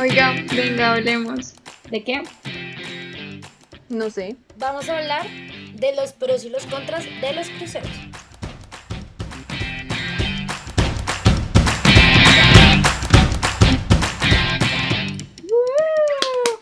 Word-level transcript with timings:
Oiga, 0.00 0.32
venga, 0.54 0.92
hablemos. 0.92 1.54
¿De 1.90 2.04
qué? 2.04 2.22
No 3.88 4.10
sé. 4.10 4.36
Vamos 4.56 4.88
a 4.88 4.98
hablar 4.98 5.26
de 5.74 5.96
los 5.96 6.12
pros 6.12 6.44
y 6.44 6.50
los 6.50 6.66
contras 6.66 7.04
de 7.04 7.32
los 7.32 7.48
cruceros. 7.50 7.90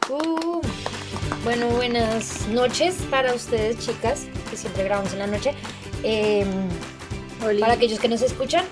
Uh, 0.08 0.62
bueno, 1.44 1.68
buenas 1.68 2.48
noches 2.48 2.94
para 3.10 3.34
ustedes, 3.34 3.78
chicas, 3.84 4.28
que 4.50 4.56
siempre 4.56 4.84
grabamos 4.84 5.12
en 5.12 5.18
la 5.18 5.26
noche. 5.26 5.52
Eh, 6.02 6.46
para 7.60 7.74
aquellos 7.74 8.00
que 8.00 8.08
nos 8.08 8.22
escuchan, 8.22 8.64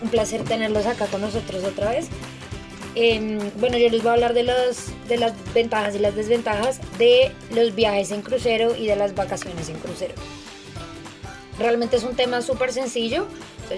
un 0.00 0.10
placer 0.10 0.44
tenerlos 0.44 0.86
acá 0.86 1.06
con 1.06 1.22
nosotros 1.22 1.64
otra 1.64 1.90
vez. 1.90 2.08
Eh, 2.98 3.38
bueno, 3.60 3.76
yo 3.76 3.90
les 3.90 4.02
voy 4.02 4.08
a 4.08 4.14
hablar 4.14 4.32
de, 4.32 4.42
los, 4.42 4.86
de 5.06 5.18
las 5.18 5.34
ventajas 5.52 5.94
y 5.94 5.98
las 5.98 6.16
desventajas 6.16 6.80
de 6.96 7.30
los 7.50 7.74
viajes 7.74 8.10
en 8.10 8.22
crucero 8.22 8.74
y 8.74 8.86
de 8.86 8.96
las 8.96 9.14
vacaciones 9.14 9.68
en 9.68 9.78
crucero. 9.78 10.14
Realmente 11.58 11.96
es 11.96 12.04
un 12.04 12.16
tema 12.16 12.40
súper 12.40 12.72
sencillo. 12.72 13.26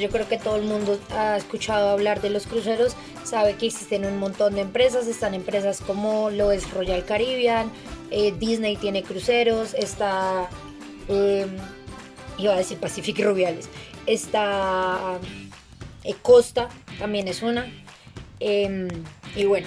Yo 0.00 0.09
creo 0.10 0.28
que 0.28 0.36
todo 0.38 0.56
el 0.56 0.62
mundo 0.62 1.00
ha 1.10 1.36
escuchado 1.36 1.90
hablar 1.90 2.20
de 2.20 2.30
los 2.30 2.46
cruceros, 2.46 2.95
sabe 3.24 3.56
que 3.56 3.66
existen 3.66 4.04
un 4.04 4.18
montón 4.18 4.54
de 4.54 4.60
empresas, 4.60 5.06
están 5.06 5.34
empresas 5.34 5.80
como 5.80 6.30
lo 6.30 6.52
es 6.52 6.70
Royal 6.70 7.04
Caribbean, 7.04 7.73
eh, 8.10 8.34
Disney 8.38 8.76
tiene 8.76 9.02
cruceros, 9.02 9.74
está, 9.74 10.48
eh, 11.09 11.46
iba 12.37 12.52
a 12.52 12.56
decir 12.56 12.78
Pacific 12.78 13.18
Rubiales, 13.18 13.68
está 14.06 15.18
eh, 16.04 16.14
Costa, 16.20 16.68
también 16.98 17.26
es 17.26 17.42
una. 17.42 17.66
Em, 18.41 18.88
y 19.34 19.45
bueno, 19.45 19.66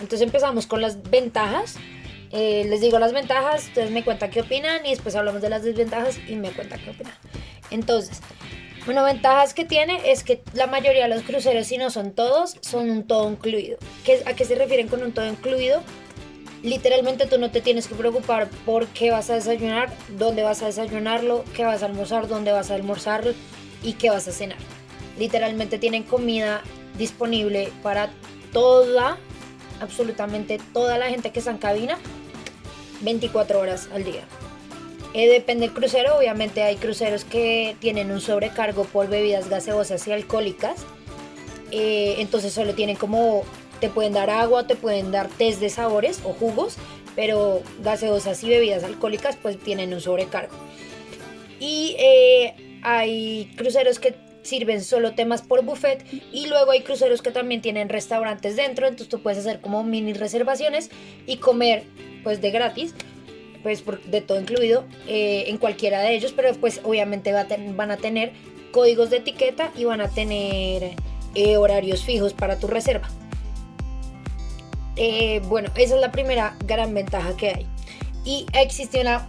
entonces 0.00 0.22
empezamos 0.22 0.66
con 0.66 0.80
las 0.80 1.02
ventajas. 1.10 1.76
Eh, 2.30 2.66
les 2.68 2.80
digo 2.80 2.98
las 2.98 3.12
ventajas, 3.12 3.64
ustedes 3.64 3.90
me 3.90 4.02
cuentan 4.02 4.30
qué 4.30 4.40
opinan 4.40 4.84
y 4.84 4.90
después 4.90 5.14
hablamos 5.14 5.40
de 5.40 5.50
las 5.50 5.62
desventajas 5.62 6.18
y 6.28 6.34
me 6.36 6.50
cuentan 6.50 6.80
qué 6.80 6.90
opinan. 6.90 7.14
Entonces, 7.70 8.20
bueno, 8.86 9.04
ventajas 9.04 9.54
que 9.54 9.64
tiene 9.64 10.10
es 10.10 10.24
que 10.24 10.42
la 10.52 10.66
mayoría 10.66 11.08
de 11.08 11.14
los 11.14 11.22
cruceros, 11.22 11.66
si 11.66 11.78
no 11.78 11.90
son 11.90 12.12
todos, 12.12 12.56
son 12.60 12.90
un 12.90 13.06
todo 13.06 13.30
incluido. 13.30 13.78
¿Qué, 14.04 14.22
¿A 14.26 14.34
qué 14.34 14.44
se 14.44 14.56
refieren 14.56 14.88
con 14.88 15.02
un 15.02 15.12
todo 15.12 15.26
incluido? 15.26 15.82
Literalmente 16.62 17.26
tú 17.26 17.38
no 17.38 17.50
te 17.50 17.60
tienes 17.60 17.86
que 17.86 17.94
preocupar 17.94 18.48
por 18.66 18.86
qué 18.88 19.10
vas 19.10 19.30
a 19.30 19.34
desayunar, 19.34 19.92
dónde 20.18 20.42
vas 20.42 20.62
a 20.62 20.66
desayunarlo, 20.66 21.44
qué 21.54 21.64
vas 21.64 21.82
a 21.82 21.86
almorzar, 21.86 22.26
dónde 22.26 22.52
vas 22.52 22.70
a 22.70 22.74
almorzarlo 22.74 23.32
y 23.82 23.94
qué 23.94 24.10
vas 24.10 24.26
a 24.28 24.32
cenar. 24.32 24.58
Literalmente 25.18 25.78
tienen 25.78 26.02
comida 26.02 26.62
disponible 26.98 27.72
para 27.82 28.10
toda, 28.52 29.18
absolutamente 29.80 30.60
toda 30.72 30.98
la 30.98 31.08
gente 31.08 31.30
que 31.30 31.40
está 31.40 31.50
en 31.50 31.58
cabina 31.58 31.98
24 33.02 33.60
horas 33.60 33.88
al 33.92 34.04
día. 34.04 34.22
Eh, 35.14 35.28
depende 35.28 35.66
del 35.66 35.74
crucero, 35.74 36.16
obviamente 36.16 36.64
hay 36.64 36.76
cruceros 36.76 37.24
que 37.24 37.76
tienen 37.78 38.10
un 38.10 38.20
sobrecargo 38.20 38.84
por 38.84 39.08
bebidas 39.08 39.48
gaseosas 39.48 40.06
y 40.08 40.12
alcohólicas. 40.12 40.84
Eh, 41.70 42.16
entonces 42.18 42.52
solo 42.52 42.74
tienen 42.74 42.96
como, 42.96 43.44
te 43.80 43.88
pueden 43.88 44.12
dar 44.12 44.30
agua, 44.30 44.66
te 44.66 44.74
pueden 44.74 45.12
dar 45.12 45.28
test 45.28 45.60
de 45.60 45.70
sabores 45.70 46.20
o 46.24 46.32
jugos, 46.32 46.76
pero 47.14 47.62
gaseosas 47.82 48.42
y 48.42 48.48
bebidas 48.48 48.82
alcohólicas 48.82 49.36
pues 49.40 49.56
tienen 49.58 49.94
un 49.94 50.00
sobrecargo. 50.00 50.56
Y 51.60 51.94
eh, 51.98 52.80
hay 52.82 53.54
cruceros 53.56 54.00
que 54.00 54.16
sirven 54.44 54.84
solo 54.84 55.14
temas 55.14 55.42
por 55.42 55.64
buffet 55.64 56.04
y 56.32 56.46
luego 56.46 56.70
hay 56.70 56.82
cruceros 56.82 57.22
que 57.22 57.32
también 57.32 57.60
tienen 57.60 57.88
restaurantes 57.88 58.56
dentro, 58.56 58.86
entonces 58.86 59.08
tú 59.08 59.20
puedes 59.20 59.40
hacer 59.40 59.60
como 59.60 59.82
mini 59.82 60.12
reservaciones 60.12 60.90
y 61.26 61.38
comer 61.38 61.82
pues 62.22 62.40
de 62.40 62.50
gratis 62.50 62.94
pues 63.64 63.82
de 64.06 64.20
todo 64.20 64.38
incluido 64.38 64.84
eh, 65.08 65.44
en 65.48 65.56
cualquiera 65.58 66.00
de 66.00 66.14
ellos, 66.14 66.32
pero 66.36 66.52
pues 66.54 66.80
obviamente 66.84 67.32
van 67.32 67.90
a 67.90 67.96
tener 67.96 68.32
códigos 68.70 69.10
de 69.10 69.16
etiqueta 69.16 69.72
y 69.74 69.84
van 69.84 70.02
a 70.02 70.08
tener 70.08 70.92
eh, 71.34 71.56
horarios 71.56 72.04
fijos 72.04 72.34
para 72.34 72.58
tu 72.58 72.66
reserva. 72.66 73.08
Eh, 74.96 75.40
bueno, 75.46 75.70
esa 75.76 75.94
es 75.94 76.00
la 76.00 76.12
primera 76.12 76.56
gran 76.66 76.92
ventaja 76.92 77.36
que 77.36 77.48
hay. 77.48 77.66
Y 78.24 78.46
existe 78.52 79.00
una 79.00 79.26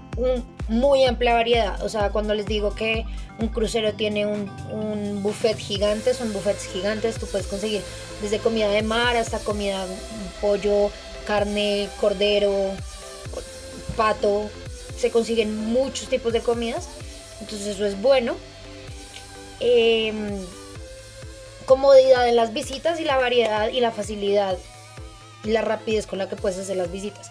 muy 0.67 1.05
amplia 1.05 1.33
variedad. 1.33 1.81
O 1.83 1.89
sea, 1.89 2.09
cuando 2.09 2.33
les 2.33 2.45
digo 2.45 2.75
que 2.75 3.05
un 3.39 3.49
crucero 3.49 3.93
tiene 3.93 4.25
un, 4.25 5.23
buffet 5.23 5.57
gigante, 5.57 6.13
son 6.13 6.31
buffets 6.33 6.67
gigantes, 6.67 7.15
tú 7.17 7.25
puedes 7.27 7.47
conseguir 7.47 7.81
desde 8.21 8.39
comida 8.39 8.69
de 8.69 8.83
mar 8.83 9.17
hasta 9.17 9.39
comida 9.39 9.85
pollo, 10.41 10.91
carne, 11.25 11.89
cordero, 11.99 12.71
pato. 13.97 14.49
Se 14.97 15.11
consiguen 15.11 15.55
muchos 15.55 16.07
tipos 16.09 16.31
de 16.33 16.41
comidas. 16.41 16.87
Entonces 17.41 17.67
eso 17.67 17.85
es 17.85 18.01
bueno. 18.01 18.35
Eh, 19.59 20.13
comodidad 21.65 22.27
en 22.29 22.35
las 22.35 22.53
visitas 22.53 22.99
y 22.99 23.03
la 23.03 23.17
variedad 23.17 23.69
y 23.69 23.79
la 23.79 23.91
facilidad 23.91 24.57
y 25.43 25.49
la 25.49 25.61
rapidez 25.61 26.07
con 26.07 26.19
la 26.19 26.29
que 26.29 26.35
puedes 26.35 26.57
hacer 26.57 26.77
las 26.77 26.91
visitas. 26.91 27.29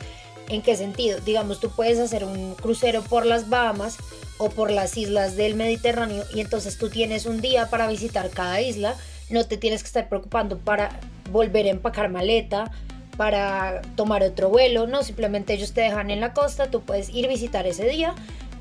¿En 0.49 0.63
qué 0.63 0.77
sentido? 0.77 1.21
Digamos, 1.21 1.61
tú 1.61 1.71
puedes 1.71 1.99
hacer 1.99 2.25
un 2.25 2.55
crucero 2.55 3.03
por 3.03 3.25
las 3.25 3.49
Bahamas 3.49 3.97
o 4.39 4.51
por 4.51 4.71
las 4.71 4.97
islas 4.97 5.37
del 5.37 5.55
Mediterráneo 5.55 6.25
y 6.35 6.41
entonces 6.41 6.77
tú 6.77 6.91
tienes 6.91 7.27
un 7.27 7.41
día 7.41 7.71
para 7.71 7.87
visitar 7.87 8.31
cada 8.31 8.61
isla, 8.61 8.97
no 9.31 9.47
te 9.47 9.57
tienes 9.57 9.83
que 9.83 9.87
estar 9.87 10.09
preocupando 10.09 10.59
para 10.59 11.01
volver 11.31 11.67
a 11.67 11.71
empacar 11.71 12.11
maleta, 12.11 12.71
para 13.17 13.81
tomar 13.97 14.23
otro 14.23 14.49
vuelo, 14.49 14.87
no, 14.87 15.03
simplemente 15.03 15.55
ellos 15.55 15.73
te 15.73 15.83
dejan 15.83 16.11
en 16.11 16.21
la 16.21 16.33
costa, 16.33 16.71
tú 16.71 16.81
puedes 16.81 17.09
ir 17.11 17.29
visitar 17.29 17.67
ese 17.67 17.87
día 17.89 18.15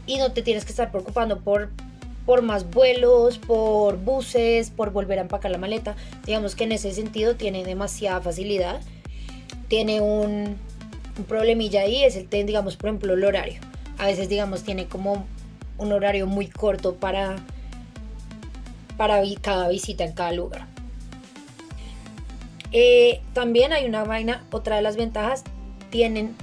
y 0.05 0.17
no 0.17 0.31
te 0.31 0.41
tienes 0.41 0.63
que 0.63 0.71
estar 0.71 0.91
preocupando 0.91 1.39
por, 1.39 1.69
por 2.25 2.41
más 2.43 2.69
vuelos, 2.69 3.39
por 3.39 3.97
buses, 3.97 4.69
por 4.69 4.91
volver 4.91 5.17
a 5.17 5.23
empacar 5.23 5.51
la 5.51 5.57
maleta. 5.57 5.95
Digamos 6.25 6.55
que 6.55 6.65
en 6.65 6.73
ese 6.73 6.93
sentido 6.93 7.35
tiene 7.35 7.63
demasiada 7.63 8.21
facilidad, 8.21 8.79
tiene 9.67 10.01
un 10.01 10.57
un 11.17 11.23
problemilla 11.25 11.81
ahí 11.81 12.03
es 12.03 12.15
el, 12.15 12.29
digamos, 12.29 12.75
por 12.75 12.89
ejemplo, 12.89 13.13
el 13.13 13.23
horario. 13.23 13.61
A 13.97 14.07
veces, 14.07 14.29
digamos, 14.29 14.63
tiene 14.63 14.87
como 14.87 15.25
un 15.77 15.91
horario 15.91 16.27
muy 16.27 16.47
corto 16.47 16.95
para, 16.95 17.35
para 18.97 19.21
cada 19.41 19.69
visita 19.69 20.03
en 20.03 20.13
cada 20.13 20.31
lugar. 20.31 20.67
Eh, 22.71 23.21
también 23.33 23.71
hay 23.71 23.85
una 23.85 24.03
vaina, 24.03 24.43
otra 24.51 24.77
de 24.77 24.81
las 24.81 24.95
ventajas, 24.95 25.43
tienen, 25.91 26.35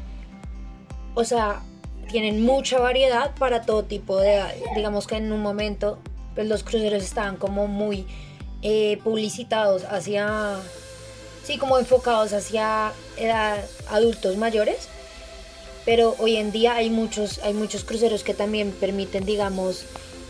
o 1.15 1.25
sea, 1.25 1.63
tienen 2.09 2.43
mucha 2.45 2.79
variedad 2.79 3.35
para 3.37 3.63
todo 3.63 3.85
tipo 3.85 4.19
de 4.19 4.43
Digamos 4.75 5.07
que 5.07 5.17
en 5.17 5.33
un 5.33 5.43
momento 5.43 5.99
pues 6.35 6.47
los 6.47 6.63
cruceros 6.63 7.03
estaban 7.03 7.37
como 7.37 7.67
muy 7.67 8.07
eh, 8.63 8.99
publicitados 9.03 9.85
hacia 9.85 10.57
sí, 11.51 11.59
como 11.59 11.79
enfocados 11.79 12.33
hacia 12.33 12.93
edad, 13.17 13.65
adultos 13.89 14.37
mayores. 14.37 14.89
Pero 15.85 16.15
hoy 16.19 16.37
en 16.37 16.53
día 16.53 16.77
hay 16.77 16.91
muchos, 16.91 17.39
hay 17.39 17.55
muchos 17.55 17.85
cruceros 17.85 18.23
que 18.23 18.35
también 18.35 18.71
permiten, 18.71 19.25
digamos, 19.25 19.85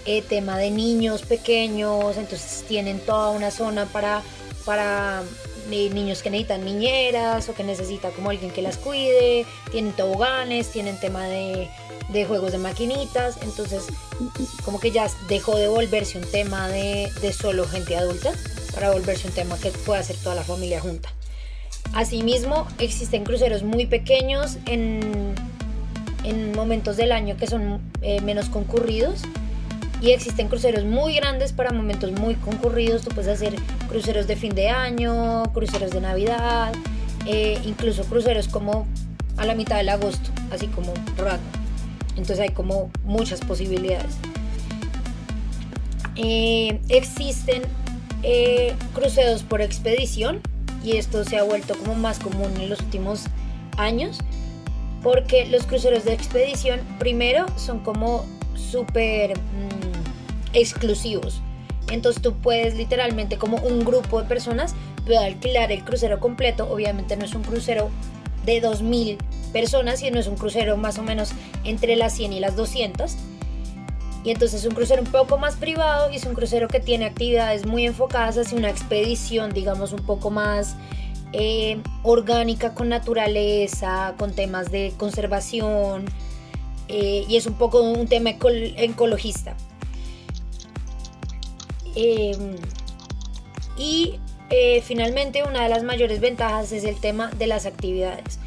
eh, 0.07 0.23
tema 0.23 0.57
de 0.57 0.71
niños 0.71 1.23
pequeños, 1.23 2.17
entonces 2.17 2.65
tienen 2.67 3.01
toda 3.01 3.31
una 3.31 3.51
zona 3.51 3.85
para, 3.87 4.23
para 4.65 5.23
eh, 5.71 5.91
niños 5.93 6.23
que 6.23 6.31
necesitan 6.31 6.65
niñeras 6.65 7.49
o 7.49 7.55
que 7.55 7.65
necesita 7.65 8.11
como 8.11 8.31
alguien 8.31 8.51
que 8.51 8.63
las 8.63 8.79
cuide, 8.79 9.45
tienen 9.71 9.93
toboganes, 9.93 10.71
tienen 10.71 10.99
tema 10.99 11.27
de, 11.27 11.69
de 12.09 12.25
juegos 12.25 12.53
de 12.53 12.59
maquinitas, 12.59 13.37
entonces 13.43 13.85
como 14.65 14.81
que 14.81 14.91
ya 14.91 15.11
dejó 15.29 15.57
de 15.57 15.69
volverse 15.69 16.17
un 16.17 16.31
tema 16.31 16.69
de, 16.69 17.11
de 17.21 17.33
solo 17.35 17.67
gente 17.67 17.97
adulta 17.97 18.33
para 18.73 18.91
volverse 18.91 19.29
un 19.29 19.35
tema 19.35 19.59
que 19.59 19.71
pueda 19.71 20.01
hacer 20.01 20.17
toda 20.17 20.35
la 20.35 20.45
familia 20.45 20.81
junta. 20.81 21.09
Asimismo, 21.95 22.67
existen 22.79 23.25
cruceros 23.25 23.63
muy 23.63 23.87
pequeños 23.87 24.59
en, 24.67 25.35
en 26.25 26.53
momentos 26.53 26.97
del 26.97 27.13
año 27.13 27.37
que 27.37 27.47
son 27.47 27.81
eh, 28.03 28.21
menos 28.21 28.49
concurridos 28.49 29.23
y 30.01 30.11
existen 30.11 30.49
cruceros 30.49 30.85
muy 30.85 31.15
grandes 31.17 31.53
para 31.53 31.73
momentos 31.73 32.13
muy 32.13 32.35
concurridos. 32.37 33.03
Tú 33.03 33.11
puedes 33.11 33.31
hacer 33.31 33.55
cruceros 33.89 34.27
de 34.27 34.37
fin 34.37 34.55
de 34.55 34.69
año, 34.69 35.43
cruceros 35.53 35.91
de 35.91 36.01
Navidad, 36.01 36.73
eh, 37.27 37.59
incluso 37.65 38.05
cruceros 38.05 38.49
como 38.49 38.87
a 39.37 39.45
la 39.45 39.55
mitad 39.55 39.77
del 39.77 39.89
agosto, 39.89 40.31
así 40.51 40.69
como 40.69 40.95
rato. 41.17 41.43
Entonces 42.11 42.41
hay 42.41 42.51
como 42.51 42.91
muchas 43.05 43.41
posibilidades. 43.41 44.15
Eh, 46.17 46.81
existen 46.89 47.63
eh, 48.23 48.75
cruceros 48.95 49.43
por 49.43 49.63
expedición 49.63 50.41
y 50.83 50.97
esto 50.97 51.25
se 51.25 51.39
ha 51.39 51.43
vuelto 51.43 51.77
como 51.77 51.95
más 51.95 52.19
común 52.19 52.53
en 52.59 52.69
los 52.69 52.81
últimos 52.81 53.25
años 53.77 54.19
porque 55.03 55.47
los 55.47 55.65
cruceros 55.65 56.05
de 56.05 56.13
expedición 56.13 56.81
primero 56.99 57.47
son 57.57 57.81
como 57.81 58.25
súper 58.55 59.39
mm, 59.39 60.53
exclusivos 60.53 61.43
entonces 61.91 62.23
tú 62.23 62.35
puedes 62.35 62.75
literalmente 62.75 63.37
como 63.37 63.59
un 63.59 63.85
grupo 63.85 64.23
de 64.23 64.29
personas 64.29 64.75
pueda 65.01 65.25
alquilar 65.25 65.73
el 65.73 65.85
crucero 65.85 66.21
completo. 66.21 66.71
Obviamente 66.71 67.17
no 67.17 67.25
es 67.25 67.35
un 67.35 67.43
crucero 67.43 67.91
de 68.45 68.63
2.000 68.63 69.19
personas, 69.53 70.01
sino 70.01 70.19
es 70.19 70.27
un 70.27 70.37
crucero 70.37 70.77
más 70.77 70.99
o 70.99 71.03
menos 71.03 71.33
entre 71.65 71.97
las 71.97 72.15
100 72.15 72.33
y 72.33 72.41
las 72.41 72.57
200. 72.57 73.17
Y 74.23 74.31
entonces 74.31 74.61
es 74.61 74.67
un 74.67 74.75
crucero 74.75 75.03
un 75.03 75.11
poco 75.11 75.39
más 75.39 75.57
privado 75.57 76.11
y 76.11 76.17
es 76.17 76.27
un 76.27 76.35
crucero 76.35 76.69
que 76.69 76.81
tiene 76.81 77.07
actividades 77.07 77.65
muy 77.65 77.87
enfocadas 77.87 78.37
hacia 78.37 78.59
una 78.59 78.69
expedición, 78.69 79.53
digamos, 79.53 79.93
un 79.93 80.05
poco 80.05 80.31
más 80.31 80.77
eh, 81.33 81.81
orgánica 82.03 82.75
con 82.75 82.89
naturaleza, 82.89 84.15
con 84.19 84.35
temas 84.35 84.71
de 84.71 84.93
conservación 84.97 86.05
eh, 86.89 87.25
y 87.29 87.37
es 87.37 87.47
un 87.47 87.55
poco 87.55 87.81
un 87.81 88.09
tema 88.09 88.31
ecologista. 88.31 89.57
Em, 91.95 92.57
y 93.77 94.21
eh, 94.51 94.83
finalmente 94.83 95.45
una 95.45 95.63
de 95.63 95.69
las 95.69 95.83
mayores 95.83 96.21
ventajas 96.21 96.73
es 96.73 96.85
el 96.85 96.97
tema 96.97 97.31
de 97.39 97.47
las 97.47 97.65
actividades. 97.65 98.39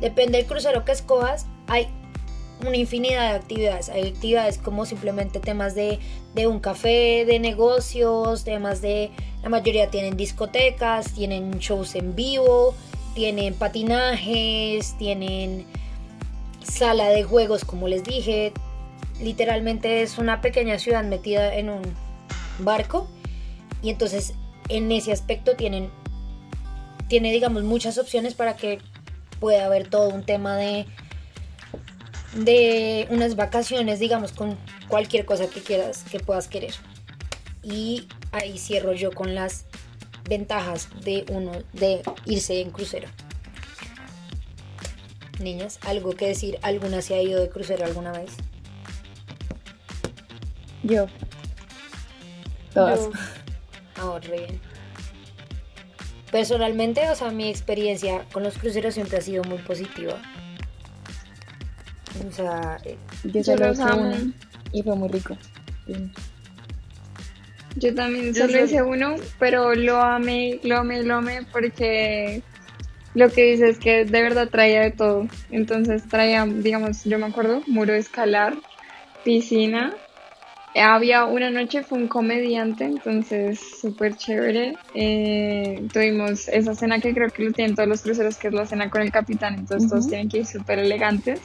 Depende 0.00 0.38
del 0.38 0.46
crucero 0.46 0.84
que 0.84 0.92
escojas, 0.92 1.46
hay 1.66 1.88
una 2.66 2.76
infinidad 2.76 3.30
de 3.30 3.36
actividades. 3.36 3.88
Hay 3.88 4.08
actividades 4.08 4.58
como 4.58 4.86
simplemente 4.86 5.40
temas 5.40 5.74
de, 5.74 5.98
de, 6.34 6.46
un 6.46 6.60
café, 6.60 7.24
de 7.24 7.38
negocios, 7.38 8.44
temas 8.44 8.80
de... 8.80 9.10
La 9.42 9.48
mayoría 9.48 9.90
tienen 9.90 10.16
discotecas, 10.16 11.12
tienen 11.12 11.58
shows 11.58 11.94
en 11.94 12.16
vivo, 12.16 12.74
tienen 13.14 13.54
patinajes, 13.54 14.96
tienen 14.98 15.64
sala 16.62 17.08
de 17.08 17.22
juegos, 17.22 17.64
como 17.64 17.88
les 17.88 18.02
dije. 18.02 18.52
Literalmente 19.20 20.02
es 20.02 20.18
una 20.18 20.40
pequeña 20.40 20.78
ciudad 20.78 21.04
metida 21.04 21.54
en 21.54 21.70
un 21.70 21.82
barco. 22.58 23.08
Y 23.82 23.90
entonces 23.90 24.34
en 24.68 24.90
ese 24.90 25.12
aspecto 25.12 25.54
tienen, 25.54 25.90
tiene 27.08 27.32
digamos 27.32 27.62
muchas 27.62 27.96
opciones 27.98 28.34
para 28.34 28.56
que 28.56 28.80
pueda 29.38 29.66
haber 29.66 29.88
todo 29.88 30.08
un 30.08 30.24
tema 30.24 30.56
de, 30.56 30.86
de 32.34 33.06
unas 33.10 33.36
vacaciones, 33.36 33.98
digamos, 33.98 34.32
con 34.32 34.58
cualquier 34.88 35.24
cosa 35.24 35.48
que 35.48 35.60
quieras, 35.60 36.04
que 36.10 36.20
puedas 36.20 36.48
querer. 36.48 36.74
Y 37.62 38.08
ahí 38.32 38.58
cierro 38.58 38.92
yo 38.92 39.12
con 39.12 39.34
las 39.34 39.64
ventajas 40.28 40.88
de 41.02 41.24
uno 41.30 41.52
de 41.72 42.02
irse 42.26 42.60
en 42.60 42.70
crucero. 42.70 43.08
Niñas, 45.40 45.78
¿algo 45.86 46.10
que 46.10 46.26
decir? 46.26 46.58
¿Alguna 46.62 47.00
se 47.00 47.14
ha 47.14 47.22
ido 47.22 47.40
de 47.40 47.48
crucero 47.48 47.84
alguna 47.84 48.12
vez? 48.12 48.32
Yo. 50.82 51.06
Todas. 52.74 53.08
Ahora, 53.96 54.28
bien. 54.28 54.60
Personalmente, 56.30 57.08
o 57.08 57.14
sea, 57.14 57.30
mi 57.30 57.48
experiencia 57.48 58.24
con 58.32 58.42
los 58.42 58.58
cruceros 58.58 58.94
siempre 58.94 59.18
ha 59.18 59.20
sido 59.20 59.44
muy 59.44 59.58
positiva. 59.58 60.20
O 62.26 62.32
sea, 62.32 62.78
eh, 62.84 62.96
yo 63.24 63.42
solo 63.44 63.72
hice 63.72 63.82
uno 63.82 64.32
y 64.72 64.82
fue 64.82 64.96
muy 64.96 65.08
rico. 65.08 65.36
Yo 67.76 67.94
también 67.94 68.34
solo 68.34 68.64
hice 68.64 68.82
uno, 68.82 69.16
pero 69.38 69.74
lo 69.74 70.00
amé, 70.00 70.60
lo 70.62 70.78
amé, 70.78 71.02
lo 71.02 71.16
amé 71.16 71.40
porque 71.52 72.42
lo 73.14 73.30
que 73.30 73.52
dice 73.52 73.68
es 73.68 73.78
que 73.78 74.04
de 74.04 74.22
verdad 74.22 74.48
traía 74.48 74.82
de 74.82 74.90
todo. 74.90 75.26
Entonces 75.50 76.06
traía, 76.08 76.44
digamos, 76.46 77.04
yo 77.04 77.18
me 77.18 77.26
acuerdo, 77.26 77.62
muro 77.66 77.94
escalar, 77.94 78.54
piscina, 79.24 79.94
había 80.74 81.24
una 81.24 81.50
noche, 81.50 81.82
fue 81.82 81.98
un 81.98 82.08
comediante, 82.08 82.84
entonces 82.84 83.60
súper 83.80 84.16
chévere. 84.16 84.76
Eh, 84.94 85.86
tuvimos 85.92 86.48
esa 86.48 86.74
cena 86.74 87.00
que 87.00 87.14
creo 87.14 87.30
que 87.30 87.44
lo 87.44 87.52
tienen 87.52 87.74
todos 87.74 87.88
los 87.88 88.02
cruceros, 88.02 88.36
que 88.36 88.48
es 88.48 88.54
la 88.54 88.66
cena 88.66 88.90
con 88.90 89.02
el 89.02 89.10
capitán, 89.10 89.54
entonces 89.54 89.90
todos 89.90 90.08
tienen 90.08 90.28
que 90.28 90.38
ir 90.38 90.46
súper 90.46 90.78
elegantes. 90.78 91.40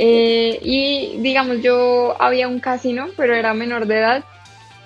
Eh, 0.00 0.60
y 0.62 1.18
digamos, 1.18 1.60
yo 1.60 2.14
había 2.22 2.46
un 2.46 2.60
casino, 2.60 3.08
pero 3.16 3.34
era 3.34 3.52
menor 3.52 3.86
de 3.86 3.98
edad, 3.98 4.24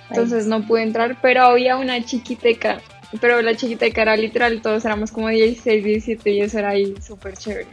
entonces 0.08 0.46
no 0.46 0.66
pude 0.66 0.82
entrar, 0.82 1.18
pero 1.20 1.42
había 1.42 1.76
una 1.76 2.02
chiquiteca, 2.02 2.80
pero 3.20 3.42
la 3.42 3.54
chiquiteca 3.54 4.02
era 4.02 4.16
literal, 4.16 4.62
todos 4.62 4.84
éramos 4.86 5.12
como 5.12 5.28
16, 5.28 5.84
17 5.84 6.30
y 6.30 6.40
eso 6.40 6.58
era 6.58 6.70
ahí 6.70 6.94
súper 7.00 7.36
chévere 7.36 7.68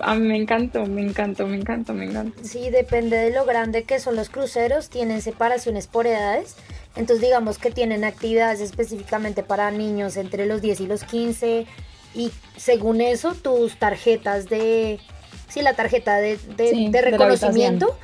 a 0.00 0.14
mí 0.14 0.26
me 0.26 0.36
encantó, 0.36 0.86
me 0.86 1.02
encantó, 1.02 1.46
me 1.46 1.56
encantó, 1.56 1.94
me 1.94 2.04
encantó. 2.04 2.42
Sí, 2.44 2.70
depende 2.70 3.16
de 3.16 3.30
lo 3.30 3.44
grande 3.44 3.84
que 3.84 3.98
son 4.00 4.16
los 4.16 4.28
cruceros, 4.28 4.90
tienen 4.90 5.22
separaciones 5.22 5.86
por 5.86 6.06
edades. 6.06 6.56
Entonces 6.94 7.24
digamos 7.24 7.58
que 7.58 7.70
tienen 7.70 8.04
actividades 8.04 8.60
específicamente 8.60 9.42
para 9.42 9.70
niños 9.70 10.16
entre 10.16 10.44
los 10.44 10.60
10 10.60 10.80
y 10.80 10.86
los 10.86 11.04
15 11.04 11.66
y 12.14 12.30
según 12.56 13.00
eso 13.00 13.34
tus 13.34 13.78
tarjetas 13.78 14.50
de, 14.50 15.00
sí, 15.52 15.62
la 15.62 15.74
tarjeta 15.74 16.16
de, 16.16 16.38
de, 16.56 17.02
reconocimiento, 17.02 17.96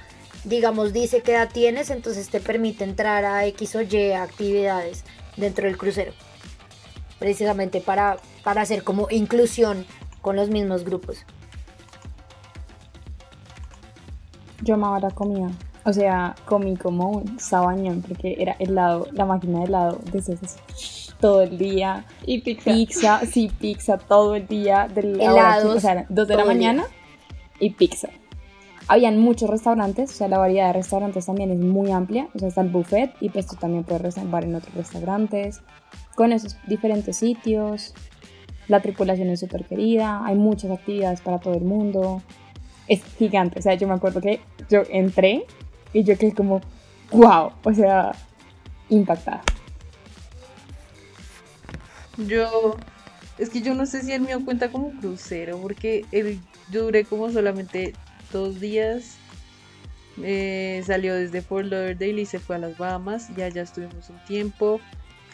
digamos, 0.44 0.92
dice 0.92 1.22
qué 1.22 1.32
edad 1.32 1.48
tienes, 1.52 1.90
entonces 1.90 2.28
te 2.28 2.40
permite 2.40 2.84
entrar 2.84 3.24
a 3.24 3.46
X 3.46 3.76
o 3.76 3.82
Y 3.82 4.12
actividades 4.12 5.04
dentro 5.36 5.66
del 5.66 5.76
crucero. 5.76 6.12
Precisamente 7.18 7.80
para, 7.80 8.18
para 8.44 8.62
hacer 8.62 8.84
como 8.84 9.08
inclusión 9.10 9.86
con 10.20 10.36
los 10.36 10.50
mismos 10.50 10.84
grupos. 10.84 11.24
yo 14.62 14.74
amaba 14.74 15.00
la 15.00 15.10
comida. 15.10 15.50
O 15.84 15.92
sea, 15.92 16.34
comí 16.44 16.76
como 16.76 17.10
un 17.10 17.40
sabañón 17.40 18.02
porque 18.02 18.36
era 18.38 18.56
helado, 18.58 19.06
la 19.12 19.24
máquina 19.24 19.60
de 19.60 19.64
helado 19.66 20.00
desde 20.12 20.36
todo 21.20 21.42
el 21.42 21.56
día. 21.56 22.04
Y 22.26 22.40
pizza. 22.40 22.70
Pizza, 22.72 23.20
sí, 23.26 23.50
pizza 23.58 23.96
todo 23.96 24.34
el 24.34 24.46
día. 24.46 24.88
Del 24.92 25.20
Helados. 25.20 25.76
o 25.76 25.80
sea, 25.80 26.04
dos 26.08 26.28
de 26.28 26.36
la 26.36 26.44
mañana 26.44 26.84
y 27.60 27.70
pizza. 27.70 28.08
Habían 28.88 29.18
muchos 29.18 29.50
restaurantes, 29.50 30.10
o 30.10 30.14
sea, 30.14 30.28
la 30.28 30.38
variedad 30.38 30.68
de 30.68 30.72
restaurantes 30.74 31.26
también 31.26 31.50
es 31.50 31.58
muy 31.58 31.90
amplia. 31.90 32.28
O 32.34 32.38
sea, 32.38 32.48
está 32.48 32.62
el 32.62 32.70
buffet 32.70 33.14
y 33.20 33.28
pues 33.28 33.46
tú 33.46 33.56
también 33.56 33.84
puedes 33.84 34.00
reservar 34.00 34.44
en 34.44 34.54
otros 34.54 34.74
restaurantes. 34.74 35.60
Con 36.14 36.32
esos 36.32 36.56
diferentes 36.66 37.16
sitios. 37.16 37.94
La 38.66 38.80
tripulación 38.80 39.28
es 39.28 39.40
súper 39.40 39.64
querida. 39.64 40.24
Hay 40.24 40.36
muchas 40.36 40.70
actividades 40.70 41.20
para 41.20 41.38
todo 41.38 41.54
el 41.54 41.64
mundo 41.64 42.22
es 42.88 43.04
gigante. 43.16 43.58
O 43.58 43.62
sea, 43.62 43.74
yo 43.74 43.86
me 43.86 43.94
acuerdo 43.94 44.20
que 44.20 44.40
yo 44.68 44.82
entré 44.88 45.44
y 45.92 46.02
yo 46.02 46.18
quedé 46.18 46.34
como, 46.34 46.60
wow, 47.12 47.52
o 47.62 47.74
sea, 47.74 48.12
impactada. 48.88 49.42
Yo, 52.16 52.76
es 53.38 53.50
que 53.50 53.62
yo 53.62 53.74
no 53.74 53.86
sé 53.86 54.02
si 54.02 54.12
el 54.12 54.22
mío 54.22 54.44
cuenta 54.44 54.70
como 54.70 54.90
crucero, 54.98 55.58
porque 55.58 56.04
el, 56.10 56.40
yo 56.70 56.84
duré 56.84 57.04
como 57.04 57.30
solamente 57.30 57.94
dos 58.32 58.60
días. 58.60 59.16
Eh, 60.20 60.82
salió 60.84 61.14
desde 61.14 61.42
Fort 61.42 61.66
Lauderdale 61.66 62.22
y 62.22 62.26
se 62.26 62.40
fue 62.40 62.56
a 62.56 62.58
las 62.58 62.76
Bahamas. 62.76 63.28
Ya 63.36 63.48
ya 63.48 63.62
estuvimos 63.62 64.10
un 64.10 64.18
tiempo. 64.24 64.80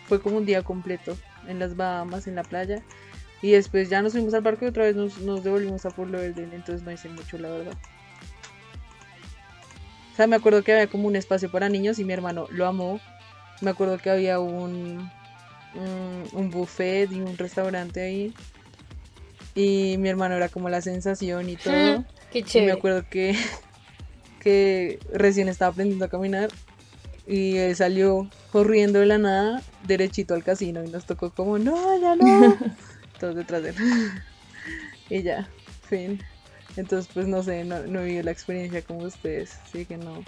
Fue 0.06 0.20
como 0.20 0.36
un 0.36 0.44
día 0.44 0.62
completo 0.62 1.16
en 1.48 1.58
las 1.58 1.76
Bahamas, 1.76 2.26
en 2.26 2.34
la 2.34 2.42
playa. 2.42 2.82
Y 3.40 3.52
después 3.52 3.88
ya 3.88 4.02
nos 4.02 4.12
fuimos 4.12 4.34
al 4.34 4.42
barco 4.42 4.64
y 4.64 4.68
otra 4.68 4.84
vez 4.84 4.96
nos, 4.96 5.42
devolvimos 5.42 5.84
a 5.86 5.90
Fort 5.90 6.10
Lauderdale, 6.10 6.54
entonces 6.54 6.82
no 6.82 6.92
hice 6.92 7.08
mucho, 7.08 7.38
la 7.38 7.50
verdad. 7.50 7.74
O 10.12 10.16
sea, 10.16 10.26
me 10.26 10.36
acuerdo 10.36 10.62
que 10.62 10.72
había 10.72 10.86
como 10.86 11.08
un 11.08 11.16
espacio 11.16 11.50
para 11.50 11.68
niños 11.68 11.98
y 11.98 12.04
mi 12.04 12.12
hermano 12.12 12.46
lo 12.50 12.66
amó. 12.66 13.00
Me 13.60 13.70
acuerdo 13.70 13.98
que 13.98 14.10
había 14.10 14.40
un, 14.40 15.10
un, 15.74 16.50
buffet 16.50 17.10
y 17.12 17.20
un 17.20 17.36
restaurante 17.36 18.02
ahí. 18.02 18.34
Y 19.54 19.96
mi 19.98 20.08
hermano 20.08 20.34
era 20.34 20.48
como 20.48 20.68
la 20.68 20.80
sensación 20.80 21.48
y 21.48 21.56
todo. 21.56 22.04
Qué 22.32 22.42
chévere. 22.42 22.64
Y 22.64 22.66
me 22.66 22.78
acuerdo 22.78 23.04
que, 23.08 23.36
que 24.40 24.98
recién 25.12 25.48
estaba 25.48 25.70
aprendiendo 25.70 26.04
a 26.04 26.08
caminar 26.08 26.50
y 27.26 27.56
él 27.56 27.74
salió 27.74 28.28
corriendo 28.52 28.98
de 28.98 29.06
la 29.06 29.18
nada 29.18 29.62
derechito 29.86 30.34
al 30.34 30.44
casino 30.44 30.84
y 30.84 30.88
nos 30.88 31.06
tocó 31.06 31.30
como, 31.30 31.58
no, 31.58 31.98
ya 32.00 32.16
no. 32.16 32.56
todos 33.20 33.36
detrás 33.36 33.62
de 33.62 33.70
él. 33.70 33.76
y 35.10 35.22
ya, 35.22 35.48
fin. 35.88 36.20
Entonces, 36.76 37.10
pues 37.12 37.26
no 37.26 37.42
sé, 37.42 37.64
no, 37.64 37.80
no 37.86 38.02
vivido 38.02 38.24
la 38.24 38.32
experiencia 38.32 38.82
como 38.82 39.00
ustedes, 39.00 39.58
así 39.64 39.86
que 39.86 39.96
no, 39.96 40.24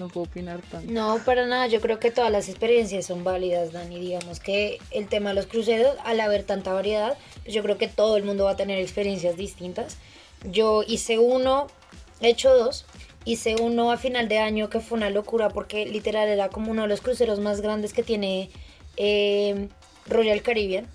no 0.00 0.08
puedo 0.08 0.26
opinar 0.26 0.60
tanto. 0.62 0.90
No, 0.90 1.20
para 1.24 1.46
nada, 1.46 1.68
yo 1.68 1.80
creo 1.80 1.98
que 2.00 2.10
todas 2.10 2.32
las 2.32 2.48
experiencias 2.48 3.06
son 3.06 3.22
válidas, 3.22 3.72
Dani. 3.72 4.00
Digamos 4.00 4.40
que 4.40 4.78
el 4.90 5.06
tema 5.06 5.30
de 5.30 5.36
los 5.36 5.46
cruceros, 5.46 5.96
al 6.04 6.18
haber 6.20 6.42
tanta 6.42 6.72
variedad, 6.72 7.16
pues 7.42 7.54
yo 7.54 7.62
creo 7.62 7.78
que 7.78 7.86
todo 7.86 8.16
el 8.16 8.24
mundo 8.24 8.44
va 8.44 8.52
a 8.52 8.56
tener 8.56 8.78
experiencias 8.78 9.36
distintas. 9.36 9.98
Yo 10.50 10.82
hice 10.86 11.18
uno, 11.18 11.68
he 12.20 12.30
hecho 12.30 12.52
dos, 12.52 12.86
hice 13.24 13.56
uno 13.60 13.92
a 13.92 13.96
final 13.96 14.28
de 14.28 14.38
año 14.38 14.68
que 14.70 14.80
fue 14.80 14.98
una 14.98 15.10
locura 15.10 15.50
porque 15.50 15.86
literal 15.86 16.28
era 16.28 16.48
como 16.48 16.70
uno 16.70 16.82
de 16.82 16.88
los 16.88 17.00
cruceros 17.00 17.38
más 17.38 17.60
grandes 17.60 17.92
que 17.92 18.02
tiene 18.02 18.50
eh, 18.96 19.68
Royal 20.06 20.42
Caribbean 20.42 20.88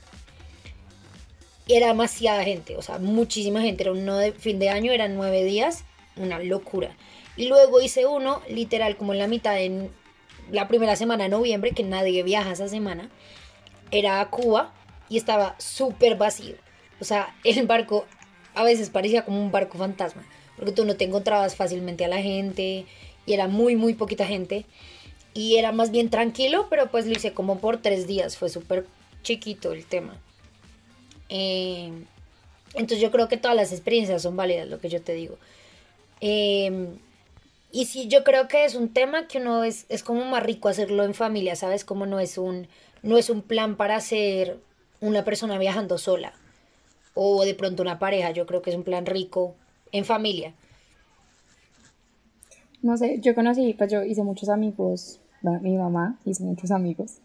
era 1.67 1.87
demasiada 1.87 2.43
gente, 2.43 2.77
o 2.77 2.81
sea, 2.81 2.99
muchísima 2.99 3.61
gente. 3.61 3.83
Era 3.83 3.91
uno 3.91 4.19
fin 4.37 4.59
de 4.59 4.69
año, 4.69 4.91
eran 4.91 5.15
nueve 5.15 5.43
días, 5.43 5.83
una 6.15 6.39
locura. 6.39 6.95
Y 7.37 7.47
luego 7.47 7.81
hice 7.81 8.05
uno, 8.05 8.41
literal, 8.49 8.97
como 8.97 9.13
en 9.13 9.19
la 9.19 9.27
mitad, 9.27 9.59
en 9.61 9.91
la 10.51 10.67
primera 10.67 10.95
semana 10.95 11.25
de 11.25 11.29
noviembre, 11.29 11.71
que 11.71 11.83
nadie 11.83 12.23
viaja 12.23 12.51
esa 12.51 12.67
semana. 12.67 13.09
Era 13.91 14.21
a 14.21 14.29
Cuba, 14.29 14.73
y 15.09 15.17
estaba 15.17 15.55
súper 15.59 16.17
vacío. 16.17 16.55
O 16.99 17.03
sea, 17.03 17.35
el 17.43 17.65
barco 17.67 18.05
a 18.53 18.63
veces 18.63 18.89
parecía 18.89 19.25
como 19.25 19.41
un 19.41 19.51
barco 19.51 19.77
fantasma, 19.77 20.23
porque 20.55 20.71
tú 20.71 20.85
no 20.85 20.95
te 20.95 21.05
encontrabas 21.05 21.55
fácilmente 21.55 22.05
a 22.05 22.07
la 22.07 22.21
gente 22.21 22.85
y 23.25 23.33
era 23.33 23.47
muy, 23.47 23.75
muy 23.75 23.93
poquita 23.93 24.25
gente. 24.25 24.65
Y 25.33 25.57
era 25.57 25.73
más 25.73 25.91
bien 25.91 26.09
tranquilo, 26.09 26.67
pero 26.69 26.89
pues 26.89 27.05
lo 27.05 27.11
hice 27.11 27.33
como 27.33 27.59
por 27.59 27.81
tres 27.81 28.07
días, 28.07 28.37
fue 28.37 28.49
súper 28.49 28.87
chiquito 29.21 29.73
el 29.73 29.85
tema. 29.85 30.17
Eh, 31.27 31.91
entonces 32.73 33.01
yo 33.01 33.11
creo 33.11 33.27
que 33.27 33.37
todas 33.37 33.57
las 33.57 33.73
experiencias 33.73 34.21
son 34.21 34.37
válidas, 34.37 34.69
lo 34.69 34.79
que 34.79 34.87
yo 34.87 35.01
te 35.01 35.13
digo. 35.13 35.37
Eh, 36.21 36.87
y 37.75 37.87
sí, 37.87 38.07
yo 38.07 38.23
creo 38.23 38.47
que 38.47 38.63
es 38.63 38.73
un 38.73 38.87
tema 38.87 39.27
que 39.27 39.39
uno 39.39 39.65
es, 39.65 39.85
es 39.89 40.01
como 40.01 40.23
más 40.23 40.41
rico 40.41 40.69
hacerlo 40.69 41.03
en 41.03 41.13
familia, 41.13 41.57
¿sabes? 41.57 41.83
Como 41.83 42.05
no 42.05 42.21
es 42.21 42.37
un, 42.37 42.69
no 43.03 43.17
es 43.17 43.29
un 43.29 43.41
plan 43.41 43.75
para 43.75 43.99
ser 43.99 44.61
una 45.01 45.25
persona 45.25 45.57
viajando 45.57 45.97
sola 45.97 46.31
o 47.15 47.43
de 47.43 47.53
pronto 47.53 47.83
una 47.83 47.99
pareja, 47.99 48.31
yo 48.31 48.45
creo 48.45 48.61
que 48.61 48.69
es 48.69 48.77
un 48.77 48.83
plan 48.83 49.05
rico 49.05 49.55
en 49.91 50.05
familia. 50.05 50.53
No 52.81 52.95
sé, 52.95 53.19
yo 53.19 53.35
conocí, 53.35 53.73
pues 53.73 53.91
yo 53.91 54.03
hice 54.03 54.23
muchos 54.23 54.47
amigos, 54.47 55.19
bueno, 55.41 55.59
mi 55.59 55.75
mamá 55.75 56.17
hizo 56.23 56.45
muchos 56.45 56.71
amigos 56.71 57.17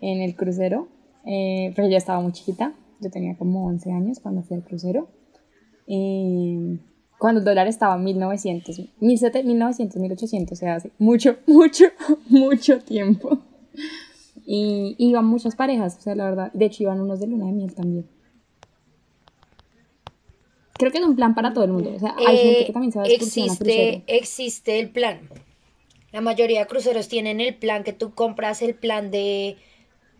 en 0.00 0.22
el 0.22 0.34
crucero, 0.34 0.88
eh, 1.26 1.70
pero 1.76 1.86
yo 1.90 1.98
estaba 1.98 2.18
muy 2.22 2.32
chiquita, 2.32 2.72
yo 2.98 3.10
tenía 3.10 3.36
como 3.36 3.66
11 3.66 3.92
años 3.92 4.20
cuando 4.20 4.42
fui 4.42 4.56
al 4.56 4.64
crucero. 4.64 5.08
Cuando 7.22 7.38
el 7.38 7.44
dólar 7.44 7.68
estaba 7.68 7.94
en 7.94 8.02
1900, 8.02 8.80
1900, 8.98 9.96
1800, 9.96 10.58
o 10.58 10.60
sea, 10.60 10.74
hace 10.74 10.90
mucho, 10.98 11.36
mucho, 11.46 11.84
mucho 12.28 12.80
tiempo. 12.80 13.38
Y 14.44 14.96
iban 14.98 15.24
muchas 15.26 15.54
parejas, 15.54 15.98
o 15.98 16.00
sea, 16.00 16.16
la 16.16 16.24
verdad, 16.24 16.52
de 16.52 16.64
hecho 16.64 16.82
iban 16.82 17.00
unos 17.00 17.20
de 17.20 17.28
luna 17.28 17.46
de 17.46 17.52
miel 17.52 17.74
también 17.74 18.08
creo 20.76 20.90
que 20.90 20.98
es 20.98 21.04
un 21.04 21.14
plan 21.14 21.36
para 21.36 21.52
todo 21.52 21.62
el 21.62 21.70
mundo. 21.70 21.92
O 21.94 21.98
sea, 22.00 22.16
hay 22.16 22.36
gente 22.36 22.66
que 22.66 22.72
también 22.72 22.90
se 22.90 22.98
va 22.98 23.04
a 23.04 23.08
existe, 23.08 24.02
existe 24.08 24.80
el 24.80 24.90
plan. 24.90 25.20
La 26.10 26.20
mayoría 26.20 26.58
de 26.58 26.66
cruceros 26.66 27.06
tienen 27.06 27.40
el 27.40 27.54
plan 27.54 27.84
que 27.84 27.92
tú 27.92 28.14
compras 28.14 28.62
el 28.62 28.74
plan 28.74 29.12
de, 29.12 29.58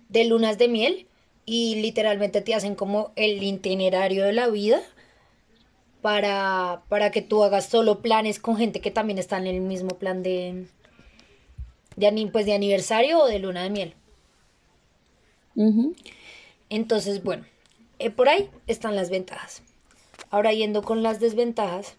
de 0.08 0.24
lunas 0.24 0.58
de 0.58 0.68
miel 0.68 1.08
y 1.46 1.80
literalmente 1.82 2.42
te 2.42 2.54
hacen 2.54 2.76
como 2.76 3.10
el 3.16 3.42
itinerario 3.42 4.24
de 4.24 4.34
la 4.34 4.46
vida 4.46 4.80
para, 6.02 6.82
para 6.88 7.10
que 7.10 7.22
tú 7.22 7.44
hagas 7.44 7.66
solo 7.66 8.02
planes 8.02 8.38
con 8.38 8.56
gente 8.56 8.80
que 8.80 8.90
también 8.90 9.18
está 9.18 9.38
en 9.38 9.46
el 9.46 9.60
mismo 9.60 9.98
plan 9.98 10.22
de, 10.22 10.66
de, 11.96 12.28
pues 12.30 12.44
de 12.44 12.54
aniversario 12.54 13.20
o 13.20 13.26
de 13.26 13.38
luna 13.38 13.62
de 13.62 13.70
miel. 13.70 13.94
Entonces, 16.68 17.22
bueno, 17.22 17.44
eh, 17.98 18.10
por 18.10 18.28
ahí 18.28 18.50
están 18.66 18.96
las 18.96 19.10
ventajas. 19.10 19.62
Ahora 20.30 20.52
yendo 20.52 20.82
con 20.82 21.02
las 21.02 21.20
desventajas, 21.20 21.94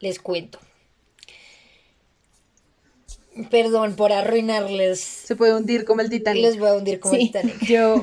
les 0.00 0.18
cuento. 0.18 0.58
Perdón 3.50 3.94
por 3.96 4.12
arruinarles. 4.12 5.00
Se 5.00 5.36
puede 5.36 5.54
hundir 5.54 5.84
como 5.84 6.00
el 6.00 6.10
Titanic. 6.10 6.42
Les 6.42 6.58
voy 6.58 6.68
a 6.68 6.74
hundir 6.74 7.00
como 7.00 7.14
el 7.14 7.20
Titanic. 7.20 7.64
Yo, 7.66 8.02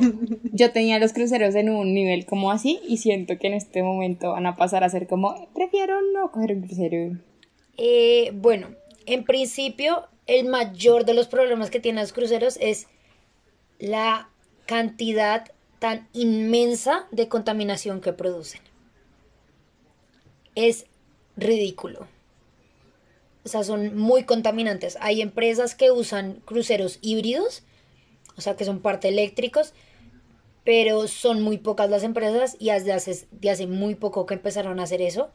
yo 0.51 0.72
tenía 0.72 1.00
los 1.00 1.13
cruceros 1.13 1.56
en 1.56 1.70
un 1.70 1.94
nivel 1.94 2.25
como 2.25 2.51
así 2.51 2.80
y 2.88 2.98
siento 2.98 3.38
que 3.38 3.48
en 3.48 3.54
este 3.54 3.84
momento 3.84 4.32
van 4.32 4.46
a 4.46 4.56
pasar 4.56 4.84
a 4.84 4.89
ser 4.89 5.08
como, 5.08 5.50
prefiero 5.54 6.00
no 6.13 6.32
coger 6.32 6.54
un 6.54 6.62
crucero. 6.62 7.18
Eh, 7.77 8.32
bueno, 8.34 8.70
en 9.06 9.24
principio, 9.25 10.08
el 10.27 10.48
mayor 10.48 11.06
de 11.06 11.13
los 11.13 11.27
problemas 11.27 11.70
que 11.70 11.80
tienen 11.80 12.01
los 12.01 12.13
cruceros 12.13 12.58
es 12.62 12.88
la 13.80 14.30
cantidad 14.65 15.51
tan 15.80 16.08
inmensa 16.13 17.08
de 17.12 17.27
contaminación 17.27 18.01
que 18.01 18.13
producen 18.13 18.62
es 20.56 20.86
ridículo. 21.36 22.08
O 23.46 23.48
sea, 23.48 23.64
son 23.64 23.96
muy 23.96 24.24
contaminantes. 24.24 24.98
Hay 25.02 25.22
empresas 25.22 25.75
que 25.75 25.92
usan 25.92 26.42
cruceros 26.46 26.98
híbridos, 27.02 27.64
o 28.36 28.42
sea, 28.42 28.56
que 28.56 28.66
son 28.66 28.82
parte 28.82 29.08
eléctricos, 29.08 29.74
pero 30.64 31.08
son 31.08 31.44
muy 31.44 31.60
pocas 31.60 31.90
las 31.90 32.04
empresas 32.04 32.58
y 32.60 32.72
desde 32.72 32.92
hace, 32.92 33.28
de 33.32 33.52
hace 33.52 33.68
muy 33.68 33.94
poco 33.94 34.25
que 34.25 34.34
empezaron 34.34 34.80
a 34.80 34.84
hacer 34.84 35.02
eso. 35.02 35.30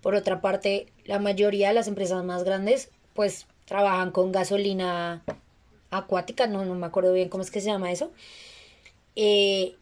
Por 0.00 0.16
otra 0.16 0.40
parte, 0.40 0.92
la 1.04 1.20
mayoría 1.20 1.68
de 1.68 1.74
las 1.74 1.86
empresas 1.86 2.24
más 2.24 2.42
grandes, 2.42 2.90
pues 3.14 3.46
trabajan 3.64 4.10
con 4.10 4.32
gasolina 4.32 5.22
acuática, 5.92 6.48
no, 6.48 6.64
no 6.64 6.74
me 6.74 6.86
acuerdo 6.86 7.12
bien 7.12 7.28
cómo 7.28 7.44
es 7.44 7.52
que 7.52 7.60
se 7.60 7.68
llama 7.68 7.92
eso. 7.92 8.10
Eh, 9.14 9.76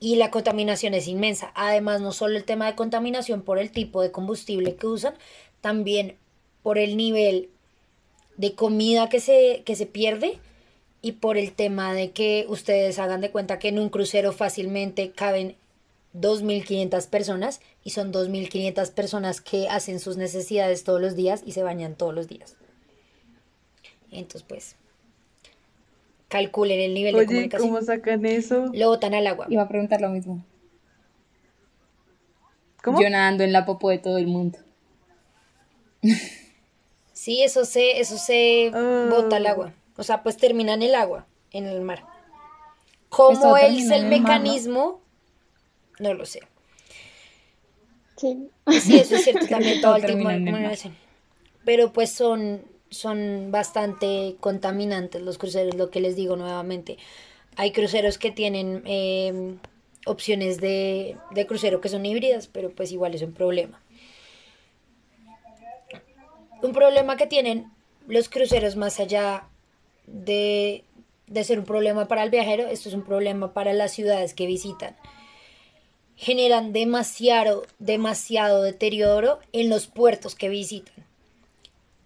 y 0.00 0.16
la 0.16 0.30
contaminación 0.30 0.94
es 0.94 1.08
inmensa. 1.08 1.52
Además, 1.54 2.00
no 2.00 2.12
solo 2.12 2.36
el 2.36 2.44
tema 2.44 2.66
de 2.66 2.74
contaminación 2.74 3.42
por 3.42 3.58
el 3.58 3.70
tipo 3.70 4.00
de 4.00 4.12
combustible 4.12 4.76
que 4.76 4.86
usan, 4.86 5.14
también 5.60 6.16
por 6.66 6.78
el 6.78 6.96
nivel 6.96 7.48
de 8.38 8.56
comida 8.56 9.08
que 9.08 9.20
se, 9.20 9.62
que 9.64 9.76
se 9.76 9.86
pierde 9.86 10.40
y 11.00 11.12
por 11.12 11.36
el 11.36 11.52
tema 11.52 11.94
de 11.94 12.10
que 12.10 12.44
ustedes 12.48 12.98
hagan 12.98 13.20
de 13.20 13.30
cuenta 13.30 13.60
que 13.60 13.68
en 13.68 13.78
un 13.78 13.88
crucero 13.88 14.32
fácilmente 14.32 15.12
caben 15.12 15.54
2.500 16.14 17.08
personas 17.08 17.60
y 17.84 17.90
son 17.90 18.12
2.500 18.12 18.90
personas 18.90 19.40
que 19.40 19.68
hacen 19.68 20.00
sus 20.00 20.16
necesidades 20.16 20.82
todos 20.82 21.00
los 21.00 21.14
días 21.14 21.44
y 21.46 21.52
se 21.52 21.62
bañan 21.62 21.94
todos 21.94 22.12
los 22.12 22.26
días. 22.26 22.56
Entonces, 24.10 24.42
pues, 24.42 24.74
calculen 26.26 26.80
el 26.80 26.94
nivel 26.94 27.14
de 27.14 27.26
comunicación. 27.26 27.70
¿Cómo 27.70 27.80
sacan 27.80 28.26
eso? 28.26 28.72
Lo 28.74 28.88
botan 28.88 29.14
al 29.14 29.28
agua. 29.28 29.46
Iba 29.48 29.62
a 29.62 29.68
preguntar 29.68 30.00
lo 30.00 30.08
mismo. 30.08 30.44
¿Cómo? 32.82 33.00
Yo 33.00 33.08
nadando 33.08 33.44
en 33.44 33.52
la 33.52 33.64
popo 33.64 33.88
de 33.88 33.98
todo 33.98 34.18
el 34.18 34.26
mundo. 34.26 34.58
Sí, 37.26 37.42
eso 37.42 37.64
se, 37.64 37.98
eso 37.98 38.18
se 38.18 38.70
bota 39.10 39.38
al 39.38 39.46
agua. 39.46 39.74
O 39.96 40.04
sea, 40.04 40.22
pues 40.22 40.36
termina 40.36 40.74
en 40.74 40.82
el 40.82 40.94
agua, 40.94 41.26
en 41.50 41.66
el 41.66 41.80
mar. 41.80 42.04
¿Cómo 43.08 43.56
es 43.56 43.90
el, 43.90 44.06
mecanismo? 44.06 45.00
No 45.98 46.14
lo 46.14 46.24
sé. 46.24 46.42
Sí. 48.16 48.48
Sí, 48.80 48.98
eso 49.00 49.16
es 49.16 49.24
cierto 49.24 49.44
también 49.48 49.80
todo 49.82 49.96
el 49.96 50.06
tiempo. 50.06 50.30
Pero 51.64 51.92
pues 51.92 52.12
son 52.12 52.62
son 52.90 53.50
bastante 53.50 54.36
contaminantes 54.38 55.20
los 55.20 55.36
cruceros, 55.36 55.74
lo 55.74 55.90
que 55.90 55.98
les 55.98 56.14
digo 56.14 56.36
nuevamente. 56.36 56.96
Hay 57.56 57.72
cruceros 57.72 58.18
que 58.18 58.30
tienen 58.30 58.84
em, 58.86 59.58
opciones 60.06 60.60
de, 60.60 61.16
de, 61.32 61.46
crucero 61.48 61.80
que 61.80 61.88
son 61.88 62.06
híbridas, 62.06 62.46
pero 62.46 62.70
pues 62.70 62.92
igual 62.92 63.16
es 63.16 63.22
un 63.22 63.32
problema. 63.32 63.82
Un 66.62 66.72
problema 66.72 67.16
que 67.16 67.26
tienen 67.26 67.70
los 68.06 68.28
cruceros 68.28 68.76
más 68.76 69.00
allá 69.00 69.48
de, 70.06 70.84
de 71.26 71.44
ser 71.44 71.58
un 71.58 71.64
problema 71.64 72.08
para 72.08 72.22
el 72.22 72.30
viajero, 72.30 72.66
esto 72.66 72.88
es 72.88 72.94
un 72.94 73.04
problema 73.04 73.52
para 73.52 73.72
las 73.72 73.92
ciudades 73.92 74.34
que 74.34 74.46
visitan. 74.46 74.96
Generan 76.16 76.72
demasiado, 76.72 77.66
demasiado 77.78 78.62
deterioro 78.62 79.38
en 79.52 79.68
los 79.68 79.86
puertos 79.86 80.34
que 80.34 80.48
visitan 80.48 81.06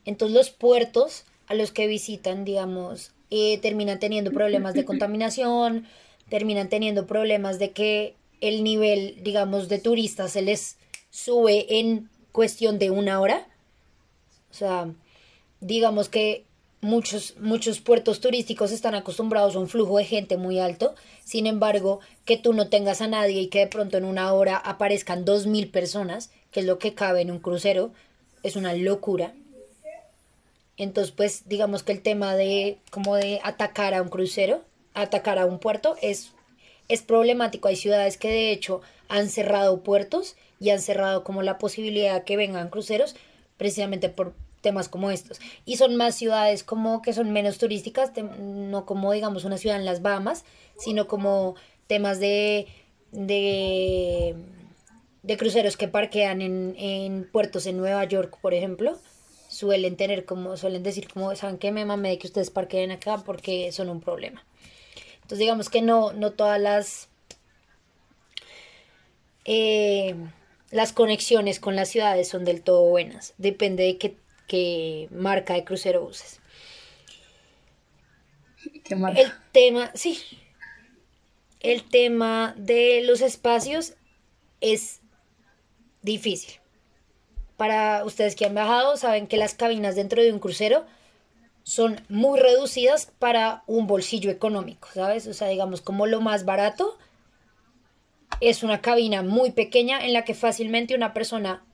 entonces 0.05 0.35
los 0.35 0.51
puertos 0.51 1.25
a 1.47 1.55
los 1.55 1.73
que 1.73 1.87
visitan, 1.87 2.45
digamos, 2.45 3.13
eh, 3.31 3.59
terminan 3.59 3.99
teniendo 3.99 4.33
problemas 4.33 4.75
de 4.75 4.85
contaminación, 4.85 5.87
terminan 6.29 6.69
teniendo 6.69 7.07
problemas 7.07 7.59
de 7.59 7.71
que 7.71 8.15
el 8.41 8.65
nivel, 8.65 9.19
digamos, 9.23 9.69
de 9.69 9.79
turistas 9.79 10.33
se 10.33 10.43
les 10.43 10.79
sube 11.11 11.79
en 11.79 12.09
cuestión 12.33 12.79
de 12.79 12.91
una 12.91 13.21
hora. 13.21 13.47
O 14.51 14.55
sea, 14.55 14.89
digamos 15.61 16.09
que 16.09 16.45
muchos, 16.81 17.37
muchos 17.39 17.81
puertos 17.81 18.21
turísticos 18.21 18.73
están 18.73 18.95
acostumbrados 18.95 19.57
a 19.57 19.59
un 19.59 19.69
flujo 19.69 19.99
de 19.99 20.05
gente 20.05 20.37
muy 20.37 20.59
alto. 20.59 20.95
Sin 21.25 21.47
embargo, 21.47 22.01
que 22.25 22.37
tú 22.37 22.53
no 22.53 22.69
tengas 22.69 23.01
a 23.01 23.09
nadie 23.09 23.43
y 23.43 23.49
que 23.49 23.61
de 23.61 23.67
pronto 23.67 23.97
en 23.97 24.05
una 24.05 24.33
hora 24.33 24.57
aparezcan 24.57 25.25
dos 25.25 25.47
mil 25.47 25.69
personas, 25.69 26.31
que 26.51 26.61
es 26.61 26.67
lo 26.67 26.79
que 26.79 26.95
cabe 26.95 27.21
en 27.21 27.31
un 27.31 27.39
crucero, 27.39 27.93
es 28.43 28.57
una 28.57 28.75
locura. 28.75 29.35
Entonces, 30.77 31.13
pues 31.13 31.47
digamos 31.47 31.83
que 31.83 31.93
el 31.93 32.03
tema 32.03 32.35
de 32.35 32.79
como 32.91 33.17
de 33.17 33.41
atacar 33.45 33.93
a 33.93 34.01
un 34.01 34.09
crucero, 34.09 34.63
atacar 34.95 35.39
a 35.39 35.45
un 35.45 35.59
puerto 35.59 35.97
es, 36.01 36.33
es 36.89 37.03
problemático. 37.03 37.69
Hay 37.69 37.77
ciudades 37.77 38.17
que 38.17 38.29
de 38.29 38.51
hecho 38.51 38.81
han 39.09 39.29
cerrado 39.29 39.83
puertos 39.83 40.37
y 40.59 40.71
han 40.71 40.81
cerrado 40.81 41.23
como 41.23 41.43
la 41.43 41.59
posibilidad 41.59 42.15
de 42.15 42.25
que 42.25 42.37
vengan 42.39 42.71
cruceros 42.71 43.15
precisamente 43.61 44.09
por 44.09 44.33
temas 44.63 44.89
como 44.89 45.11
estos. 45.11 45.39
Y 45.67 45.77
son 45.77 45.97
más 45.97 46.15
ciudades 46.15 46.65
como 46.65 47.03
que 47.03 47.13
son 47.13 47.31
menos 47.31 47.59
turísticas, 47.59 48.11
no 48.41 48.87
como 48.87 49.13
digamos 49.13 49.45
una 49.45 49.59
ciudad 49.59 49.77
en 49.77 49.85
las 49.85 50.01
Bahamas, 50.01 50.47
sino 50.79 51.07
como 51.07 51.57
temas 51.87 52.21
de, 52.21 52.69
de, 53.13 54.35
de 55.23 55.37
cruceros 55.37 55.77
que 55.77 55.89
parquean 55.89 56.41
en, 56.41 56.75
en 56.79 57.31
puertos 57.31 57.67
en 57.67 57.77
Nueva 57.77 58.03
York, 58.05 58.39
por 58.41 58.55
ejemplo 58.55 58.99
suelen 59.49 59.97
tener 59.97 60.25
como, 60.25 60.57
suelen 60.57 60.85
decir 60.85 61.09
como, 61.09 61.35
¿saben 61.35 61.59
qué? 61.59 61.73
Me 61.73 61.85
mame 61.85 62.11
de 62.11 62.19
que 62.19 62.29
ustedes 62.29 62.51
parqueen 62.51 62.93
acá 62.93 63.19
porque 63.27 63.73
son 63.73 63.91
un 63.91 64.01
problema. 64.01 64.43
Entonces 65.17 65.41
digamos 65.41 65.69
que 65.69 65.83
no, 65.83 66.13
no 66.13 66.31
todas 66.31 66.61
las, 66.61 67.09
eh, 69.45 70.15
las 70.71 70.93
conexiones 70.93 71.61
con 71.61 71.77
las 71.77 71.89
ciudades 71.89 72.29
son 72.29 72.45
del 72.45 72.63
todo 72.63 72.85
buenas. 72.85 73.35
Depende 73.39 73.85
de 73.85 73.99
qué, 73.99 74.17
qué 74.47 75.09
marca 75.11 75.55
de 75.55 75.65
crucero 75.65 76.05
uses. 76.05 76.41
¿Qué 78.85 78.95
marca? 78.95 79.21
El 79.21 79.33
tema, 79.53 79.91
sí. 79.95 80.21
El 81.61 81.83
tema 81.85 82.55
de 82.57 83.03
los 83.05 83.21
espacios 83.21 83.95
es 84.61 85.01
difícil. 86.03 86.55
Para 87.57 88.05
ustedes 88.05 88.37
que 88.37 88.47
han 88.47 88.55
viajado, 88.55 88.97
saben 88.97 89.27
que 89.27 89.37
las 89.37 89.55
cabinas 89.55 89.97
dentro 89.97 90.23
de 90.23 90.33
un 90.33 90.39
crucero 90.39 90.87
son 91.63 92.01
muy 92.09 92.41
reducidas 92.41 93.07
para 93.19 93.63
un 93.67 93.87
bolsillo 93.87 94.31
económico, 94.31 94.89
¿sabes? 94.95 95.27
O 95.27 95.35
sea, 95.35 95.49
digamos, 95.49 95.83
como 95.83 96.07
lo 96.07 96.21
más 96.21 96.45
barato 96.45 96.97
es 98.41 98.63
una 98.63 98.81
cabina 98.81 99.23
muy 99.23 99.51
pequeña 99.53 100.05
en 100.05 100.13
la 100.13 100.25
que 100.25 100.35
fácilmente 100.35 100.95
una 100.95 101.13
persona 101.13 101.65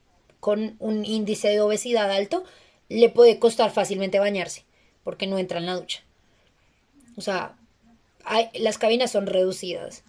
con 0.41 0.77
un 0.79 1.05
índice 1.05 1.49
de 1.49 1.61
obesidad 1.61 2.11
alto 2.11 2.45
le 2.89 3.09
puede 3.09 3.39
costar 3.39 3.71
fácilmente 3.71 4.19
bañarse 4.19 4.65
porque 5.05 5.27
no 5.27 5.39
entra 5.39 5.59
en 5.59 5.67
la 5.67 5.75
ducha. 5.77 6.03
O 7.17 7.21
sea, 7.21 7.57
las 8.55 8.79
cabinas 8.79 9.11
son 9.11 9.27
reducidas. 9.27 10.03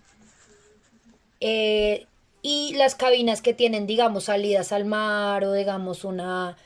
Eh, 1.40 2.08
y 2.42 2.74
las 2.76 2.96
cabinas 2.96 3.42
que 3.42 3.54
tienen, 3.54 3.88
digamos, 3.88 4.26
salidas 4.26 4.72
al 4.72 4.86
mar 4.86 5.44
o 5.44 5.54
digamos 5.54 6.04
una, 6.04 6.58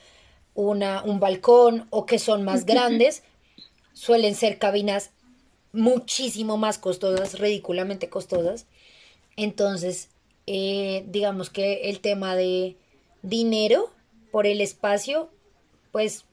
una, 0.54 1.02
un 1.02 1.20
balcón 1.20 1.86
o 1.90 2.06
que 2.06 2.18
son 2.18 2.42
más 2.42 2.64
grandes, 2.64 3.22
suelen 3.92 4.34
ser 4.34 4.58
cabinas 4.58 5.10
muchísimo 5.72 6.56
más 6.56 6.78
costosas, 6.78 7.38
ridículamente 7.38 8.08
costosas. 8.08 8.66
Entonces, 9.36 10.10
eh, 10.46 11.04
digamos 11.06 11.50
que 11.50 11.90
el 11.90 12.00
tema 12.00 12.36
de 12.36 12.76
dinero 13.22 13.90
por 14.30 14.46
el 14.46 14.60
espacio, 14.60 15.30
pues 15.90 16.24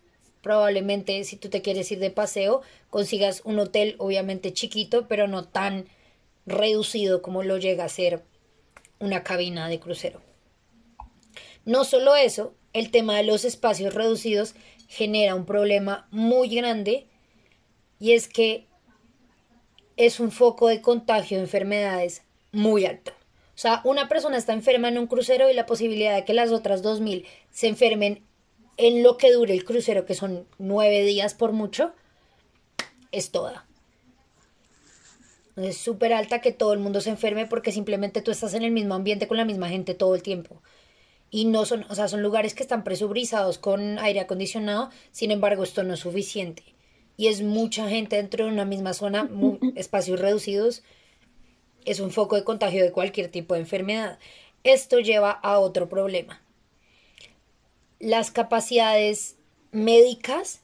probablemente 0.41 1.24
si 1.24 1.36
tú 1.36 1.50
te 1.50 1.62
quieres 1.62 1.91
ir 1.91 2.00
de 2.00 2.12
paseo, 2.12 2.62
consigas 2.89 3.41
un 3.44 3.60
hotel 3.60 3.96
obviamente 4.00 4.53
chiquito, 4.53 5.08
pero 5.08 5.27
no 5.27 5.44
tan 5.46 5.88
reducido 6.46 7.22
como 7.22 7.44
lo 7.44 7.58
llega 7.58 7.86
a 7.86 7.89
ser 7.89 8.24
una 9.00 9.24
cabina 9.24 9.70
de 9.70 9.79
crucero. 9.79 10.22
No 11.65 11.84
solo 11.84 12.15
eso, 12.15 12.53
el 12.74 12.91
tema 12.91 13.18
de 13.18 13.24
los 13.24 13.46
espacios 13.46 13.94
reducidos 13.94 14.56
genera 14.88 15.36
un 15.36 15.46
problema 15.46 16.08
muy 16.10 16.50
grande 16.50 17.06
y 18.00 18.13
es 18.13 18.27
que 18.27 18.65
es 19.98 20.20
un 20.20 20.32
foco 20.32 20.68
de 20.68 20.82
contagio 20.82 21.38
de 21.38 21.44
enfermedades 21.44 22.24
muy 22.51 22.86
alto. 22.86 23.12
O 23.12 23.62
sea, 23.62 23.82
una 23.84 24.08
persona 24.08 24.38
está 24.38 24.53
enferma 24.53 24.88
en 24.88 24.98
un 24.98 25.08
crucero 25.08 25.50
y 25.50 25.53
la 25.53 25.65
posibilidad 25.65 26.15
de 26.15 26.24
que 26.24 26.34
las 26.34 26.51
otras 26.51 26.84
2.000 26.84 27.25
se 27.51 27.68
enfermen 27.68 28.24
en 28.77 29.03
lo 29.03 29.18
que 29.18 29.34
dure 29.34 29.53
el 29.53 29.65
crucero, 29.65 30.06
que 30.06 30.15
son 30.15 30.48
nueve 30.58 31.03
días 31.03 31.34
por 31.34 31.51
mucho, 31.51 31.91
es 33.12 33.32
toda. 33.32 33.65
Es 35.58 35.75
súper 35.75 36.13
alta 36.13 36.39
que 36.39 36.53
todo 36.53 36.72
el 36.72 36.79
mundo 36.79 37.01
se 37.01 37.10
enferme 37.10 37.46
porque 37.46 37.74
simplemente 37.74 38.22
tú 38.22 38.32
estás 38.32 38.53
en 38.53 38.63
el 38.63 38.72
mismo 38.72 38.96
ambiente 38.96 39.27
con 39.27 39.36
la 39.36 39.44
misma 39.44 39.68
gente 39.68 39.94
todo 39.94 40.15
el 40.15 40.24
tiempo. 40.24 40.62
Y 41.29 41.44
no 41.44 41.65
son, 41.65 41.86
o 41.89 41.96
sea, 41.96 42.08
son 42.08 42.24
lugares 42.24 42.53
que 42.53 42.63
están 42.63 42.86
presurizados 42.86 43.60
con 43.60 44.00
aire 44.00 44.22
acondicionado, 44.22 44.89
sin 45.12 45.32
embargo, 45.32 45.63
esto 45.63 45.84
no 45.84 45.96
es 45.96 46.00
suficiente. 46.00 46.63
Y 47.18 47.27
es 47.27 47.41
mucha 47.41 47.89
gente 47.89 48.15
dentro 48.15 48.46
de 48.46 48.51
una 48.51 48.63
misma 48.63 48.94
zona, 48.94 49.29
espacios 49.75 50.22
reducidos, 50.22 50.84
es 51.89 52.00
un 52.00 52.12
foco 52.12 52.36
de 52.36 52.43
contagio 52.43 52.84
de 52.84 52.91
cualquier 52.91 53.29
tipo 53.29 53.53
de 53.53 53.62
enfermedad. 53.62 54.19
Esto 54.63 55.00
lleva 55.00 55.31
a 55.31 55.60
otro 55.60 55.89
problema. 55.89 56.41
Las 57.99 58.32
capacidades 58.32 59.38
médicas 59.71 60.62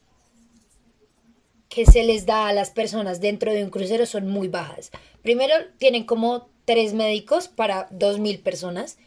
que 1.69 1.85
se 1.85 2.03
les 2.03 2.25
da 2.25 2.47
a 2.47 2.53
las 2.53 2.69
personas 2.69 3.21
dentro 3.21 3.51
de 3.51 3.63
un 3.63 3.69
crucero 3.69 4.05
son 4.05 4.27
muy 4.27 4.47
bajas. 4.47 4.91
Primero, 5.21 5.53
tienen 5.77 6.03
como 6.03 6.47
tres 6.65 6.93
médicos 6.93 7.47
para 7.47 7.89
2.000 7.89 8.41
personas 8.41 8.97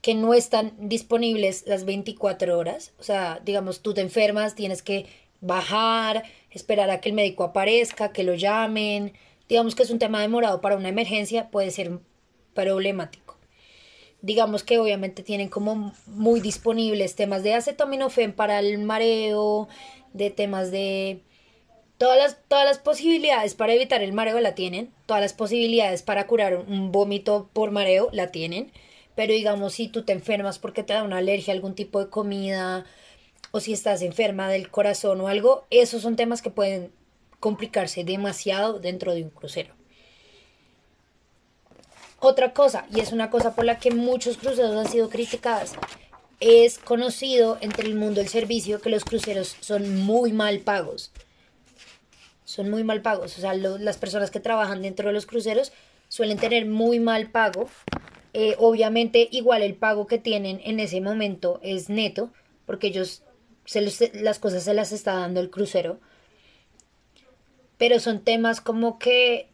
que 0.00 0.14
no 0.14 0.34
están 0.34 0.74
disponibles 0.78 1.64
las 1.66 1.84
24 1.84 2.56
horas. 2.56 2.92
O 2.98 3.02
sea, 3.02 3.40
digamos, 3.44 3.80
tú 3.80 3.94
te 3.94 4.00
enfermas, 4.00 4.54
tienes 4.54 4.82
que 4.82 5.06
bajar, 5.40 6.24
esperar 6.50 6.90
a 6.90 7.00
que 7.00 7.08
el 7.08 7.14
médico 7.14 7.44
aparezca, 7.44 8.12
que 8.12 8.22
lo 8.22 8.34
llamen, 8.34 9.12
digamos 9.48 9.74
que 9.74 9.82
es 9.82 9.90
un 9.90 9.98
tema 9.98 10.20
demorado 10.20 10.60
para 10.60 10.76
una 10.76 10.88
emergencia, 10.88 11.50
puede 11.50 11.70
ser 11.70 11.98
problemático. 12.54 13.36
Digamos 14.20 14.64
que 14.64 14.78
obviamente 14.78 15.22
tienen 15.22 15.48
como 15.48 15.94
muy 16.06 16.40
disponibles 16.40 17.14
temas 17.14 17.42
de 17.42 17.54
acetaminofén 17.54 18.32
para 18.32 18.58
el 18.58 18.78
mareo, 18.78 19.68
de 20.12 20.30
temas 20.30 20.70
de... 20.70 21.22
Todas 21.98 22.18
las, 22.18 22.38
todas 22.46 22.64
las 22.64 22.78
posibilidades 22.78 23.54
para 23.54 23.72
evitar 23.72 24.02
el 24.02 24.12
mareo 24.12 24.38
la 24.38 24.54
tienen, 24.54 24.92
todas 25.06 25.20
las 25.20 25.32
posibilidades 25.32 26.02
para 26.02 26.28
curar 26.28 26.56
un 26.56 26.92
vómito 26.92 27.50
por 27.52 27.72
mareo 27.72 28.08
la 28.12 28.28
tienen, 28.28 28.70
pero 29.16 29.32
digamos 29.32 29.72
si 29.72 29.88
tú 29.88 30.04
te 30.04 30.12
enfermas 30.12 30.60
porque 30.60 30.84
te 30.84 30.92
da 30.92 31.02
una 31.02 31.18
alergia 31.18 31.52
a 31.52 31.56
algún 31.56 31.74
tipo 31.74 31.98
de 31.98 32.08
comida 32.08 32.84
o 33.50 33.58
si 33.58 33.72
estás 33.72 34.02
enferma 34.02 34.48
del 34.48 34.70
corazón 34.70 35.20
o 35.20 35.26
algo, 35.26 35.66
esos 35.70 36.02
son 36.02 36.14
temas 36.14 36.40
que 36.40 36.50
pueden 36.50 36.92
complicarse 37.40 38.04
demasiado 38.04 38.78
dentro 38.80 39.14
de 39.14 39.22
un 39.22 39.30
crucero. 39.30 39.74
Otra 42.20 42.52
cosa, 42.52 42.86
y 42.92 43.00
es 43.00 43.12
una 43.12 43.30
cosa 43.30 43.54
por 43.54 43.64
la 43.64 43.78
que 43.78 43.92
muchos 43.92 44.38
cruceros 44.38 44.74
han 44.74 44.90
sido 44.90 45.08
criticadas, 45.08 45.74
es 46.40 46.78
conocido 46.78 47.58
entre 47.60 47.86
el 47.86 47.94
mundo 47.94 48.20
del 48.20 48.28
servicio 48.28 48.80
que 48.80 48.90
los 48.90 49.04
cruceros 49.04 49.56
son 49.60 50.02
muy 50.02 50.32
mal 50.32 50.60
pagos. 50.60 51.12
Son 52.44 52.70
muy 52.70 52.82
mal 52.82 53.02
pagos. 53.02 53.36
O 53.38 53.40
sea, 53.40 53.54
las 53.54 53.98
personas 53.98 54.30
que 54.30 54.40
trabajan 54.40 54.82
dentro 54.82 55.08
de 55.08 55.14
los 55.14 55.26
cruceros 55.26 55.72
suelen 56.08 56.38
tener 56.38 56.66
muy 56.66 56.98
mal 56.98 57.30
pago. 57.30 57.68
Eh, 58.32 58.56
obviamente, 58.58 59.28
igual 59.30 59.62
el 59.62 59.74
pago 59.74 60.06
que 60.06 60.18
tienen 60.18 60.60
en 60.64 60.80
ese 60.80 61.00
momento 61.00 61.60
es 61.62 61.88
neto, 61.88 62.30
porque 62.66 62.88
ellos 62.88 63.22
se 63.64 63.82
las 64.14 64.38
cosas 64.38 64.62
se 64.64 64.74
las 64.74 64.92
está 64.92 65.14
dando 65.14 65.40
el 65.40 65.50
crucero 65.50 66.00
pero 67.78 68.00
son 68.00 68.20
temas 68.20 68.60
como 68.60 68.98
que, 68.98 69.48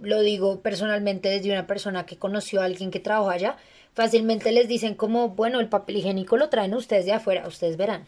lo 0.00 0.20
digo 0.20 0.60
personalmente 0.60 1.28
desde 1.28 1.50
una 1.50 1.66
persona 1.66 2.06
que 2.06 2.18
conoció 2.18 2.60
a 2.60 2.64
alguien 2.64 2.90
que 2.90 3.00
trabajó 3.00 3.30
allá, 3.30 3.56
fácilmente 3.94 4.52
les 4.52 4.68
dicen 4.68 4.94
como, 4.94 5.30
bueno, 5.30 5.58
el 5.58 5.68
papel 5.68 5.96
higiénico 5.96 6.36
lo 6.36 6.50
traen 6.50 6.74
ustedes 6.74 7.06
de 7.06 7.12
afuera, 7.12 7.48
ustedes 7.48 7.76
verán. 7.76 8.06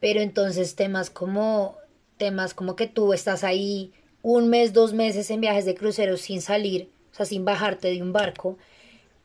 Pero 0.00 0.20
entonces 0.20 0.74
temas 0.74 1.10
como, 1.10 1.76
temas 2.16 2.54
como 2.54 2.74
que 2.74 2.86
tú 2.86 3.12
estás 3.12 3.44
ahí 3.44 3.92
un 4.22 4.48
mes, 4.48 4.72
dos 4.72 4.92
meses 4.94 5.30
en 5.30 5.40
viajes 5.40 5.66
de 5.66 5.74
crucero 5.74 6.16
sin 6.16 6.40
salir, 6.40 6.90
o 7.12 7.14
sea, 7.14 7.26
sin 7.26 7.44
bajarte 7.44 7.88
de 7.88 8.02
un 8.02 8.12
barco, 8.12 8.58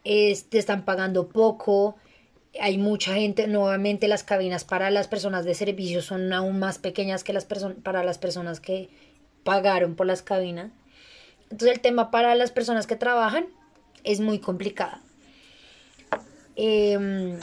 te 0.03 0.57
están 0.57 0.85
pagando 0.85 1.29
poco, 1.29 1.95
hay 2.59 2.77
mucha 2.77 3.13
gente, 3.13 3.47
nuevamente 3.47 4.07
las 4.07 4.23
cabinas 4.23 4.63
para 4.63 4.89
las 4.89 5.07
personas 5.07 5.45
de 5.45 5.53
servicio 5.53 6.01
son 6.01 6.31
aún 6.33 6.59
más 6.59 6.77
pequeñas 6.77 7.23
que 7.23 7.33
las 7.33 7.45
para 7.45 8.03
las 8.03 8.17
personas 8.17 8.59
que 8.59 8.89
pagaron 9.43 9.95
por 9.95 10.07
las 10.07 10.21
cabinas. 10.21 10.71
Entonces 11.43 11.75
el 11.75 11.81
tema 11.81 12.11
para 12.11 12.35
las 12.35 12.51
personas 12.51 12.87
que 12.87 12.95
trabajan 12.95 13.47
es 14.03 14.19
muy 14.19 14.39
complicado. 14.39 14.97
Em, 16.55 17.37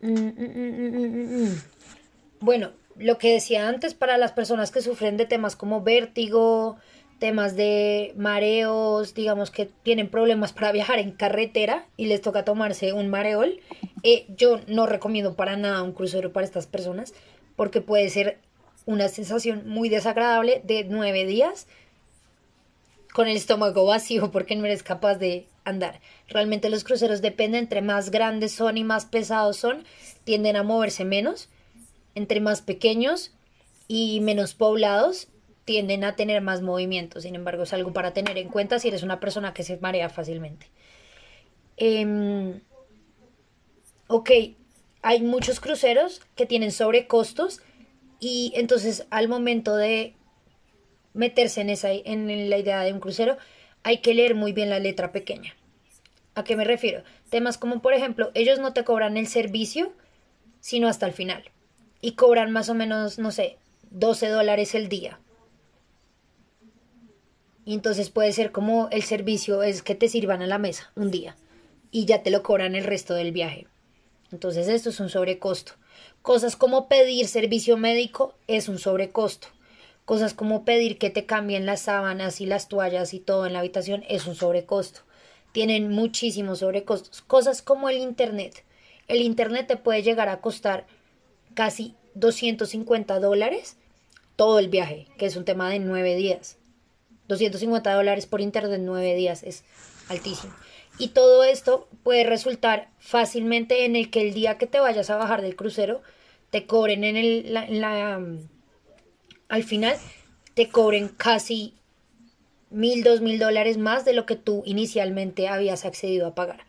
mm, 0.00 0.10
mm, 0.10 1.44
mm, 1.44 1.62
bueno, 2.40 2.72
lo 2.96 3.18
que 3.18 3.32
decía 3.32 3.68
antes, 3.68 3.94
para 3.94 4.16
las 4.16 4.32
personas 4.32 4.70
que 4.70 4.80
sufren 4.80 5.16
de 5.16 5.26
temas 5.26 5.56
como 5.56 5.82
vértigo, 5.82 6.78
temas 7.18 7.56
de 7.56 8.12
mareos, 8.16 9.14
digamos 9.14 9.50
que 9.50 9.66
tienen 9.66 10.08
problemas 10.08 10.52
para 10.52 10.72
viajar 10.72 10.98
en 10.98 11.12
carretera 11.12 11.86
y 11.96 12.06
les 12.06 12.20
toca 12.20 12.44
tomarse 12.44 12.92
un 12.92 13.08
mareol, 13.08 13.60
eh, 14.02 14.26
yo 14.36 14.60
no 14.66 14.86
recomiendo 14.86 15.34
para 15.34 15.56
nada 15.56 15.82
un 15.82 15.92
crucero 15.92 16.32
para 16.32 16.46
estas 16.46 16.66
personas 16.66 17.14
porque 17.56 17.80
puede 17.80 18.08
ser 18.10 18.38
una 18.84 19.08
sensación 19.08 19.68
muy 19.68 19.88
desagradable 19.88 20.62
de 20.64 20.84
nueve 20.84 21.24
días 21.24 21.66
con 23.12 23.28
el 23.28 23.36
estómago 23.36 23.86
vacío 23.86 24.30
porque 24.30 24.56
no 24.56 24.66
eres 24.66 24.82
capaz 24.82 25.16
de 25.16 25.46
andar. 25.64 26.00
Realmente 26.28 26.68
los 26.68 26.84
cruceros 26.84 27.22
dependen, 27.22 27.64
entre 27.64 27.82
más 27.82 28.10
grandes 28.10 28.52
son 28.52 28.76
y 28.76 28.84
más 28.84 29.06
pesados 29.06 29.56
son, 29.56 29.84
tienden 30.24 30.56
a 30.56 30.62
moverse 30.62 31.04
menos, 31.04 31.48
entre 32.14 32.40
más 32.40 32.60
pequeños 32.60 33.32
y 33.88 34.20
menos 34.20 34.54
poblados, 34.54 35.28
tienden 35.66 36.04
a 36.04 36.16
tener 36.16 36.40
más 36.40 36.62
movimiento. 36.62 37.20
Sin 37.20 37.34
embargo, 37.34 37.64
es 37.64 37.74
algo 37.74 37.92
para 37.92 38.14
tener 38.14 38.38
en 38.38 38.48
cuenta 38.48 38.78
si 38.78 38.88
eres 38.88 39.02
una 39.02 39.20
persona 39.20 39.52
que 39.52 39.64
se 39.64 39.76
marea 39.76 40.08
fácilmente. 40.08 40.68
Em, 41.76 42.60
ok, 44.06 44.30
hay 45.02 45.20
muchos 45.20 45.60
cruceros 45.60 46.22
que 46.36 46.46
tienen 46.46 46.72
sobrecostos 46.72 47.60
y 48.20 48.52
entonces 48.54 49.06
al 49.10 49.28
momento 49.28 49.76
de 49.76 50.14
meterse 51.12 51.60
en, 51.60 51.70
esa, 51.70 51.90
en 51.92 52.48
la 52.48 52.58
idea 52.58 52.80
de 52.82 52.92
un 52.92 53.00
crucero, 53.00 53.36
hay 53.82 53.98
que 53.98 54.14
leer 54.14 54.34
muy 54.34 54.52
bien 54.52 54.70
la 54.70 54.78
letra 54.78 55.12
pequeña. 55.12 55.54
¿A 56.34 56.44
qué 56.44 56.54
me 56.54 56.64
refiero? 56.64 57.02
Temas 57.28 57.58
como, 57.58 57.82
por 57.82 57.92
ejemplo, 57.92 58.30
ellos 58.34 58.60
no 58.60 58.72
te 58.72 58.84
cobran 58.84 59.16
el 59.16 59.26
servicio, 59.26 59.92
sino 60.60 60.86
hasta 60.86 61.06
el 61.06 61.12
final. 61.12 61.42
Y 62.00 62.12
cobran 62.12 62.52
más 62.52 62.68
o 62.68 62.74
menos, 62.74 63.18
no 63.18 63.32
sé, 63.32 63.58
12 63.90 64.28
dólares 64.28 64.74
el 64.74 64.88
día. 64.88 65.18
Y 67.66 67.74
entonces 67.74 68.10
puede 68.10 68.32
ser 68.32 68.52
como 68.52 68.88
el 68.92 69.02
servicio 69.02 69.64
es 69.64 69.82
que 69.82 69.96
te 69.96 70.08
sirvan 70.08 70.40
a 70.40 70.46
la 70.46 70.56
mesa 70.56 70.92
un 70.94 71.10
día 71.10 71.36
y 71.90 72.04
ya 72.04 72.22
te 72.22 72.30
lo 72.30 72.44
cobran 72.44 72.76
el 72.76 72.84
resto 72.84 73.12
del 73.12 73.32
viaje. 73.32 73.66
Entonces 74.30 74.68
esto 74.68 74.90
es 74.90 75.00
un 75.00 75.08
sobrecosto. 75.08 75.72
Cosas 76.22 76.54
como 76.54 76.88
pedir 76.88 77.26
servicio 77.26 77.76
médico 77.76 78.34
es 78.46 78.68
un 78.68 78.78
sobrecosto. 78.78 79.48
Cosas 80.04 80.32
como 80.32 80.64
pedir 80.64 80.96
que 80.96 81.10
te 81.10 81.26
cambien 81.26 81.66
las 81.66 81.80
sábanas 81.80 82.40
y 82.40 82.46
las 82.46 82.68
toallas 82.68 83.12
y 83.12 83.18
todo 83.18 83.46
en 83.46 83.52
la 83.52 83.58
habitación 83.58 84.04
es 84.08 84.28
un 84.28 84.36
sobrecosto. 84.36 85.00
Tienen 85.50 85.90
muchísimos 85.90 86.60
sobrecostos. 86.60 87.20
Cosas 87.22 87.62
como 87.62 87.88
el 87.88 87.96
Internet. 87.96 88.64
El 89.08 89.20
Internet 89.20 89.66
te 89.66 89.76
puede 89.76 90.04
llegar 90.04 90.28
a 90.28 90.40
costar 90.40 90.86
casi 91.54 91.96
250 92.14 93.18
dólares 93.18 93.76
todo 94.36 94.60
el 94.60 94.68
viaje, 94.68 95.08
que 95.18 95.26
es 95.26 95.34
un 95.34 95.44
tema 95.44 95.68
de 95.68 95.80
nueve 95.80 96.14
días. 96.14 96.58
250 97.28 97.92
dólares 97.92 98.26
por 98.26 98.40
internet 98.40 98.72
en 98.72 98.86
nueve 98.86 99.14
días 99.14 99.42
es 99.42 99.64
altísimo. 100.08 100.54
Y 100.98 101.08
todo 101.08 101.44
esto 101.44 101.88
puede 102.02 102.24
resultar 102.24 102.88
fácilmente 102.98 103.84
en 103.84 103.96
el 103.96 104.10
que 104.10 104.22
el 104.22 104.34
día 104.34 104.58
que 104.58 104.66
te 104.66 104.80
vayas 104.80 105.10
a 105.10 105.16
bajar 105.16 105.42
del 105.42 105.56
crucero 105.56 106.02
te 106.50 106.66
cobren 106.66 107.04
en, 107.04 107.16
el, 107.16 107.52
la, 107.52 108.20
al 109.48 109.64
final 109.64 109.96
te 110.54 110.68
cobren 110.68 111.08
casi 111.08 111.74
mil, 112.70 113.02
dos 113.02 113.20
mil 113.20 113.38
dólares 113.38 113.78
más 113.78 114.04
de 114.04 114.14
lo 114.14 114.26
que 114.26 114.36
tú 114.36 114.62
inicialmente 114.64 115.48
habías 115.48 115.84
accedido 115.84 116.26
a 116.26 116.34
pagar. 116.34 116.64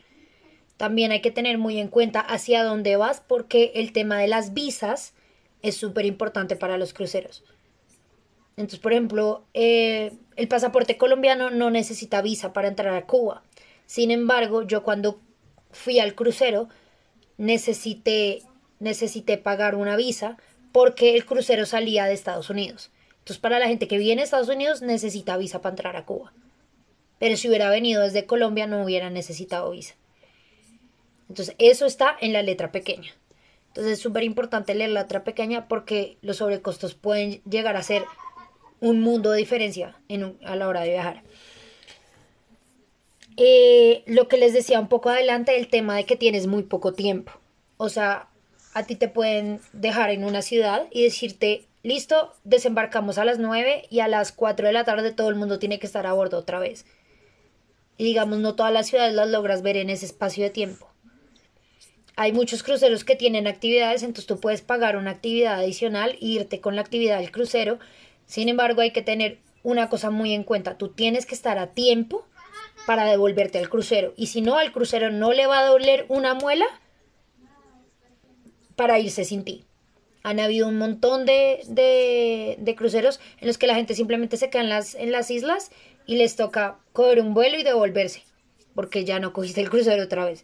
También 0.76 1.12
hay 1.12 1.22
que 1.22 1.32
tener 1.32 1.58
muy 1.58 1.80
en 1.80 1.88
cuenta 1.88 2.20
hacia 2.20 2.64
dónde 2.64 2.98
vas 2.98 3.22
porque 3.26 3.72
el 3.76 3.94
tema 3.94 4.20
de 4.20 4.28
las 4.28 4.54
visas 4.54 5.14
es 5.62 5.76
súper 5.76 6.06
importante 6.06 6.56
para 6.56 6.78
los 6.78 6.94
cruceros. 6.94 7.44
Entonces, 8.58 8.80
por 8.80 8.92
ejemplo, 8.92 9.44
eh, 9.54 10.14
el 10.36 10.48
pasaporte 10.48 10.98
colombiano 10.98 11.52
no 11.52 11.70
necesita 11.70 12.24
visa 12.24 12.54
para 12.54 12.68
entrar 12.68 12.94
a 12.96 13.06
Cuba. 13.06 13.44
Sin 13.86 14.10
embargo, 14.10 14.64
yo 14.64 14.82
cuando 14.82 15.20
fui 15.72 16.00
al 16.00 16.16
crucero 16.16 16.68
necesité, 17.38 18.42
necesité 18.80 19.38
pagar 19.38 19.76
una 19.76 19.96
visa 19.96 20.38
porque 20.72 21.16
el 21.16 21.26
crucero 21.26 21.68
salía 21.68 22.06
de 22.06 22.14
Estados 22.14 22.50
Unidos. 22.50 22.90
Entonces, 23.20 23.38
para 23.38 23.60
la 23.60 23.68
gente 23.68 23.88
que 23.88 24.00
viene 24.00 24.22
a 24.22 24.26
Estados 24.26 24.50
Unidos 24.50 24.82
necesita 24.82 25.38
visa 25.38 25.62
para 25.62 25.74
entrar 25.74 25.96
a 25.96 26.06
Cuba. 26.06 26.34
Pero 27.20 27.38
si 27.38 27.48
hubiera 27.48 27.70
venido 27.70 28.02
desde 28.02 28.26
Colombia 28.26 28.66
no 28.66 28.84
hubiera 28.84 29.12
necesitado 29.12 29.70
visa. 29.70 29.94
Entonces, 31.30 31.56
eso 31.60 31.86
está 31.86 32.18
en 32.22 32.34
la 32.34 32.42
letra 32.42 32.72
pequeña. 32.72 33.12
Entonces, 33.68 33.94
es 33.94 34.00
súper 34.00 34.24
importante 34.24 34.74
leer 34.74 34.90
la 34.90 35.02
letra 35.02 35.24
pequeña 35.24 35.68
porque 35.68 36.18
los 36.22 36.38
sobrecostos 36.38 36.96
pueden 36.96 37.42
llegar 37.44 37.76
a 37.76 37.84
ser 37.84 38.04
un 38.80 39.02
mundo 39.02 39.32
de 39.32 39.40
diferencia 39.40 39.96
a 40.46 40.56
la 40.56 40.68
hora 40.68 40.82
de 40.82 40.90
viajar. 40.90 41.24
Eh, 43.38 44.04
lo 44.08 44.28
que 44.28 44.38
les 44.38 44.54
decía 44.54 44.80
un 44.80 44.88
poco 44.88 45.10
adelante, 45.10 45.58
el 45.58 45.68
tema 45.68 45.96
de 45.96 46.06
que 46.06 46.16
tienes 46.16 46.48
muy 46.48 46.64
poco 46.64 46.94
tiempo. 46.94 47.32
O 47.78 47.90
sea, 47.90 48.30
a 48.74 48.84
ti 48.84 48.96
te 48.96 49.08
pueden 49.08 49.62
dejar 49.74 50.10
en 50.10 50.24
una 50.24 50.42
ciudad 50.42 50.88
y 50.92 51.04
decirte, 51.04 51.66
listo, 51.84 52.34
desembarcamos 52.44 53.20
a 53.20 53.26
las 53.26 53.38
9 53.38 53.84
y 53.90 54.00
a 54.00 54.08
las 54.08 54.32
4 54.32 54.68
de 54.68 54.74
la 54.74 54.84
tarde 54.84 55.14
todo 55.14 55.30
el 55.30 55.36
mundo 55.36 55.60
tiene 55.60 55.80
que 55.80 55.86
estar 55.86 56.08
a 56.08 56.14
bordo 56.14 56.40
otra 56.40 56.60
vez. 56.60 56.86
Y 57.98 58.04
digamos, 58.04 58.40
no 58.40 58.56
todas 58.56 58.74
las 58.74 58.88
ciudades 58.88 59.14
las 59.14 59.30
logras 59.30 59.62
ver 59.62 59.78
en 59.78 59.92
ese 59.92 60.06
espacio 60.06 60.44
de 60.44 60.50
tiempo. 60.50 60.88
Hay 62.16 62.32
muchos 62.32 62.64
cruceros 62.64 63.04
que 63.04 63.16
tienen 63.16 63.46
actividades, 63.46 64.02
entonces 64.02 64.26
tú 64.26 64.40
puedes 64.40 64.62
pagar 64.62 64.98
una 64.98 65.12
actividad 65.12 65.60
adicional 65.60 66.14
e 66.14 66.26
irte 66.26 66.60
con 66.60 66.76
la 66.76 66.82
actividad 66.82 67.20
del 67.20 67.32
crucero 67.32 67.78
sin 68.28 68.50
embargo, 68.50 68.82
hay 68.82 68.92
que 68.92 69.02
tener 69.02 69.40
una 69.64 69.90
cosa 69.90 70.12
muy 70.12 70.34
en 70.34 70.44
cuenta. 70.44 70.78
Tú 70.78 70.90
tienes 70.90 71.26
que 71.26 71.34
estar 71.34 71.58
a 71.58 71.72
tiempo 71.72 72.28
para 72.86 73.06
devolverte 73.06 73.58
al 73.58 73.70
crucero. 73.70 74.14
Y 74.18 74.28
si 74.28 74.42
no, 74.42 74.58
al 74.58 74.72
crucero 74.72 75.10
no 75.12 75.34
le 75.34 75.48
va 75.48 75.60
a 75.60 75.66
doler 75.66 76.06
una 76.10 76.34
muela 76.34 76.66
para 78.76 79.00
irse 79.00 79.26
sin 79.26 79.44
ti. 79.44 79.64
Han 80.24 80.42
habido 80.42 80.68
un 80.68 80.78
montón 80.78 81.26
de, 81.26 81.62
de, 81.68 82.76
cruceros 82.76 83.22
en 83.40 83.48
los 83.48 83.58
que 83.58 83.68
la 83.68 83.76
gente 83.76 83.96
simplemente 83.96 84.36
se 84.36 84.50
queda 84.50 84.62
en 84.62 84.70
las, 84.70 84.94
en 84.96 85.12
las 85.12 85.32
islas 85.32 85.72
y 86.06 86.18
les 86.18 86.36
toca 86.36 86.80
coger 86.92 87.22
un 87.22 87.34
vuelo 87.34 87.58
y 87.58 87.64
devolverse, 87.64 88.24
porque 88.76 89.06
ya 89.06 89.20
no 89.20 89.32
cogiste 89.32 89.62
el 89.62 89.70
crucero 89.70 90.04
otra 90.04 90.26
vez. 90.26 90.44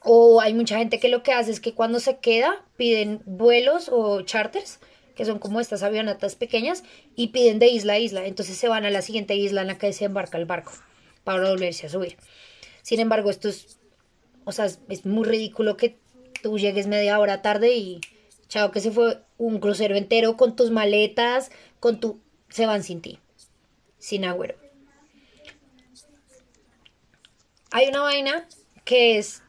O 0.00 0.40
hay 0.40 0.54
mucha 0.54 0.78
gente 0.78 1.00
que 1.00 1.08
lo 1.08 1.24
que 1.24 1.32
hace 1.32 1.50
es 1.50 1.58
que 1.58 1.74
cuando 1.74 1.98
se 1.98 2.18
queda 2.18 2.64
piden 2.76 3.20
vuelos 3.26 3.88
o 3.92 4.22
charters 4.22 4.78
que 5.18 5.24
son 5.24 5.40
como 5.40 5.58
estas 5.58 5.82
avionetas 5.82 6.36
pequeñas, 6.36 6.84
y 7.16 7.28
piden 7.28 7.58
de 7.58 7.66
isla 7.66 7.94
a 7.94 7.98
isla. 7.98 8.24
Entonces 8.24 8.56
se 8.56 8.68
van 8.68 8.84
a 8.84 8.90
la 8.90 9.02
siguiente 9.02 9.34
isla 9.34 9.62
en 9.62 9.66
la 9.66 9.76
que 9.76 9.92
se 9.92 10.04
embarca 10.04 10.38
el 10.38 10.44
barco 10.44 10.70
para 11.24 11.50
volverse 11.50 11.88
a 11.88 11.90
subir. 11.90 12.16
Sin 12.82 13.00
embargo, 13.00 13.28
esto 13.28 13.48
es, 13.48 13.80
o 14.44 14.52
sea, 14.52 14.66
es 14.66 15.04
muy 15.04 15.24
ridículo 15.24 15.76
que 15.76 15.98
tú 16.40 16.56
llegues 16.56 16.86
media 16.86 17.18
hora 17.18 17.42
tarde 17.42 17.74
y 17.74 18.00
chao, 18.48 18.70
que 18.70 18.78
se 18.78 18.92
fue 18.92 19.20
un 19.38 19.58
crucero 19.58 19.96
entero 19.96 20.36
con 20.36 20.54
tus 20.54 20.70
maletas, 20.70 21.50
con 21.80 21.98
tu... 21.98 22.20
se 22.48 22.66
van 22.66 22.84
sin 22.84 23.00
ti, 23.02 23.18
sin 23.98 24.24
agüero. 24.24 24.54
Hay 27.72 27.88
una 27.88 28.02
vaina 28.02 28.48
que 28.84 29.18
es, 29.18 29.42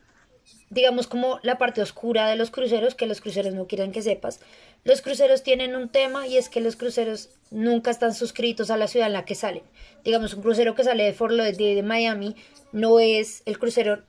digamos, 0.72 1.06
como 1.06 1.40
la 1.44 1.60
parte 1.60 1.84
oscura 1.84 2.28
de 2.28 2.38
los 2.38 2.50
cruceros, 2.50 2.96
que 2.96 3.06
los 3.06 3.22
cruceros 3.22 3.54
no 3.54 3.68
quieren 3.68 3.92
que 3.92 4.02
sepas, 4.02 4.40
los 4.84 5.02
cruceros 5.02 5.44
tienen 5.44 5.76
un 5.76 5.90
tema 5.90 6.28
y 6.28 6.38
es 6.38 6.50
que 6.50 6.62
los 6.62 6.76
cruceros 6.76 7.30
nunca 7.52 7.92
están 7.92 8.14
suscritos 8.14 8.70
a 8.70 8.78
la 8.78 8.88
ciudad 8.88 9.08
en 9.08 9.14
la 9.14 9.26
que 9.26 9.36
salen. 9.36 9.64
Digamos, 10.04 10.34
un 10.34 10.42
crucero 10.42 10.76
que 10.76 10.84
sale 10.84 11.04
de 11.04 11.14
Fort 11.14 11.34
de 11.34 11.84
Miami 11.84 12.36
no 12.72 13.00
es, 13.00 13.44
el 13.46 13.60
crucero 13.60 14.04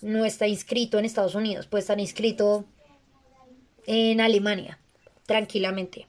no 0.00 0.24
está 0.24 0.46
inscrito 0.46 0.98
en 0.98 1.04
Estados 1.04 1.34
Unidos, 1.34 1.66
puede 1.66 1.82
estar 1.82 1.98
inscrito 2.00 2.64
en 3.86 4.20
Alemania, 4.20 4.78
tranquilamente. 5.26 6.06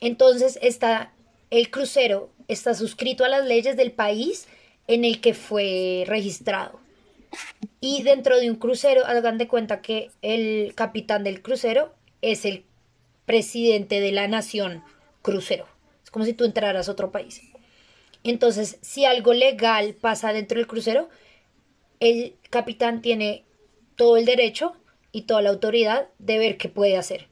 Entonces 0.00 0.58
está, 0.62 1.12
el 1.50 1.70
crucero 1.70 2.30
está 2.48 2.74
suscrito 2.74 3.24
a 3.24 3.28
las 3.28 3.46
leyes 3.46 3.76
del 3.76 3.92
país 3.92 4.46
en 4.88 5.04
el 5.04 5.20
que 5.20 5.34
fue 5.34 6.04
registrado. 6.06 6.80
Y 7.80 8.02
dentro 8.02 8.38
de 8.38 8.50
un 8.50 8.56
crucero, 8.56 9.04
hagan 9.06 9.38
de 9.38 9.48
cuenta 9.48 9.82
que 9.82 10.10
el 10.22 10.74
capitán 10.74 11.24
del 11.24 11.42
crucero 11.42 11.92
es 12.22 12.44
el 12.44 12.64
presidente 13.26 14.00
de 14.00 14.12
la 14.12 14.28
nación 14.28 14.82
crucero. 15.22 15.66
Es 16.02 16.10
como 16.10 16.24
si 16.24 16.32
tú 16.32 16.44
entraras 16.44 16.88
a 16.88 16.92
otro 16.92 17.10
país. 17.10 17.42
Entonces, 18.24 18.78
si 18.80 19.04
algo 19.04 19.34
legal 19.34 19.94
pasa 19.94 20.32
dentro 20.32 20.58
del 20.58 20.66
crucero, 20.66 21.08
el 22.00 22.34
capitán 22.50 23.02
tiene 23.02 23.44
todo 23.96 24.16
el 24.16 24.24
derecho 24.24 24.74
y 25.12 25.22
toda 25.22 25.42
la 25.42 25.50
autoridad 25.50 26.08
de 26.18 26.38
ver 26.38 26.56
qué 26.56 26.68
puede 26.68 26.96
hacer. 26.96 27.28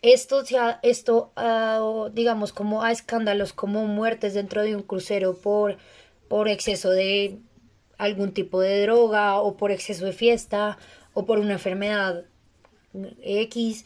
Esto, 0.00 0.44
esto 0.82 1.32
digamos, 2.12 2.52
como 2.52 2.82
a 2.82 2.92
escándalos 2.92 3.52
como 3.52 3.86
muertes 3.86 4.34
dentro 4.34 4.62
de 4.62 4.76
un 4.76 4.82
crucero 4.82 5.34
por, 5.34 5.76
por 6.28 6.48
exceso 6.48 6.90
de 6.90 7.38
algún 7.98 8.32
tipo 8.32 8.60
de 8.60 8.82
droga 8.82 9.40
o 9.40 9.56
por 9.56 9.72
exceso 9.72 10.04
de 10.04 10.12
fiesta 10.12 10.78
o 11.14 11.26
por 11.26 11.40
una 11.40 11.54
enfermedad 11.54 12.24
X 13.22 13.84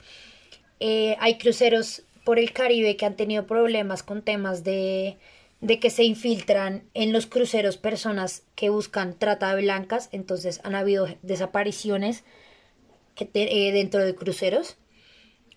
eh, 0.85 1.17
hay 1.21 1.39
cruceros 1.39 2.03
por 2.25 2.41
el 2.41 2.53
Caribe 2.53 2.97
que 2.97 3.07
han 3.07 3.15
tenido 3.15 3.47
problemas 3.47 4.03
con 4.03 4.21
temas 4.21 4.65
de, 4.65 5.17
que 5.81 5.91
se 5.91 6.03
infiltran 6.03 6.83
en 6.93 7.13
los 7.13 7.27
cruceros 7.27 7.77
personas 7.77 8.43
que 8.57 8.69
buscan 8.69 9.17
trata 9.17 9.55
de 9.55 9.63
blancas, 9.63 10.09
entonces 10.11 10.61
han 10.65 10.75
habido 10.75 11.07
desapariciones 11.23 12.25
que 13.15 13.31
eh, 13.33 13.71
dentro 13.71 14.05
de 14.05 14.17
cruceros. 14.17 14.77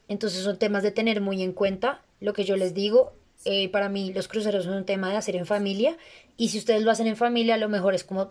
Entonces 0.07 0.43
son 0.43 0.59
temas 0.59 0.83
de 0.83 0.91
tener 0.91 1.21
muy 1.21 1.41
en 1.41 1.53
cuenta. 1.53 2.03
Lo 2.19 2.33
que 2.33 2.43
yo 2.43 2.55
les 2.55 2.75
digo, 2.75 3.13
eh, 3.45 3.69
para 3.69 3.89
mí 3.89 4.13
los 4.13 4.27
cruceros 4.27 4.65
son 4.65 4.75
un 4.75 4.85
tema 4.85 5.09
de 5.09 5.17
hacer 5.17 5.35
en 5.35 5.47
familia 5.47 5.97
y 6.37 6.49
si 6.49 6.59
ustedes 6.59 6.83
lo 6.83 6.91
hacen 6.91 7.07
en 7.07 7.17
familia, 7.17 7.57
lo 7.57 7.67
mejor 7.67 7.95
es 7.95 8.03
como 8.03 8.27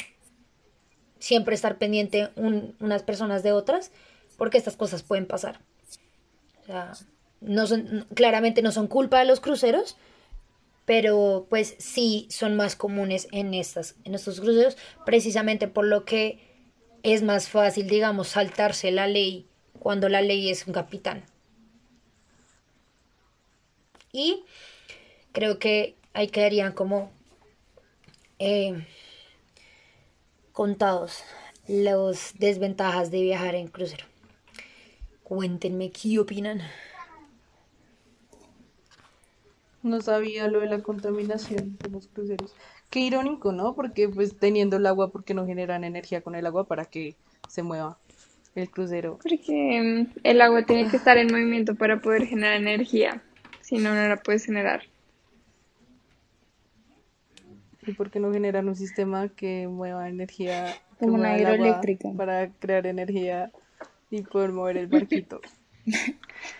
siempre 1.18 1.56
estar 1.56 1.76
pendiente 1.76 2.28
unas 2.36 3.02
personas 3.02 3.42
de 3.42 3.50
otras, 3.50 3.90
porque 4.36 4.58
estas 4.58 4.76
cosas 4.76 5.02
pueden 5.02 5.26
pasar 5.26 5.58
no 7.40 7.66
son, 7.66 8.06
claramente 8.14 8.62
no 8.62 8.72
son 8.72 8.86
culpa 8.86 9.18
de 9.18 9.26
los 9.26 9.40
cruceros, 9.40 9.96
pero 10.84 11.46
pues 11.48 11.74
sí 11.78 12.26
son 12.30 12.56
más 12.56 12.76
comunes 12.76 13.28
en, 13.32 13.54
estas, 13.54 13.96
en 14.04 14.14
estos 14.14 14.40
cruceros, 14.40 14.76
precisamente 15.04 15.68
por 15.68 15.86
lo 15.86 16.04
que 16.04 16.40
es 17.02 17.22
más 17.22 17.48
fácil, 17.48 17.88
digamos, 17.88 18.28
saltarse 18.28 18.90
la 18.90 19.06
ley 19.06 19.46
cuando 19.78 20.08
la 20.08 20.22
ley 20.22 20.50
es 20.50 20.66
un 20.66 20.72
capitán. 20.72 21.24
Y 24.12 24.44
creo 25.32 25.58
que 25.58 25.96
ahí 26.12 26.28
quedarían 26.28 26.72
como 26.72 27.10
eh, 28.38 28.86
contados 30.52 31.24
las 31.66 32.34
desventajas 32.38 33.10
de 33.10 33.22
viajar 33.22 33.54
en 33.54 33.68
crucero. 33.68 34.13
Cuéntenme 35.24 35.90
qué 35.90 36.18
opinan. 36.18 36.60
No 39.82 40.00
sabía 40.00 40.48
lo 40.48 40.60
de 40.60 40.66
la 40.66 40.82
contaminación 40.82 41.76
de 41.78 41.90
los 41.90 42.08
cruceros. 42.08 42.54
Qué 42.90 43.00
irónico, 43.00 43.52
¿no? 43.52 43.74
Porque 43.74 44.08
pues 44.08 44.36
teniendo 44.36 44.76
el 44.76 44.86
agua, 44.86 45.10
¿por 45.10 45.24
qué 45.24 45.34
no 45.34 45.46
generan 45.46 45.82
energía 45.82 46.20
con 46.20 46.34
el 46.34 46.46
agua 46.46 46.64
para 46.64 46.84
que 46.84 47.16
se 47.48 47.62
mueva 47.62 47.98
el 48.54 48.70
crucero? 48.70 49.18
Porque 49.22 50.06
mm, 50.12 50.20
el 50.24 50.40
agua 50.42 50.64
tiene 50.64 50.90
que 50.90 50.96
estar 50.96 51.16
en 51.16 51.32
movimiento 51.32 51.74
para 51.74 52.00
poder 52.00 52.26
generar 52.26 52.56
energía. 52.56 53.22
Si 53.62 53.78
no, 53.78 53.94
no 53.94 54.06
la 54.06 54.18
puedes 54.18 54.44
generar. 54.44 54.82
¿Y 57.86 57.92
por 57.92 58.10
qué 58.10 58.20
no 58.20 58.32
generan 58.32 58.68
un 58.68 58.76
sistema 58.76 59.28
que 59.28 59.68
mueva 59.68 60.08
energía 60.08 60.74
como 60.98 61.14
una 61.14 61.38
hidroeléctrica 61.38 62.10
para 62.16 62.50
crear 62.50 62.86
energía 62.86 63.50
y 64.10 64.22
poder 64.22 64.52
mover 64.52 64.76
el 64.76 64.86
barquito? 64.88 65.40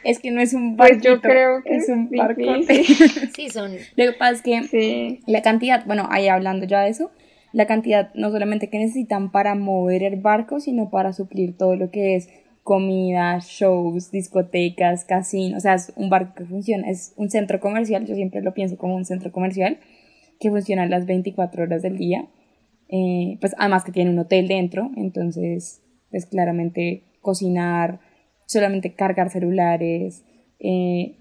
Es 0.02 0.18
que 0.18 0.30
no 0.30 0.40
es 0.40 0.52
un 0.52 0.76
barco. 0.76 0.94
Pues 0.94 1.04
yo 1.04 1.20
creo 1.20 1.62
que 1.62 1.76
es 1.76 1.88
un 1.88 2.10
barco. 2.10 2.42
Sí, 3.34 3.48
son. 3.48 3.72
Lo 3.96 4.04
que 4.04 4.12
pasa 4.12 4.32
es 4.32 4.42
que 4.42 5.20
la 5.26 5.42
cantidad, 5.42 5.84
bueno, 5.86 6.06
ahí 6.10 6.28
hablando 6.28 6.66
ya 6.66 6.82
de 6.82 6.90
eso, 6.90 7.10
la 7.52 7.66
cantidad 7.66 8.12
no 8.14 8.30
solamente 8.30 8.68
que 8.68 8.78
necesitan 8.78 9.30
para 9.30 9.54
mover 9.54 10.02
el 10.02 10.16
barco, 10.20 10.60
sino 10.60 10.90
para 10.90 11.12
suplir 11.12 11.56
todo 11.56 11.76
lo 11.76 11.90
que 11.90 12.16
es 12.16 12.28
comida, 12.64 13.38
shows, 13.40 14.10
discotecas, 14.10 15.04
casinos, 15.04 15.58
o 15.58 15.60
sea, 15.60 15.74
es 15.74 15.92
un 15.96 16.08
barco 16.08 16.34
que 16.34 16.46
funciona, 16.46 16.90
es 16.90 17.12
un 17.16 17.30
centro 17.30 17.60
comercial, 17.60 18.06
yo 18.06 18.14
siempre 18.14 18.40
lo 18.40 18.54
pienso 18.54 18.78
como 18.78 18.96
un 18.96 19.04
centro 19.04 19.30
comercial 19.30 19.78
que 20.40 20.50
funciona 20.50 20.86
las 20.86 21.04
24 21.04 21.62
horas 21.62 21.82
del 21.82 21.98
día, 21.98 22.26
eh, 22.88 23.36
pues 23.40 23.54
además 23.58 23.84
que 23.84 23.92
tiene 23.92 24.10
un 24.10 24.18
hotel 24.18 24.48
dentro, 24.48 24.90
entonces, 24.96 25.82
pues 26.10 26.24
claramente 26.24 27.02
cocinar, 27.24 27.98
solamente 28.46 28.94
cargar 28.94 29.30
celulares, 29.30 30.24
eh, 30.60 31.16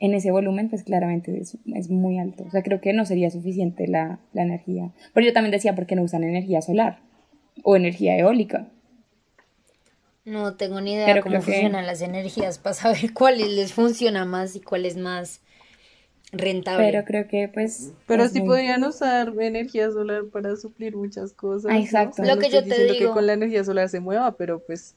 en 0.00 0.14
ese 0.14 0.32
volumen, 0.32 0.68
pues 0.68 0.82
claramente 0.82 1.38
es, 1.40 1.56
es, 1.72 1.88
muy 1.88 2.18
alto. 2.18 2.42
O 2.42 2.50
sea, 2.50 2.64
creo 2.64 2.80
que 2.80 2.92
no 2.92 3.06
sería 3.06 3.30
suficiente 3.30 3.86
la, 3.86 4.18
la 4.32 4.42
energía. 4.42 4.90
Pero 5.14 5.24
yo 5.24 5.32
también 5.32 5.52
decía, 5.52 5.76
¿por 5.76 5.86
qué 5.86 5.94
no 5.94 6.02
usan 6.02 6.24
energía 6.24 6.60
solar? 6.60 6.98
O 7.62 7.76
energía 7.76 8.18
eólica. 8.18 8.66
No 10.24 10.54
tengo 10.54 10.80
ni 10.80 10.94
idea 10.94 11.14
de 11.14 11.20
cómo 11.20 11.40
funcionan 11.40 11.86
las 11.86 12.02
energías 12.02 12.58
para 12.62 12.74
saber 12.74 13.14
cuáles 13.14 13.52
les 13.52 13.72
funciona 13.72 14.24
más 14.24 14.56
y 14.56 14.60
cuál 14.60 14.86
es 14.86 14.96
más 14.96 15.40
rentable. 16.32 16.90
Pero 16.90 17.04
creo 17.04 17.28
que 17.28 17.48
pues... 17.52 17.92
Pero 18.06 18.28
sí 18.28 18.40
podrían 18.40 18.82
usar 18.84 19.32
energía 19.38 19.90
solar 19.90 20.24
para 20.32 20.56
suplir 20.56 20.96
muchas 20.96 21.32
cosas. 21.32 21.70
Ah, 21.70 21.78
exacto. 21.78 22.22
Lo 22.24 22.38
que 22.38 22.50
yo 22.50 22.64
te 22.64 22.84
digo. 22.84 22.98
que 22.98 23.12
con 23.12 23.26
la 23.26 23.34
energía 23.34 23.62
solar 23.62 23.88
se 23.88 24.00
mueva, 24.00 24.36
pero 24.36 24.60
pues 24.60 24.94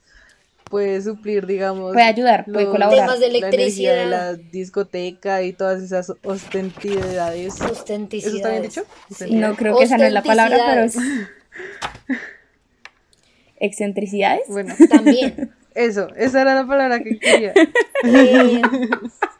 puede 0.69 1.01
suplir, 1.01 1.45
digamos. 1.45 1.93
Puede 1.93 2.05
ayudar, 2.05 2.45
puede 2.45 2.65
colaborar. 2.65 3.05
Temas 3.05 3.19
de 3.19 3.27
electricidad. 3.27 3.95
de 3.95 4.05
la 4.05 4.33
discoteca 4.33 5.43
y 5.43 5.53
todas 5.53 5.83
esas 5.83 6.13
ostentidades. 6.23 7.61
Ostenticidades. 7.61 8.27
¿Eso 8.27 8.37
está 8.37 8.49
bien 8.49 8.63
dicho? 8.63 8.83
No 9.31 9.55
creo 9.55 9.77
que 9.77 9.83
esa 9.83 9.97
no 9.97 10.05
es 10.05 10.13
la 10.13 10.23
palabra, 10.23 10.57
pero 10.67 10.81
es... 10.81 10.97
¿Excentricidades? 13.57 14.47
Bueno. 14.47 14.73
También. 14.89 15.51
Eso, 15.75 16.07
esa 16.15 16.41
era 16.41 16.55
la 16.55 16.65
palabra 16.65 17.03
que 17.03 17.19
quería. 17.19 17.53
Eh, 18.05 18.61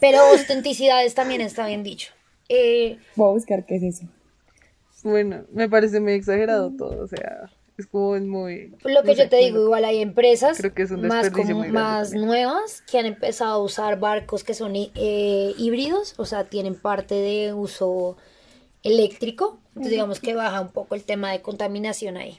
pero 0.00 0.30
ostenticidades 0.32 1.14
también 1.14 1.40
está 1.40 1.66
bien 1.66 1.82
dicho. 1.82 2.12
Eh, 2.48 2.98
Voy 3.16 3.28
a 3.28 3.32
buscar 3.32 3.64
qué 3.64 3.76
es 3.76 3.82
eso. 3.82 4.04
Bueno, 5.02 5.44
me 5.52 5.68
parece 5.68 6.00
muy 6.00 6.12
exagerado 6.12 6.72
todo, 6.76 7.04
o 7.04 7.06
sea, 7.06 7.50
es 7.78 7.86
como 7.86 8.18
muy... 8.18 8.74
Lo 8.84 9.02
que 9.02 9.14
yo 9.14 9.28
te 9.28 9.36
digo, 9.36 9.62
igual 9.62 9.84
hay 9.84 10.02
empresas 10.02 10.58
creo 10.58 10.74
que 10.74 10.82
es 10.82 10.90
un 10.90 11.06
más, 11.06 11.30
como, 11.30 11.54
muy 11.54 11.70
más 11.70 12.12
nuevas 12.12 12.82
que 12.82 12.98
han 12.98 13.06
empezado 13.06 13.52
a 13.52 13.62
usar 13.62 13.98
barcos 13.98 14.44
que 14.44 14.54
son 14.54 14.72
eh, 14.74 15.54
híbridos, 15.56 16.14
o 16.18 16.26
sea, 16.26 16.44
tienen 16.44 16.74
parte 16.74 17.14
de 17.14 17.54
uso 17.54 18.16
eléctrico, 18.82 19.58
entonces 19.68 19.92
digamos 19.92 20.20
que 20.20 20.34
baja 20.34 20.60
un 20.60 20.72
poco 20.72 20.94
el 20.94 21.04
tema 21.04 21.32
de 21.32 21.40
contaminación 21.40 22.16
ahí. 22.16 22.38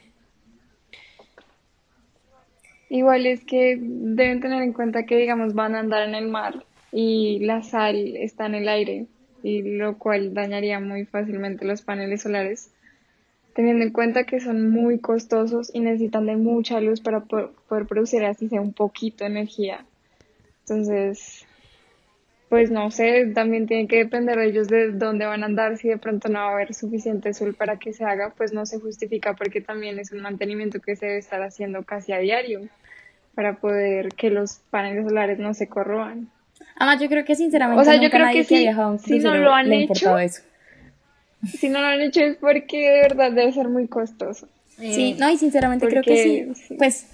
Igual 2.88 3.26
es 3.26 3.42
que 3.44 3.78
deben 3.80 4.40
tener 4.40 4.62
en 4.62 4.74
cuenta 4.74 5.06
que, 5.06 5.16
digamos, 5.16 5.54
van 5.54 5.74
a 5.74 5.80
andar 5.80 6.06
en 6.06 6.14
el 6.14 6.28
mar 6.28 6.66
y 6.92 7.40
la 7.40 7.62
sal 7.62 8.16
está 8.16 8.46
en 8.46 8.54
el 8.54 8.68
aire, 8.68 9.06
y 9.42 9.62
lo 9.62 9.98
cual 9.98 10.34
dañaría 10.34 10.78
muy 10.78 11.06
fácilmente 11.06 11.64
los 11.64 11.82
paneles 11.82 12.22
solares, 12.22 12.70
teniendo 13.54 13.84
en 13.84 13.92
cuenta 13.92 14.24
que 14.24 14.40
son 14.40 14.70
muy 14.70 14.98
costosos 15.00 15.74
y 15.74 15.80
necesitan 15.80 16.26
de 16.26 16.36
mucha 16.36 16.80
luz 16.80 17.00
para 17.00 17.20
poder 17.20 17.86
producir 17.86 18.24
así 18.24 18.48
sea 18.48 18.60
un 18.60 18.72
poquito 18.72 19.24
de 19.24 19.30
energía. 19.30 19.84
Entonces, 20.60 21.44
pues 22.48 22.70
no 22.70 22.90
sé, 22.90 23.32
también 23.34 23.66
tiene 23.66 23.88
que 23.88 23.96
depender 23.96 24.36
de 24.36 24.46
ellos 24.46 24.68
de 24.68 24.92
dónde 24.92 25.24
van 25.24 25.42
a 25.42 25.46
andar, 25.46 25.78
si 25.78 25.88
de 25.88 25.96
pronto 25.96 26.28
no 26.28 26.40
va 26.40 26.50
a 26.50 26.52
haber 26.52 26.74
suficiente 26.74 27.32
sol 27.32 27.54
para 27.54 27.78
que 27.78 27.94
se 27.94 28.04
haga, 28.04 28.34
pues 28.36 28.52
no 28.52 28.66
se 28.66 28.78
justifica 28.78 29.34
porque 29.34 29.62
también 29.62 29.98
es 29.98 30.12
un 30.12 30.20
mantenimiento 30.20 30.78
que 30.78 30.94
se 30.94 31.06
debe 31.06 31.18
estar 31.18 31.42
haciendo 31.42 31.82
casi 31.82 32.12
a 32.12 32.18
diario 32.18 32.68
para 33.34 33.56
poder 33.56 34.10
que 34.10 34.28
los 34.28 34.58
paneles 34.70 35.06
solares 35.06 35.38
no 35.38 35.54
se 35.54 35.68
corroan. 35.68 36.30
Además, 36.76 37.00
yo 37.00 37.08
creo 37.08 37.24
que 37.24 37.34
sinceramente 37.34 37.80
o 37.80 37.84
sea, 37.84 38.00
yo 38.00 38.10
creo 38.10 38.30
que, 38.32 38.44
si, 38.44 38.66
si 39.04 39.18
no 39.18 39.34
lo 39.36 39.52
han 39.52 39.72
hecho, 39.72 40.16
Si 41.58 41.68
no 41.68 41.80
lo 41.80 41.86
han 41.86 42.00
hecho 42.00 42.20
es 42.20 42.36
porque 42.36 42.88
de 42.88 43.00
verdad 43.02 43.32
debe 43.32 43.52
ser 43.52 43.68
muy 43.68 43.88
costoso. 43.88 44.48
Sí, 44.78 45.14
no, 45.18 45.30
y 45.30 45.36
sinceramente 45.36 45.86
creo 45.86 46.02
que 46.02 46.54
sí. 46.54 46.76
Pues, 46.76 47.06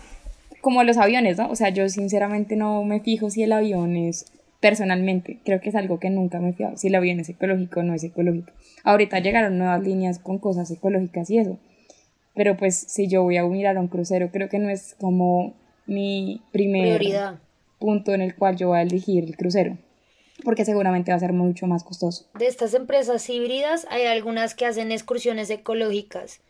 como 0.61 0.83
los 0.85 0.97
aviones, 0.97 1.39
¿no? 1.39 1.51
O 1.51 1.57
sea, 1.57 1.71
yo 1.71 1.89
sinceramente 1.89 2.57
no 2.57 2.83
me 2.85 3.01
fijo 3.01 3.31
si 3.31 3.43
el 3.43 3.53
avión 3.53 3.97
es, 3.97 4.27
personalmente, 4.61 5.39
creo 5.45 5.61
que 5.61 5.69
es 5.69 5.75
algo 5.75 6.01
que 6.01 6.11
nunca 6.11 6.41
me 6.41 6.51
he 6.51 6.53
fijado, 6.53 6.77
si 6.77 6.89
el 6.89 6.95
avión 6.95 7.21
es 7.21 7.29
ecológico 7.29 7.81
o 7.81 7.83
no 7.83 7.95
es 7.95 8.05
ecológico. 8.05 8.53
Ahorita 8.85 9.21
llegaron 9.21 9.59
nuevas 9.59 9.83
líneas 9.83 10.19
con 10.19 10.39
cosas 10.39 10.71
ecológicas 10.71 11.31
y 11.31 11.39
eso. 11.39 11.59
Pero 12.35 12.57
pues, 12.57 12.77
si 12.77 13.09
yo 13.09 13.23
voy 13.23 13.37
a 13.37 13.45
mirar 13.45 13.77
a 13.77 13.81
un 13.81 13.89
crucero, 13.89 14.31
creo 14.33 14.49
que 14.49 14.59
no 14.59 14.69
es 14.69 14.95
como 14.99 15.55
mi 15.87 16.43
primer 16.53 17.03
punto 17.79 18.13
en 18.13 18.21
el 18.21 18.35
cual 18.35 18.57
yo 18.57 18.69
voy 18.69 18.79
a 18.79 18.83
elegir 18.83 19.25
el 19.25 19.37
crucero, 19.37 19.79
porque 20.45 20.65
seguramente 20.65 21.11
va 21.11 21.17
a 21.17 21.21
ser 21.21 21.33
mucho 21.33 21.67
más 21.67 21.85
costoso. 21.85 22.27
De 22.39 22.47
estas 22.47 22.75
empresas 22.75 23.29
híbridas 23.29 23.87
hay 23.91 24.07
algunas 24.07 24.55
que 24.55 24.67
hacen 24.67 24.93
excursiones 24.93 25.51
ecológicas, 25.51 26.41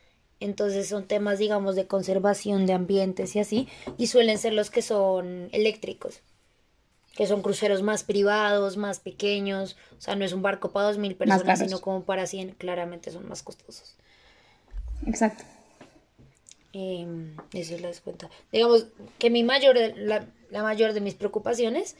entonces 0.41 0.89
son 0.89 1.07
temas, 1.07 1.39
digamos, 1.39 1.75
de 1.77 1.87
conservación 1.87 2.67
de 2.67 2.73
ambientes 2.73 3.35
y 3.37 3.41
así, 3.41 3.69
y 3.97 4.07
suelen 4.07 4.39
ser 4.39 4.53
los 4.53 4.71
que 4.71 4.83
son 4.83 5.49
eléctricos, 5.53 6.21
que 7.17 7.27
son 7.27 7.43
cruceros 7.43 7.83
más 7.83 8.05
privados, 8.05 8.77
más 8.77 9.01
pequeños, 9.01 9.77
o 9.99 10.01
sea, 10.01 10.15
no 10.15 10.25
es 10.25 10.33
un 10.33 10.43
barco 10.43 10.71
para 10.71 10.93
2.000 10.93 11.17
personas, 11.17 11.59
sino 11.59 11.81
como 11.81 12.05
para 12.05 12.27
100, 12.27 12.53
claramente 12.53 13.11
son 13.11 13.29
más 13.29 13.43
costosos. 13.43 13.97
Exacto. 15.07 15.45
Em, 16.73 17.37
eso 17.53 17.75
es 17.75 17.81
la 17.81 17.89
descuenta. 17.89 18.31
Digamos 18.53 18.87
que 19.19 19.31
mi 19.31 19.43
mayor, 19.43 19.77
la, 19.97 20.27
mayor 20.51 20.93
de 20.93 21.01
mis 21.01 21.15
preocupaciones, 21.15 21.97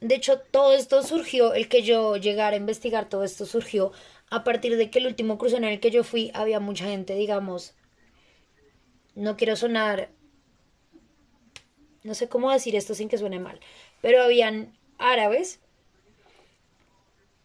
de 0.00 0.14
hecho 0.14 0.38
todo 0.38 0.74
esto 0.74 1.02
surgió, 1.02 1.54
el 1.54 1.68
que 1.68 1.82
yo 1.82 2.16
llegara 2.16 2.54
a 2.54 2.58
investigar 2.58 3.08
todo 3.08 3.24
esto 3.24 3.46
surgió 3.46 3.92
a 4.30 4.44
partir 4.44 4.76
de 4.76 4.90
que 4.90 4.98
el 4.98 5.06
último 5.06 5.38
crucero 5.38 5.66
en 5.66 5.72
el 5.72 5.80
que 5.80 5.90
yo 5.90 6.04
fui 6.04 6.30
había 6.34 6.60
mucha 6.60 6.84
gente, 6.84 7.14
digamos, 7.14 7.74
no 9.14 9.36
quiero 9.36 9.56
sonar, 9.56 10.10
no 12.04 12.14
sé 12.14 12.28
cómo 12.28 12.52
decir 12.52 12.76
esto 12.76 12.94
sin 12.94 13.08
que 13.08 13.18
suene 13.18 13.40
mal, 13.40 13.58
pero 14.00 14.22
habían 14.22 14.76
árabes 14.98 15.60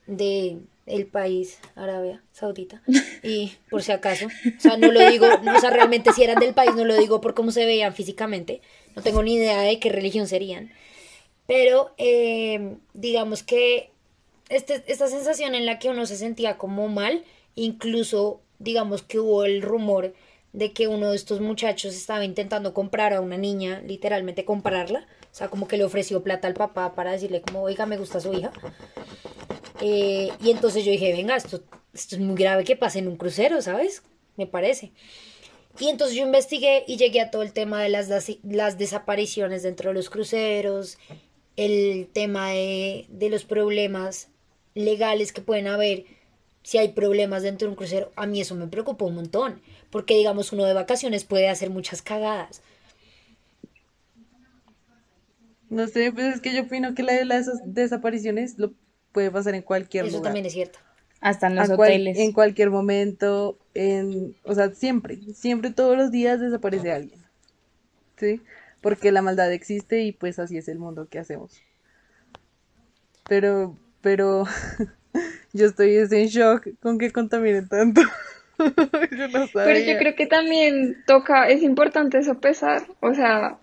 de 0.06 0.60
el 0.86 1.08
país, 1.08 1.60
Arabia 1.76 2.22
Saudita. 2.32 2.82
Y 3.24 3.54
por 3.70 3.82
si 3.84 3.92
acaso, 3.92 4.28
o 4.28 4.60
sea, 4.60 4.76
no 4.76 4.92
lo 4.92 5.10
digo, 5.10 5.28
no, 5.44 5.56
o 5.56 5.60
sea, 5.60 5.70
realmente 5.70 6.12
si 6.12 6.24
eran 6.24 6.40
del 6.40 6.54
país, 6.54 6.76
no 6.76 6.84
lo 6.84 6.96
digo 6.96 7.22
por 7.22 7.34
cómo 7.34 7.52
se 7.52 7.66
veían 7.66 7.94
físicamente, 7.94 8.62
no 8.96 9.02
tengo 9.02 9.24
ni 9.24 9.36
idea 9.36 9.62
de 9.62 9.80
qué 9.80 9.90
religión 9.90 10.28
serían. 10.28 10.72
Pero 11.48 11.94
eh, 11.98 12.78
digamos 12.94 13.44
que 13.44 13.92
este, 14.50 14.84
esta 14.88 15.08
sensación 15.08 15.56
en 15.56 15.66
la 15.66 15.80
que 15.80 15.90
uno 15.90 16.06
se 16.06 16.18
sentía 16.18 16.58
como 16.58 16.88
mal, 16.90 17.24
incluso 17.56 18.42
digamos 18.60 19.02
que 19.02 19.20
hubo 19.20 19.46
el 19.46 19.62
rumor 19.62 20.14
de 20.54 20.72
que 20.72 20.88
uno 20.88 21.10
de 21.10 21.16
estos 21.16 21.42
muchachos 21.42 21.96
estaba 21.96 22.24
intentando 22.24 22.74
comprar 22.74 23.14
a 23.14 23.22
una 23.22 23.38
niña, 23.38 23.82
literalmente 23.86 24.46
comprarla, 24.46 25.08
o 25.32 25.36
sea, 25.36 25.48
como 25.48 25.68
que 25.68 25.78
le 25.78 25.84
ofreció 25.84 26.22
plata 26.22 26.48
al 26.48 26.54
papá 26.54 26.94
para 26.94 27.12
decirle 27.12 27.42
como, 27.42 27.64
oiga, 27.64 27.86
me 27.88 27.98
gusta 27.98 28.20
su 28.20 28.34
hija. 28.34 28.52
Eh, 29.86 30.32
y 30.42 30.50
entonces 30.50 30.86
yo 30.86 30.92
dije, 30.92 31.12
venga, 31.12 31.36
esto, 31.36 31.62
esto 31.94 32.16
es 32.16 32.22
muy 32.22 32.36
grave 32.36 32.64
que 32.64 32.78
pase 32.78 33.00
en 33.00 33.10
un 33.10 33.18
crucero, 33.18 33.62
¿sabes? 33.62 34.02
Me 34.38 34.48
parece. 34.48 34.94
Y 35.78 35.90
entonces 35.90 36.16
yo 36.16 36.24
investigué 36.24 36.86
y 36.88 36.96
llegué 36.96 37.20
a 37.20 37.32
todo 37.32 37.42
el 37.42 37.52
tema 37.52 37.84
de 37.84 37.90
las, 37.90 38.08
las 38.44 38.78
desapariciones 38.78 39.62
dentro 39.62 39.90
de 39.90 39.96
los 39.96 40.10
cruceros, 40.10 40.98
el 41.58 42.08
tema 42.14 42.52
de, 42.52 43.08
de 43.10 43.30
los 43.30 43.44
problemas 43.44 44.30
legales 44.74 45.34
que 45.34 45.42
pueden 45.42 45.68
haber 45.68 46.06
si 46.64 46.78
hay 46.78 46.94
problemas 46.94 47.44
dentro 47.44 47.68
de 47.68 47.72
un 47.72 47.76
crucero, 47.76 48.14
a 48.16 48.26
mí 48.26 48.40
eso 48.40 48.56
me 48.56 48.68
preocupa 48.68 49.04
un 49.04 49.16
montón, 49.16 49.62
porque 49.90 50.16
digamos 50.16 50.54
uno 50.54 50.64
de 50.64 50.74
vacaciones 50.74 51.26
puede 51.26 51.50
hacer 51.50 51.70
muchas 51.70 52.02
cagadas. 52.02 52.62
No 55.70 55.88
sé, 55.88 56.14
pues 56.14 56.36
es 56.36 56.40
que 56.40 56.54
yo 56.54 56.62
opino 56.62 56.96
que 56.96 57.04
la 57.04 57.12
de 57.12 57.26
las 57.26 57.50
desapariciones 57.66 58.58
lo 58.58 58.72
puede 59.14 59.32
pasar 59.32 59.56
en 59.56 59.62
cualquier 59.62 60.06
lugar. 60.06 60.16
Eso 60.16 60.24
también 60.24 60.46
es 60.46 60.54
cierto. 60.54 60.80
Hasta 61.22 61.48
en 61.48 61.56
los 61.56 61.70
hoteles. 61.70 62.18
en 62.18 62.34
cualquier 62.34 62.70
momento, 62.70 63.58
en, 63.74 64.36
o 64.44 64.54
sea, 64.54 64.72
siempre, 64.72 65.18
siempre 65.34 65.72
todos 65.72 65.96
los 65.96 66.12
días 66.12 66.42
desaparece 66.42 66.92
alguien. 66.92 67.22
¿Sí? 68.18 68.42
Porque 68.82 69.14
la 69.14 69.22
maldad 69.22 69.54
existe 69.54 70.02
y 70.02 70.12
pues 70.12 70.38
así 70.40 70.58
es 70.58 70.68
el 70.68 70.80
mundo 70.80 71.08
que 71.10 71.20
hacemos. 71.20 71.62
Pero, 73.30 73.78
pero 74.02 74.44
yo 75.54 75.68
estoy 75.68 75.96
en 75.96 76.28
shock 76.28 76.68
con 76.82 76.98
que 76.98 77.12
contaminen 77.12 77.70
tanto. 77.70 78.02
yo 78.60 79.28
no 79.30 79.48
Pero 79.54 79.80
yo 79.80 79.98
creo 79.98 80.16
que 80.16 80.28
también 80.28 81.04
toca, 81.06 81.48
es 81.48 81.64
importante 81.64 82.18
eso 82.18 82.40
pesar. 82.40 82.86
O 83.00 83.14
sea, 83.14 83.58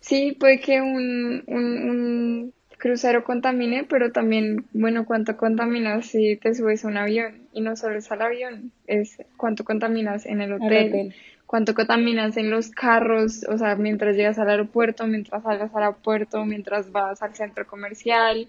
sí, 0.00 0.36
puede 0.38 0.60
que 0.60 0.80
un, 0.80 1.44
un, 1.46 2.54
crucero 2.84 3.24
contamine, 3.24 3.84
pero 3.84 4.12
también, 4.12 4.66
bueno, 4.74 5.06
cuánto 5.06 5.38
contaminas 5.38 6.04
si 6.04 6.36
te 6.36 6.54
subes 6.54 6.84
a 6.84 6.88
un 6.88 6.98
avión. 6.98 7.48
Y 7.54 7.62
no 7.62 7.76
solo 7.76 7.96
es 7.96 8.12
al 8.12 8.20
avión, 8.20 8.72
es 8.86 9.22
cuánto 9.38 9.64
contaminas 9.64 10.26
en 10.26 10.42
el 10.42 10.52
hotel, 10.52 11.14
cuánto 11.46 11.72
contaminas 11.72 12.36
en 12.36 12.50
los 12.50 12.68
carros, 12.68 13.46
o 13.48 13.56
sea, 13.56 13.74
mientras 13.76 14.16
llegas 14.16 14.38
al 14.38 14.50
aeropuerto, 14.50 15.06
mientras 15.06 15.44
salgas 15.44 15.74
al 15.74 15.82
aeropuerto, 15.82 16.44
mientras 16.44 16.92
vas 16.92 17.22
al 17.22 17.34
centro 17.34 17.66
comercial. 17.66 18.48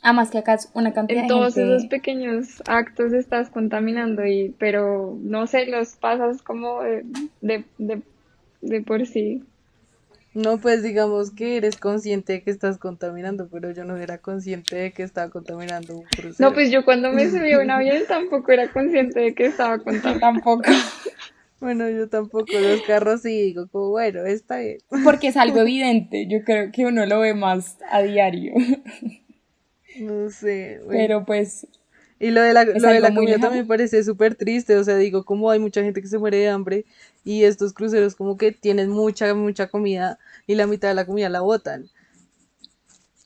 Ah, 0.00 0.14
más 0.14 0.30
que 0.30 0.38
acá 0.38 0.54
es 0.54 0.70
una 0.72 0.94
cantidad 0.94 1.20
en 1.20 1.28
todos 1.28 1.58
esos 1.58 1.84
pequeños 1.84 2.62
actos 2.66 3.12
estás 3.12 3.50
contaminando 3.50 4.24
y 4.24 4.54
pero 4.58 5.18
no 5.20 5.46
sé 5.46 5.66
los 5.66 5.96
pasas 5.96 6.40
como 6.40 6.80
de, 6.82 7.04
de, 7.42 8.02
de, 8.62 8.80
por 8.80 9.04
sí 9.06 9.42
no 10.38 10.58
pues 10.58 10.82
digamos 10.82 11.30
que 11.30 11.56
eres 11.56 11.76
consciente 11.76 12.34
de 12.34 12.42
que 12.42 12.50
estás 12.50 12.78
contaminando 12.78 13.48
pero 13.50 13.70
yo 13.70 13.84
no 13.84 13.96
era 13.96 14.18
consciente 14.18 14.76
de 14.76 14.92
que 14.92 15.02
estaba 15.02 15.30
contaminando 15.30 15.96
un 15.96 16.04
crucero 16.04 16.36
no 16.38 16.54
pues 16.54 16.70
yo 16.70 16.84
cuando 16.84 17.12
me 17.12 17.28
subí 17.30 17.52
a 17.52 17.60
un 17.60 17.70
avión 17.70 18.02
tampoco 18.08 18.52
era 18.52 18.70
consciente 18.72 19.20
de 19.20 19.34
que 19.34 19.46
estaba 19.46 19.78
contaminando 19.78 20.20
tampoco 20.20 20.64
bueno 21.60 21.88
yo 21.90 22.08
tampoco 22.08 22.52
los 22.52 22.82
carros 22.82 23.22
sí 23.22 23.42
digo 23.42 23.68
como 23.68 23.90
bueno 23.90 24.24
está 24.24 24.58
bien 24.58 24.78
porque 25.04 25.28
es 25.28 25.36
algo 25.36 25.60
evidente 25.62 26.26
yo 26.28 26.44
creo 26.44 26.70
que 26.72 26.86
uno 26.86 27.04
lo 27.06 27.20
ve 27.20 27.34
más 27.34 27.78
a 27.90 28.02
diario 28.02 28.54
no 30.00 30.30
sé. 30.30 30.80
Pero 30.88 31.24
pues. 31.24 31.66
Y 32.20 32.30
lo 32.30 32.42
de 32.42 32.52
la, 32.52 32.64
lo 32.64 32.88
de 32.88 33.00
la 33.00 33.14
comida 33.14 33.38
también 33.38 33.66
parece 33.66 34.02
súper 34.02 34.34
triste. 34.34 34.76
O 34.76 34.84
sea, 34.84 34.96
digo, 34.96 35.24
como 35.24 35.50
hay 35.50 35.58
mucha 35.58 35.82
gente 35.82 36.02
que 36.02 36.08
se 36.08 36.18
muere 36.18 36.38
de 36.38 36.48
hambre 36.48 36.84
y 37.24 37.44
estos 37.44 37.72
cruceros, 37.72 38.16
como 38.16 38.36
que 38.36 38.52
tienen 38.52 38.90
mucha, 38.90 39.32
mucha 39.34 39.68
comida 39.68 40.18
y 40.46 40.56
la 40.56 40.66
mitad 40.66 40.88
de 40.88 40.94
la 40.94 41.06
comida 41.06 41.28
la 41.28 41.40
botan. 41.40 41.88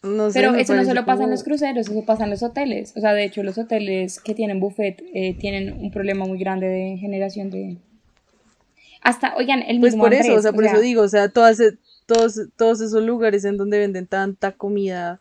No 0.03 0.31
sé, 0.31 0.41
Pero 0.41 0.57
eso 0.57 0.75
no 0.75 0.85
solo 0.85 1.05
pasa 1.05 1.25
en 1.25 1.31
los 1.31 1.45
cruceros, 1.45 1.89
eso 1.89 2.05
pasa 2.05 2.25
en 2.25 2.31
los 2.31 2.43
hoteles. 2.43 2.93
O 2.97 3.01
sea, 3.01 3.15
de 3.15 3.25
hecho, 3.25 3.43
los 3.43 3.57
hoteles 3.57 4.21
que 4.21 4.35
tienen 4.35 4.59
buffet 4.59 5.01
eh, 5.15 5.37
tienen 5.39 5.73
un 5.73 5.91
problema 5.91 6.27
muy 6.27 6.39
grande 6.39 6.67
de 6.67 6.97
generación 6.99 7.51
de. 7.51 7.79
Hasta, 9.01 9.35
oigan, 9.37 9.61
el 9.63 9.81
pues 9.81 9.95
mismo. 9.95 10.09
Pues 10.09 10.19
por 10.19 10.27
eso, 10.27 10.35
o 10.39 10.43
sea, 10.43 10.53
por 10.53 10.65
eso 10.65 10.81
digo, 10.81 11.03
o 11.03 11.09
sea, 11.09 11.29
todas, 11.29 11.59
todos, 12.07 12.41
todos 12.57 12.81
esos 12.81 13.03
lugares 13.03 13.45
en 13.45 13.57
donde 13.57 13.79
venden 13.79 14.07
tanta 14.07 14.53
comida 14.53 15.21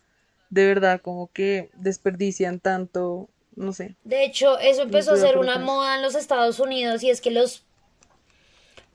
de 0.51 0.67
verdad 0.67 1.01
como 1.01 1.31
que 1.31 1.71
desperdician 1.77 2.59
tanto, 2.59 3.29
no 3.55 3.73
sé. 3.73 3.95
De 4.03 4.23
hecho, 4.23 4.59
eso 4.59 4.83
empezó 4.83 5.13
a 5.13 5.17
ser 5.17 5.37
una 5.37 5.57
moda 5.59 5.95
en 5.95 6.01
los 6.01 6.15
Estados 6.15 6.59
Unidos 6.59 7.03
y 7.03 7.09
es 7.09 7.21
que 7.21 7.31
los 7.31 7.63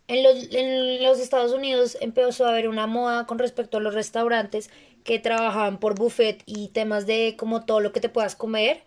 en 0.09 0.23
los, 0.23 0.53
en 0.53 1.03
los 1.03 1.19
Estados 1.19 1.53
Unidos 1.53 1.99
empezó 2.01 2.47
a 2.47 2.51
haber 2.51 2.69
una 2.69 2.87
moda 2.87 3.27
con 3.27 3.39
respecto 3.39 3.79
a 3.79 3.81
los 3.81 3.95
restaurantes 3.95 4.71
que 5.03 5.19
trabajaban 5.19 5.79
por 5.79 5.97
buffet 5.97 6.43
y 6.47 6.69
temas 6.69 7.07
de 7.07 7.35
como 7.37 7.65
todo 7.65 7.81
lo 7.81 7.93
que 7.93 8.01
te 8.01 8.09
puedas 8.09 8.37
comer. 8.37 8.85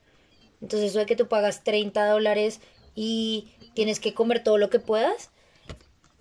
Entonces 0.61 0.91
eso 0.91 0.99
de 0.99 1.05
que 1.05 1.15
tú 1.15 1.27
pagas 1.27 1.63
30 1.63 2.07
dólares 2.07 2.61
y 2.95 3.49
tienes 3.73 3.99
que 3.99 4.13
comer 4.13 4.43
todo 4.43 4.57
lo 4.57 4.69
que 4.69 4.79
puedas. 4.79 5.29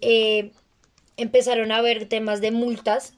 Eh, 0.01 0.53
empezaron 1.17 1.73
a 1.73 1.79
haber 1.79 2.09
temas 2.09 2.41
de 2.41 2.51
multas 2.51 3.15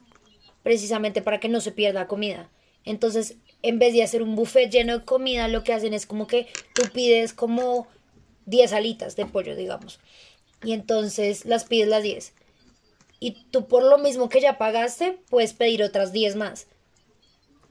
precisamente 0.62 1.22
para 1.22 1.40
que 1.40 1.48
no 1.48 1.60
se 1.60 1.72
pierda 1.72 2.06
comida. 2.06 2.50
Entonces, 2.84 3.36
en 3.62 3.78
vez 3.78 3.92
de 3.92 4.02
hacer 4.02 4.22
un 4.22 4.36
buffet 4.36 4.70
lleno 4.70 4.98
de 4.98 5.04
comida, 5.04 5.48
lo 5.48 5.64
que 5.64 5.72
hacen 5.72 5.94
es 5.94 6.06
como 6.06 6.26
que 6.26 6.46
tú 6.74 6.82
pides 6.92 7.32
como 7.32 7.86
10 8.46 8.72
alitas 8.72 9.16
de 9.16 9.26
pollo, 9.26 9.56
digamos. 9.56 10.00
Y 10.62 10.72
entonces 10.72 11.44
las 11.44 11.64
pides 11.64 11.88
las 11.88 12.02
10. 12.02 12.32
Y 13.18 13.32
tú 13.50 13.66
por 13.66 13.82
lo 13.82 13.98
mismo 13.98 14.28
que 14.28 14.40
ya 14.40 14.58
pagaste, 14.58 15.18
puedes 15.28 15.52
pedir 15.52 15.82
otras 15.82 16.12
10 16.12 16.36
más. 16.36 16.66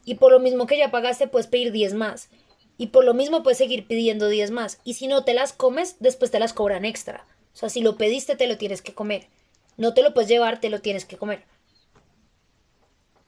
Y 0.06 0.16
por 0.16 0.32
lo 0.32 0.40
mismo 0.40 0.68
que 0.68 0.78
ya 0.78 0.92
pagaste, 0.92 1.28
puedes 1.28 1.48
pedir 1.48 1.72
10 1.72 1.94
más. 1.94 2.30
Y 2.78 2.88
por 2.88 3.04
lo 3.04 3.14
mismo 3.14 3.44
puedes 3.44 3.58
seguir 3.58 3.86
pidiendo 3.88 4.30
10 4.30 4.52
más. 4.52 4.80
Y 4.84 4.94
si 4.94 5.08
no 5.08 5.24
te 5.24 5.34
las 5.34 5.54
comes, 5.54 5.98
después 6.00 6.32
te 6.32 6.40
las 6.40 6.54
cobran 6.54 6.86
extra. 6.86 7.26
O 7.54 7.58
sea, 7.58 7.70
si 7.70 7.82
lo 7.82 7.98
pediste, 7.98 8.36
te 8.36 8.48
lo 8.48 8.58
tienes 8.58 8.82
que 8.82 8.94
comer. 8.94 9.28
No 9.76 9.94
te 9.94 10.02
lo 10.02 10.14
puedes 10.14 10.30
llevar, 10.30 10.62
te 10.62 10.70
lo 10.70 10.82
tienes 10.82 11.06
que 11.06 11.18
comer. 11.18 11.44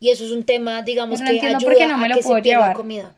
Y 0.02 0.10
eso 0.10 0.26
es 0.26 0.32
un 0.32 0.44
tema, 0.44 0.82
digamos, 0.82 1.22
que 1.22 1.30
ayuda 1.30 1.52
no 1.88 2.04
a 2.04 2.08
que 2.10 2.24
se 2.24 2.42
pierda 2.42 2.74
comida. 2.74 3.16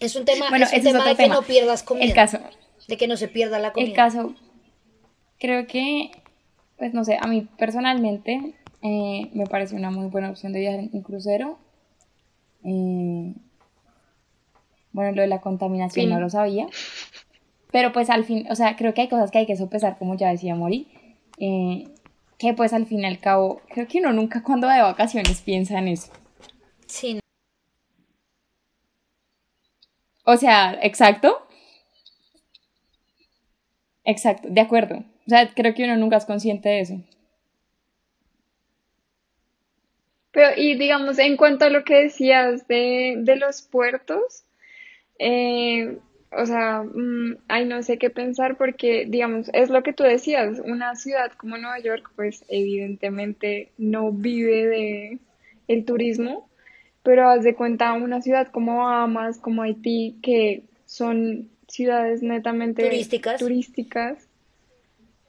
Es 0.00 0.16
un 0.16 0.24
tema, 0.24 0.48
es 0.58 0.72
un 0.72 0.82
tema 0.82 1.04
de 1.06 1.14
que 1.14 1.28
no 1.28 1.42
pierdas 1.42 1.84
comida. 1.84 2.04
El 2.04 2.12
caso. 2.12 2.40
De 2.88 2.96
que 2.96 3.06
no 3.06 3.16
se 3.16 3.28
pierda 3.28 3.60
la 3.60 3.72
comida. 3.72 3.88
El 3.88 3.94
caso, 3.94 4.34
creo 5.38 5.68
que, 5.68 6.10
pues 6.76 6.92
no 6.92 7.04
sé, 7.04 7.18
a 7.20 7.28
mí 7.28 7.46
personalmente 7.56 8.56
eh, 8.82 9.30
me 9.32 9.46
parece 9.46 9.76
una 9.76 9.92
muy 9.92 10.06
buena 10.06 10.30
opción 10.30 10.52
de 10.52 10.58
viajar 10.58 10.80
en 10.80 11.02
crucero. 11.02 11.56
Eh, 12.64 13.34
bueno, 14.90 15.12
lo 15.12 15.22
de 15.22 15.28
la 15.28 15.40
contaminación 15.40 16.10
no 16.10 16.18
lo 16.18 16.30
sabía. 16.30 16.66
Pero 17.70 17.92
pues 17.92 18.10
al 18.10 18.24
fin, 18.24 18.48
o 18.50 18.56
sea, 18.56 18.74
creo 18.74 18.92
que 18.92 19.02
hay 19.02 19.08
cosas 19.08 19.30
que 19.30 19.38
hay 19.38 19.46
que 19.46 19.56
sopesar, 19.56 19.98
como 19.98 20.16
ya 20.16 20.30
decía 20.30 20.56
Mori. 20.56 20.88
Eh, 21.38 21.84
que 22.42 22.54
pues 22.54 22.72
al 22.72 22.86
fin 22.86 23.02
y 23.02 23.06
al 23.06 23.20
cabo, 23.20 23.62
creo 23.68 23.86
que 23.86 24.00
uno 24.00 24.12
nunca 24.12 24.42
cuando 24.42 24.66
va 24.66 24.74
de 24.74 24.82
vacaciones 24.82 25.40
piensa 25.42 25.78
en 25.78 25.86
eso. 25.86 26.12
Sí. 26.86 27.20
O 30.24 30.36
sea, 30.36 30.76
exacto. 30.82 31.46
Exacto, 34.02 34.48
de 34.50 34.60
acuerdo. 34.60 35.04
O 35.24 35.30
sea, 35.30 35.54
creo 35.54 35.72
que 35.72 35.84
uno 35.84 35.96
nunca 35.96 36.16
es 36.16 36.24
consciente 36.24 36.68
de 36.68 36.80
eso. 36.80 37.00
Pero, 40.32 40.48
y 40.56 40.76
digamos, 40.76 41.20
en 41.20 41.36
cuanto 41.36 41.66
a 41.66 41.70
lo 41.70 41.84
que 41.84 41.94
decías 41.94 42.66
de, 42.66 43.18
de 43.18 43.36
los 43.36 43.62
puertos, 43.62 44.42
eh, 45.20 45.96
o 46.36 46.46
sea, 46.46 46.82
mm, 46.82 47.36
ay, 47.48 47.66
no 47.66 47.82
sé 47.82 47.98
qué 47.98 48.10
pensar 48.10 48.56
porque, 48.56 49.06
digamos, 49.08 49.50
es 49.52 49.70
lo 49.70 49.82
que 49.82 49.92
tú 49.92 50.02
decías, 50.02 50.60
una 50.64 50.94
ciudad 50.96 51.32
como 51.32 51.58
Nueva 51.58 51.78
York, 51.80 52.10
pues 52.16 52.44
evidentemente 52.48 53.70
no 53.78 54.12
vive 54.12 54.66
de 54.66 55.18
el 55.68 55.84
turismo, 55.84 56.48
pero 57.02 57.28
haz 57.28 57.42
de 57.44 57.54
cuenta 57.54 57.92
una 57.92 58.22
ciudad 58.22 58.48
como 58.48 58.78
Bahamas, 58.78 59.38
como 59.38 59.62
Haití, 59.62 60.16
que 60.22 60.62
son 60.86 61.48
ciudades 61.68 62.22
netamente 62.22 62.84
turísticas, 62.84 63.40
turísticas 63.40 64.28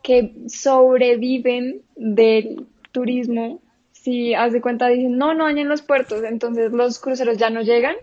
que 0.04 0.34
sobreviven 0.48 1.82
del 1.96 2.66
turismo. 2.92 3.62
Si 3.92 4.34
haz 4.34 4.52
de 4.52 4.62
cuenta 4.62 4.88
dicen, 4.88 5.18
no, 5.18 5.34
no 5.34 5.46
dañen 5.46 5.70
los 5.70 5.82
puertos, 5.82 6.24
entonces 6.24 6.72
los 6.72 7.00
cruceros 7.00 7.38
ya 7.38 7.50
no 7.50 7.62
llegan 7.62 7.96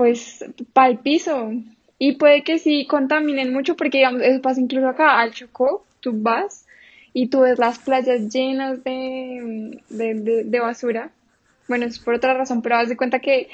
pues 0.00 0.42
para 0.72 0.88
el 0.88 0.98
piso. 1.00 1.52
Y 1.98 2.12
puede 2.12 2.42
que 2.42 2.58
sí 2.58 2.86
contaminen 2.86 3.52
mucho 3.52 3.76
porque, 3.76 3.98
digamos, 3.98 4.22
eso 4.22 4.40
pasa 4.40 4.58
incluso 4.58 4.88
acá 4.88 5.20
al 5.20 5.32
Chocó, 5.32 5.84
tú 6.00 6.12
vas 6.14 6.64
y 7.12 7.26
tú 7.26 7.40
ves 7.40 7.58
las 7.58 7.78
playas 7.80 8.32
llenas 8.32 8.82
de, 8.82 9.78
de, 9.90 10.60
basura. 10.60 11.10
Bueno, 11.68 11.84
es 11.84 11.98
por 11.98 12.14
otra 12.14 12.32
razón, 12.32 12.62
pero 12.62 12.76
haz 12.76 12.88
de 12.88 12.96
cuenta 12.96 13.18
que 13.18 13.50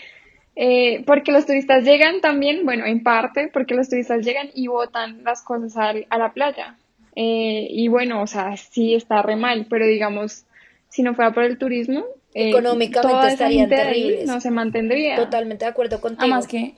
eh, 0.55 1.03
porque 1.05 1.33
los 1.33 1.47
turistas 1.47 1.83
llegan 1.83 2.21
también, 2.21 2.65
bueno, 2.65 2.87
en 2.87 3.03
parte 3.03 3.51
porque 3.53 3.75
los 3.75 3.89
turistas 3.89 4.25
llegan 4.25 4.49
y 4.55 4.69
botan 4.69 5.25
las 5.25 5.43
cosas 5.43 5.77
a, 5.77 6.17
la 6.17 6.33
playa. 6.33 6.77
Eh, 7.17 7.67
y 7.71 7.89
bueno, 7.89 8.23
o 8.23 8.29
sea, 8.29 8.57
sí 8.57 8.95
está 8.95 9.21
re 9.21 9.35
mal, 9.35 9.67
pero 9.69 9.85
digamos, 9.85 10.45
si 10.91 11.03
no 11.03 11.13
fuera 11.17 11.33
por 11.33 11.43
el 11.43 11.59
turismo, 11.59 12.05
eh, 12.37 12.51
económicamente 12.51 13.29
estarían 13.29 13.69
terribles. 13.71 14.27
No 14.27 14.41
se 14.41 14.51
mantendría. 14.51 15.17
Totalmente 15.17 15.65
de 15.65 15.71
acuerdo 15.71 16.03
contigo. 16.03 16.23
Además 16.23 16.47
que, 16.47 16.75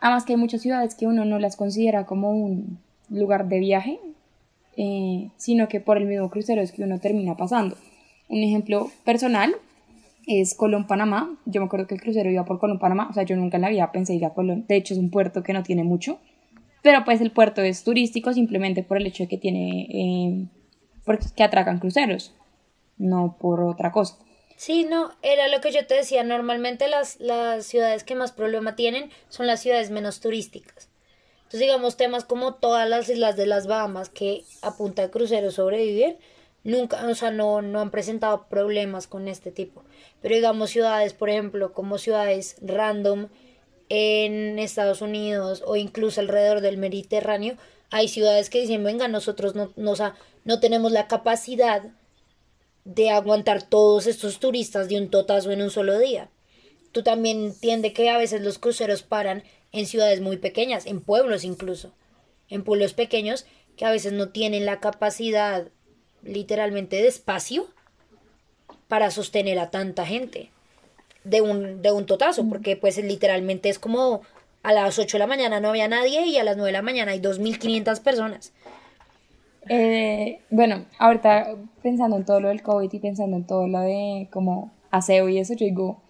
además 0.00 0.24
que 0.24 0.32
hay 0.32 0.38
muchas 0.38 0.62
ciudades 0.62 0.94
que 0.94 1.06
uno 1.06 1.26
no 1.26 1.38
las 1.38 1.56
considera 1.56 2.06
como 2.06 2.30
un 2.30 2.78
lugar 3.10 3.48
de 3.48 3.58
viaje, 3.58 4.00
eh, 4.78 5.28
sino 5.36 5.68
que 5.68 5.80
por 5.80 5.98
el 5.98 6.06
mismo 6.06 6.30
crucero 6.30 6.62
es 6.62 6.72
que 6.72 6.82
uno 6.82 6.98
termina 6.98 7.36
pasando. 7.36 7.76
Un 8.30 8.42
ejemplo 8.42 8.90
personal, 9.04 9.54
es 10.26 10.54
Colón, 10.54 10.86
Panamá. 10.86 11.36
Yo 11.44 11.60
me 11.60 11.66
acuerdo 11.66 11.86
que 11.86 11.94
el 11.94 12.00
crucero 12.00 12.30
iba 12.30 12.46
por 12.46 12.58
Colón, 12.58 12.78
Panamá. 12.78 13.08
O 13.10 13.12
sea, 13.12 13.24
yo 13.24 13.36
nunca 13.36 13.58
en 13.58 13.62
la 13.62 13.68
vida 13.68 13.92
pensé 13.92 14.14
ir 14.14 14.24
a 14.24 14.30
Colón. 14.30 14.64
De 14.68 14.76
hecho, 14.76 14.94
es 14.94 15.00
un 15.00 15.10
puerto 15.10 15.42
que 15.42 15.52
no 15.52 15.62
tiene 15.62 15.84
mucho. 15.84 16.18
Pero 16.82 17.04
pues 17.04 17.20
el 17.20 17.30
puerto 17.30 17.60
es 17.60 17.84
turístico 17.84 18.32
simplemente 18.32 18.82
por 18.82 18.96
el 18.96 19.06
hecho 19.06 19.24
de 19.24 19.28
que 19.28 19.36
tiene... 19.36 19.86
Eh, 19.90 20.46
que 21.36 21.42
atracan 21.42 21.78
cruceros. 21.78 22.34
No 22.96 23.36
por 23.38 23.60
otra 23.60 23.92
cosa. 23.92 24.16
Sí, 24.64 24.84
no, 24.84 25.10
era 25.22 25.48
lo 25.48 25.60
que 25.60 25.72
yo 25.72 25.88
te 25.88 25.94
decía. 25.96 26.22
Normalmente 26.22 26.86
las, 26.86 27.18
las 27.18 27.66
ciudades 27.66 28.04
que 28.04 28.14
más 28.14 28.30
problema 28.30 28.76
tienen 28.76 29.10
son 29.28 29.48
las 29.48 29.60
ciudades 29.60 29.90
menos 29.90 30.20
turísticas. 30.20 30.88
Entonces, 31.38 31.58
digamos, 31.62 31.96
temas 31.96 32.24
como 32.24 32.54
todas 32.54 32.88
las 32.88 33.08
islas 33.08 33.36
de 33.36 33.46
las 33.46 33.66
Bahamas 33.66 34.08
que 34.08 34.44
a 34.60 34.76
punta 34.76 35.02
de 35.02 35.10
cruceros 35.10 35.54
sobreviven, 35.54 36.16
nunca, 36.62 37.04
o 37.08 37.14
sea, 37.16 37.32
no, 37.32 37.60
no 37.60 37.80
han 37.80 37.90
presentado 37.90 38.46
problemas 38.48 39.08
con 39.08 39.26
este 39.26 39.50
tipo. 39.50 39.82
Pero 40.20 40.36
digamos 40.36 40.70
ciudades, 40.70 41.12
por 41.12 41.28
ejemplo, 41.28 41.72
como 41.72 41.98
ciudades 41.98 42.54
random 42.62 43.30
en 43.88 44.60
Estados 44.60 45.02
Unidos 45.02 45.64
o 45.66 45.74
incluso 45.74 46.20
alrededor 46.20 46.60
del 46.60 46.76
Mediterráneo, 46.76 47.56
hay 47.90 48.06
ciudades 48.06 48.48
que 48.48 48.60
dicen, 48.60 48.84
venga, 48.84 49.08
nosotros 49.08 49.56
no, 49.56 49.72
no, 49.74 49.94
no 50.44 50.60
tenemos 50.60 50.92
la 50.92 51.08
capacidad 51.08 51.82
de 52.84 53.10
aguantar 53.10 53.62
todos 53.62 54.06
estos 54.06 54.40
turistas 54.40 54.88
de 54.88 54.98
un 54.98 55.08
totazo 55.10 55.50
en 55.50 55.62
un 55.62 55.70
solo 55.70 55.98
día. 55.98 56.30
Tú 56.92 57.02
también 57.02 57.44
entiendes 57.44 57.92
que 57.92 58.10
a 58.10 58.18
veces 58.18 58.42
los 58.42 58.58
cruceros 58.58 59.02
paran 59.02 59.44
en 59.72 59.86
ciudades 59.86 60.20
muy 60.20 60.36
pequeñas, 60.36 60.86
en 60.86 61.00
pueblos 61.00 61.44
incluso, 61.44 61.92
en 62.48 62.64
pueblos 62.64 62.92
pequeños 62.92 63.46
que 63.76 63.86
a 63.86 63.90
veces 63.90 64.12
no 64.12 64.28
tienen 64.28 64.66
la 64.66 64.80
capacidad 64.80 65.68
literalmente 66.22 66.96
de 66.96 67.08
espacio 67.08 67.66
para 68.88 69.10
sostener 69.10 69.58
a 69.58 69.70
tanta 69.70 70.04
gente 70.04 70.50
de 71.24 71.40
un, 71.40 71.82
de 71.82 71.92
un 71.92 72.04
totazo, 72.04 72.46
porque 72.48 72.76
pues 72.76 72.98
literalmente 72.98 73.68
es 73.68 73.78
como 73.78 74.22
a 74.62 74.72
las 74.72 74.98
8 74.98 75.16
de 75.16 75.18
la 75.18 75.26
mañana 75.26 75.60
no 75.60 75.70
había 75.70 75.88
nadie 75.88 76.26
y 76.26 76.36
a 76.36 76.44
las 76.44 76.56
9 76.56 76.68
de 76.68 76.72
la 76.72 76.82
mañana 76.82 77.12
hay 77.12 77.20
2.500 77.20 78.02
personas. 78.02 78.52
Eh, 79.68 80.40
bueno, 80.50 80.86
ahorita 80.98 81.56
pensando 81.82 82.16
en 82.16 82.24
todo 82.24 82.40
lo 82.40 82.48
del 82.48 82.62
COVID 82.62 82.92
y 82.92 82.98
pensando 82.98 83.36
en 83.36 83.46
todo 83.46 83.68
lo 83.68 83.80
de 83.80 84.28
como 84.32 84.72
aseo 84.90 85.28
y 85.28 85.38
eso, 85.38 85.54
yo 85.54 85.66
digo, 85.66 86.02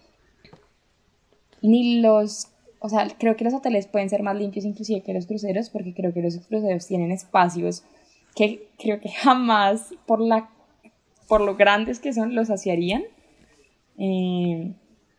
ni 1.61 2.01
los, 2.01 2.47
o 2.79 2.89
sea, 2.89 3.07
creo 3.17 3.35
que 3.35 3.43
los 3.43 3.53
hoteles 3.53 3.87
pueden 3.87 4.09
ser 4.09 4.23
más 4.23 4.35
limpios 4.35 4.65
inclusive 4.65 5.01
que 5.01 5.13
los 5.13 5.27
cruceros, 5.27 5.69
porque 5.69 5.93
creo 5.93 6.13
que 6.13 6.21
los 6.21 6.37
cruceros 6.47 6.87
tienen 6.87 7.11
espacios 7.11 7.83
que 8.35 8.67
creo 8.77 8.99
que 8.99 9.09
jamás 9.23 9.93
por 10.05 10.19
la 10.21 10.49
por 11.27 11.41
lo 11.41 11.55
grandes 11.55 11.99
que 11.99 12.13
son 12.13 12.35
los 12.35 12.49
saciarían. 12.49 13.03
Eh, 13.97 14.73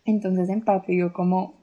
entonces 0.04 0.48
en 0.50 0.60
parte 0.60 0.92
digo 0.92 1.12
como 1.12 1.54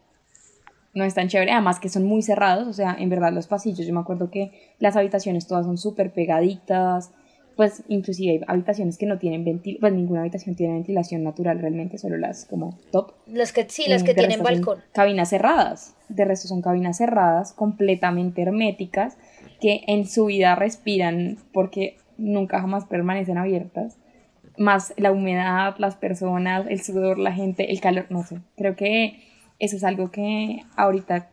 no 0.94 1.04
es 1.04 1.14
tan 1.14 1.28
chévere, 1.28 1.52
además 1.52 1.80
que 1.80 1.90
son 1.90 2.04
muy 2.04 2.22
cerrados, 2.22 2.68
o 2.68 2.74
sea, 2.74 2.96
en 2.98 3.10
verdad 3.10 3.32
los 3.32 3.48
pasillos, 3.48 3.86
yo 3.86 3.94
me 3.94 4.00
acuerdo 4.00 4.30
que 4.30 4.52
las 4.80 4.96
habitaciones 4.96 5.48
todas 5.48 5.66
son 5.66 5.78
súper 5.78 6.12
pegaditas, 6.12 7.12
pues 7.56 7.84
inclusive 7.88 8.32
hay 8.32 8.42
habitaciones 8.48 8.98
que 8.98 9.06
no 9.06 9.18
tienen 9.18 9.44
ventilación, 9.44 9.82
pues 9.82 9.94
ninguna 9.94 10.22
habitación 10.22 10.56
tiene 10.56 10.74
ventilación 10.74 11.24
natural 11.24 11.60
realmente, 11.60 11.98
solo 11.98 12.18
las 12.18 12.46
como 12.46 12.78
top. 12.92 13.14
Las 13.28 13.54
que 13.54 13.68
sí, 13.70 13.86
las 13.88 14.04
que 14.04 14.14
tienen 14.14 14.42
balcón. 14.42 14.80
Cabinas 14.94 15.30
cerradas, 15.30 15.96
de 16.10 16.26
resto 16.26 16.48
son 16.48 16.62
cabinas 16.62 16.98
cerradas, 16.98 17.54
completamente 17.54 18.42
herméticas, 18.42 19.18
que 19.60 19.84
en 19.88 20.08
su 20.08 20.26
vida 20.26 20.56
respiran 20.56 21.38
porque 21.54 21.98
nunca 22.18 22.62
jamás 22.62 22.86
permanecen 22.86 23.38
abiertas, 23.38 23.98
más 24.58 24.94
la 24.98 25.12
humedad, 25.12 25.76
las 25.78 25.96
personas, 25.96 26.66
el 26.70 26.82
sudor, 26.82 27.18
la 27.18 27.32
gente, 27.32 27.72
el 27.72 27.80
calor, 27.80 28.08
no 28.10 28.24
sé, 28.24 28.40
creo 28.58 28.76
que 28.76 29.31
eso 29.62 29.76
es 29.76 29.84
algo 29.84 30.12
que 30.12 30.64
ahorita 30.76 31.30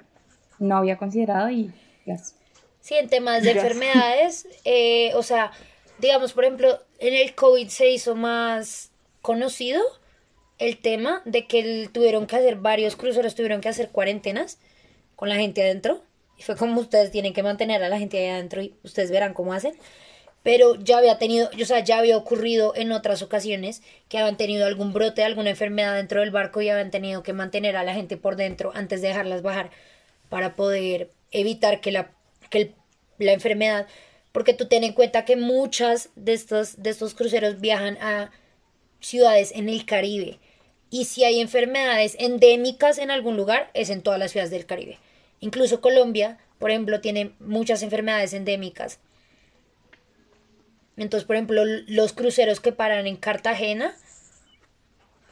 no 0.59 0.77
había 0.77 0.99
considerado 0.99 1.49
y 1.51 1.73
gracias. 2.05 2.35
Sí, 2.81 2.95
en 2.95 3.09
temas 3.09 3.43
de 3.43 3.53
enfermedades, 3.53 4.47
eh, 4.65 5.13
o 5.15 5.23
sea, 5.23 5.51
digamos, 5.99 6.35
por 6.35 6.45
ejemplo, 6.45 6.79
en 6.99 7.15
el 7.15 7.35
COVID 7.35 7.69
se 7.69 7.91
hizo 7.91 8.15
más 8.15 8.91
conocido 9.23 9.81
el 10.59 10.77
tema 10.79 11.23
de 11.25 11.47
que 11.47 11.89
tuvieron 11.91 12.27
que 12.27 12.37
hacer 12.37 12.57
varios 12.57 12.97
cruceros, 12.97 13.35
tuvieron 13.35 13.63
que 13.63 13.71
hacer 13.71 13.89
cuarentenas 13.89 14.59
con 15.17 15.31
la 15.31 15.37
gente 15.37 15.63
adentro. 15.63 16.03
Y 16.37 16.43
fue 16.43 16.55
como 16.55 16.81
ustedes 16.83 17.11
tienen 17.11 17.33
que 17.33 17.43
mantener 17.43 17.83
a 17.83 17.89
la 17.89 17.99
gente 17.99 18.19
ahí 18.19 18.29
adentro 18.29 18.61
y 18.61 18.75
ustedes 18.85 19.11
verán 19.11 19.33
cómo 19.33 19.55
hacen 19.55 19.75
pero 20.43 20.77
ya 20.77 20.99
había 20.99 21.19
tenido, 21.19 21.51
o 21.61 21.65
sea, 21.65 21.81
ya 21.81 21.99
había 21.99 22.17
ocurrido 22.17 22.73
en 22.77 22.93
otras 22.93 23.23
ocasiones 23.23 23.83
que 24.09 24.19
habían 24.19 24.37
tenido 24.37 24.67
algún 24.67 24.93
brote, 24.93 25.25
alguna 25.25 25.51
enfermedad 25.51 25.97
dentro 25.97 26.21
del 26.21 26.31
barco 26.31 26.63
y 26.63 26.69
habían 26.69 26.91
tenido 26.91 27.23
que 27.23 27.33
mantener 27.33 27.77
a 27.77 27.85
la 27.85 27.95
gente 27.95 28.17
por 28.17 28.37
dentro 28.37 28.73
antes 28.75 29.03
de 29.03 29.09
dejarlas 29.09 29.43
bajar 29.43 29.71
para 30.29 30.55
poder 30.55 31.11
evitar 31.33 31.81
que 31.81 31.93
la, 31.93 32.11
que 32.51 32.73
la 33.19 33.33
enfermedad, 33.33 33.87
porque 34.33 34.55
tú 34.55 34.67
ten 34.67 34.85
en 34.85 34.93
cuenta 34.93 35.25
que 35.25 35.37
muchas 35.37 36.11
de 36.15 36.35
estos, 36.35 36.83
de 36.83 36.91
estos 36.91 37.15
cruceros 37.15 37.61
viajan 37.61 37.99
a 38.01 38.31
ciudades 39.01 39.53
en 39.55 39.69
el 39.69 39.85
Caribe 39.85 40.39
y 40.91 41.05
si 41.05 41.25
hay 41.25 41.41
enfermedades 41.41 42.17
endémicas 42.19 42.99
en 42.99 43.11
algún 43.11 43.37
lugar 43.37 43.71
es 43.75 43.91
en 43.91 44.03
todas 44.03 44.19
las 44.19 44.31
ciudades 44.31 44.51
del 44.51 44.67
Caribe. 44.67 44.99
Incluso 45.41 45.81
Colombia, 45.81 46.39
por 46.59 46.71
ejemplo, 46.71 47.01
tiene 47.01 47.33
muchas 47.39 47.83
enfermedades 47.83 48.33
endémicas 48.33 48.99
entonces, 51.05 51.27
por 51.27 51.37
ejemplo, 51.37 51.65
los 51.65 52.13
cruceros 52.13 52.61
que 52.61 52.73
paran 52.73 53.07
en 53.07 53.17
Cartagena, 53.17 53.95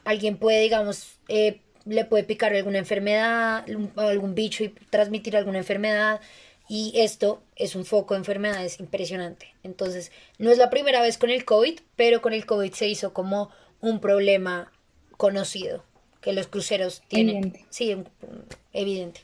alguien 0.05 0.39
puede, 0.39 0.61
digamos, 0.61 1.19
eh, 1.29 1.61
le 1.85 2.05
puede 2.05 2.25
picar 2.25 2.55
alguna 2.55 2.79
enfermedad, 2.79 3.65
algún 3.97 4.35
bicho 4.35 4.65
y 4.65 4.69
transmitir 4.91 5.37
alguna 5.37 5.59
enfermedad. 5.59 6.21
Y 6.69 6.93
esto 6.97 7.43
es 7.55 7.77
un 7.77 7.85
foco 7.85 8.15
de 8.15 8.19
enfermedades 8.19 8.81
impresionante. 8.81 9.55
Entonces, 9.63 10.11
no 10.39 10.51
es 10.51 10.59
la 10.59 10.71
primera 10.71 11.01
vez 11.01 11.17
con 11.17 11.31
el 11.31 11.45
COVID, 11.45 11.81
pero 11.95 12.21
con 12.21 12.33
el 12.33 12.45
COVID 12.45 12.73
se 12.73 12.89
hizo 12.89 13.13
como 13.13 13.51
un 13.81 14.01
problema 14.01 14.73
conocido 15.17 15.85
que 16.21 16.33
los 16.33 16.49
cruceros 16.49 17.03
tienen. 17.07 17.37
Evidente. 17.37 17.67
Sí, 17.71 17.97
evidente. 18.73 19.21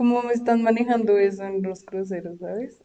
¿Cómo 0.00 0.30
están 0.30 0.62
manejando 0.62 1.18
eso 1.18 1.44
en 1.44 1.60
los 1.60 1.84
cruceros, 1.84 2.38
sabes? 2.38 2.78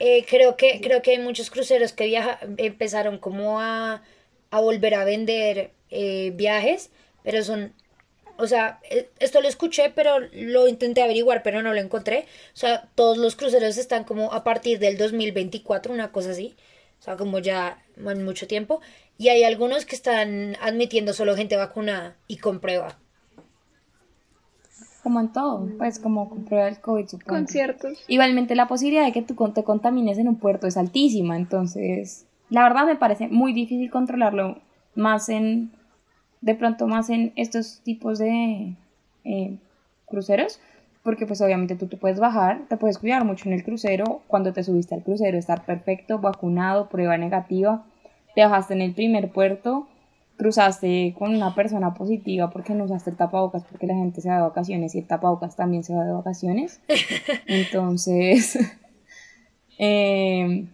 Eh, 0.00 0.24
creo, 0.28 0.56
que, 0.56 0.80
creo 0.80 1.00
que 1.00 1.12
hay 1.12 1.18
muchos 1.18 1.48
cruceros 1.48 1.92
que 1.92 2.06
viaja, 2.06 2.40
empezaron 2.56 3.18
como 3.18 3.60
a, 3.60 4.02
volver 4.50 4.96
a 4.96 5.04
vender 5.04 5.70
eh, 5.90 6.32
viajes, 6.34 6.90
pero 7.22 7.44
son, 7.44 7.72
o 8.36 8.48
sea, 8.48 8.80
eh, 8.90 9.10
esto 9.20 9.40
lo 9.42 9.46
escuché, 9.46 9.92
pero 9.94 10.18
lo 10.32 10.66
intenté 10.66 11.02
averiguar, 11.02 11.44
pero 11.44 11.62
no 11.62 11.72
lo 11.72 11.78
encontré. 11.78 12.26
O 12.52 12.56
sea, 12.56 12.88
todos 12.96 13.16
los 13.16 13.36
cruceros 13.36 13.76
están 13.78 14.02
como 14.02 14.32
a 14.32 14.42
partir 14.42 14.80
del 14.80 14.96
2024, 14.96 15.94
una 15.94 16.10
cosa 16.10 16.30
así. 16.30 16.56
O 16.98 17.02
sea, 17.04 17.16
como 17.16 17.38
ya 17.38 17.78
en 17.96 18.24
mucho 18.24 18.48
tiempo. 18.48 18.80
Y 19.18 19.28
hay 19.28 19.44
algunos 19.44 19.84
que 19.84 19.94
están 19.94 20.56
admitiendo 20.60 21.12
solo 21.12 21.36
gente 21.36 21.56
vacunada 21.56 22.16
y 22.26 22.38
con 22.38 22.58
prueba. 22.58 22.98
Como 25.04 25.20
en 25.20 25.28
todo, 25.28 25.68
pues 25.76 26.00
como 26.00 26.30
con 26.30 26.44
prueba 26.44 26.64
del 26.64 26.80
COVID, 26.80 27.06
supongo. 27.06 27.28
Conciertos. 27.28 28.02
Igualmente 28.08 28.54
la 28.54 28.66
posibilidad 28.66 29.04
de 29.04 29.12
que 29.12 29.20
tú 29.22 29.34
te 29.52 29.62
contamines 29.62 30.16
en 30.16 30.28
un 30.28 30.36
puerto 30.36 30.66
es 30.66 30.78
altísima, 30.78 31.36
entonces 31.36 32.26
la 32.48 32.62
verdad 32.62 32.86
me 32.86 32.96
parece 32.96 33.28
muy 33.28 33.52
difícil 33.52 33.90
controlarlo 33.90 34.58
más 34.94 35.28
en, 35.28 35.72
de 36.40 36.54
pronto 36.54 36.86
más 36.86 37.10
en 37.10 37.34
estos 37.36 37.80
tipos 37.84 38.18
de 38.18 38.76
eh, 39.24 39.58
cruceros, 40.06 40.58
porque 41.02 41.26
pues 41.26 41.42
obviamente 41.42 41.76
tú 41.76 41.86
te 41.86 41.98
puedes 41.98 42.18
bajar, 42.18 42.62
te 42.68 42.78
puedes 42.78 42.98
cuidar 42.98 43.26
mucho 43.26 43.48
en 43.48 43.54
el 43.54 43.62
crucero, 43.62 44.22
cuando 44.26 44.54
te 44.54 44.64
subiste 44.64 44.94
al 44.94 45.02
crucero, 45.02 45.36
estar 45.36 45.66
perfecto, 45.66 46.18
vacunado, 46.18 46.88
prueba 46.88 47.18
negativa, 47.18 47.84
te 48.34 48.42
bajaste 48.42 48.72
en 48.72 48.80
el 48.80 48.94
primer 48.94 49.30
puerto, 49.30 49.86
cruzaste 50.36 51.14
con 51.18 51.34
una 51.34 51.54
persona 51.54 51.94
positiva 51.94 52.50
porque 52.50 52.74
no 52.74 52.84
usaste 52.84 53.10
el 53.10 53.16
tapabocas 53.16 53.64
porque 53.64 53.86
la 53.86 53.94
gente 53.94 54.20
se 54.20 54.28
va 54.28 54.36
de 54.36 54.42
vacaciones 54.42 54.94
y 54.94 54.98
el 54.98 55.06
tapabocas 55.06 55.56
también 55.56 55.84
se 55.84 55.94
va 55.94 56.04
de 56.04 56.12
vacaciones. 56.12 56.80
Entonces, 57.46 58.58
em, 59.78 60.68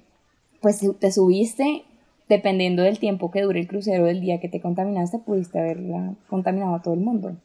pues 0.60 0.80
te 0.98 1.12
subiste, 1.12 1.84
dependiendo 2.28 2.82
del 2.82 2.98
tiempo 2.98 3.30
que 3.30 3.42
dure 3.42 3.60
el 3.60 3.68
crucero 3.68 4.04
del 4.04 4.20
día 4.20 4.40
que 4.40 4.48
te 4.48 4.60
contaminaste, 4.60 5.18
pudiste 5.18 5.58
haberla 5.58 6.14
contaminado 6.28 6.74
a 6.74 6.82
todo 6.82 6.94
el 6.94 7.00
mundo. 7.00 7.36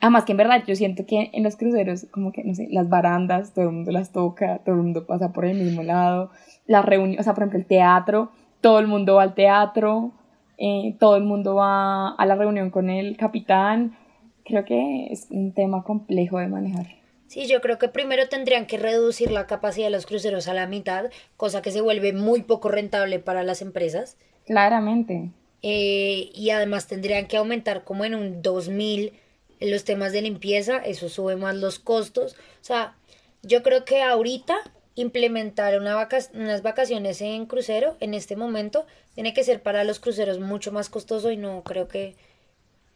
Además 0.00 0.24
que 0.24 0.32
en 0.32 0.38
verdad 0.38 0.62
yo 0.66 0.76
siento 0.76 1.06
que 1.06 1.30
en 1.32 1.42
los 1.42 1.56
cruceros, 1.56 2.06
como 2.10 2.30
que, 2.30 2.44
no 2.44 2.54
sé, 2.54 2.68
las 2.70 2.88
barandas, 2.88 3.54
todo 3.54 3.66
el 3.66 3.72
mundo 3.72 3.92
las 3.92 4.12
toca, 4.12 4.58
todo 4.58 4.74
el 4.74 4.82
mundo 4.82 5.06
pasa 5.06 5.32
por 5.32 5.46
el 5.46 5.56
mismo 5.56 5.82
lado, 5.82 6.30
las 6.66 6.84
reuniones, 6.84 7.20
o 7.20 7.22
sea, 7.24 7.34
por 7.34 7.44
ejemplo, 7.44 7.58
el 7.58 7.66
teatro, 7.66 8.30
todo 8.60 8.78
el 8.78 8.86
mundo 8.86 9.14
va 9.14 9.22
al 9.22 9.34
teatro, 9.34 10.12
eh, 10.58 10.94
todo 10.98 11.16
el 11.16 11.24
mundo 11.24 11.54
va 11.54 12.10
a 12.10 12.26
la 12.26 12.34
reunión 12.34 12.70
con 12.70 12.90
el 12.90 13.16
capitán. 13.16 13.96
Creo 14.44 14.64
que 14.64 15.08
es 15.10 15.26
un 15.30 15.52
tema 15.52 15.82
complejo 15.82 16.38
de 16.38 16.48
manejar. 16.48 16.86
Sí, 17.26 17.46
yo 17.46 17.60
creo 17.60 17.78
que 17.78 17.88
primero 17.88 18.28
tendrían 18.28 18.66
que 18.66 18.78
reducir 18.78 19.32
la 19.32 19.46
capacidad 19.46 19.86
de 19.86 19.90
los 19.90 20.06
cruceros 20.06 20.46
a 20.48 20.54
la 20.54 20.66
mitad, 20.66 21.06
cosa 21.36 21.60
que 21.60 21.72
se 21.72 21.80
vuelve 21.80 22.12
muy 22.12 22.42
poco 22.42 22.68
rentable 22.68 23.18
para 23.18 23.42
las 23.42 23.62
empresas. 23.62 24.16
Claramente. 24.46 25.30
Eh, 25.62 26.30
y 26.34 26.50
además 26.50 26.86
tendrían 26.86 27.26
que 27.26 27.36
aumentar 27.36 27.82
como 27.82 28.04
en 28.04 28.14
un 28.14 28.42
2000 28.42 29.12
los 29.60 29.84
temas 29.84 30.12
de 30.12 30.22
limpieza, 30.22 30.78
eso 30.78 31.08
sube 31.08 31.34
más 31.36 31.56
los 31.56 31.78
costos. 31.78 32.34
O 32.34 32.64
sea, 32.64 32.94
yo 33.42 33.62
creo 33.62 33.84
que 33.84 34.02
ahorita 34.02 34.56
implementar 34.96 35.78
una 35.78 36.08
unas 36.34 36.62
vacaciones 36.62 37.20
en 37.20 37.46
crucero 37.46 37.96
en 38.00 38.14
este 38.14 38.34
momento 38.34 38.86
tiene 39.14 39.34
que 39.34 39.44
ser 39.44 39.62
para 39.62 39.84
los 39.84 40.00
cruceros 40.00 40.40
mucho 40.40 40.72
más 40.72 40.88
costoso 40.88 41.30
y 41.30 41.36
no 41.36 41.62
creo 41.62 41.86
que 41.86 42.16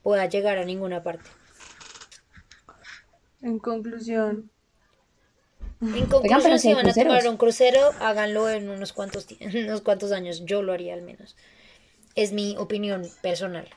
pueda 0.03 0.27
llegar 0.27 0.59
a 0.59 0.65
ninguna 0.65 1.03
parte. 1.03 1.29
En 3.43 3.59
conclusión. 3.59 4.51
En 5.81 6.07
conclusión, 6.07 6.59
si, 6.59 6.75
van 6.75 6.87
a 6.87 6.93
tomar 6.93 7.27
un 7.29 7.39
crucero, 7.39 7.81
háganlo 8.01 8.51
en 8.51 8.69
unos 8.69 8.93
cuantos, 8.93 9.27
en 9.41 9.65
unos 9.65 9.81
cuantos 9.81 10.13
años. 10.13 10.45
Yo 10.45 10.63
lo 10.63 10.73
haría 10.73 10.95
al 10.95 11.03
menos. 11.03 11.37
Es 12.15 12.33
mi 12.33 12.57
opinión 12.59 13.07
personal. 13.23 13.69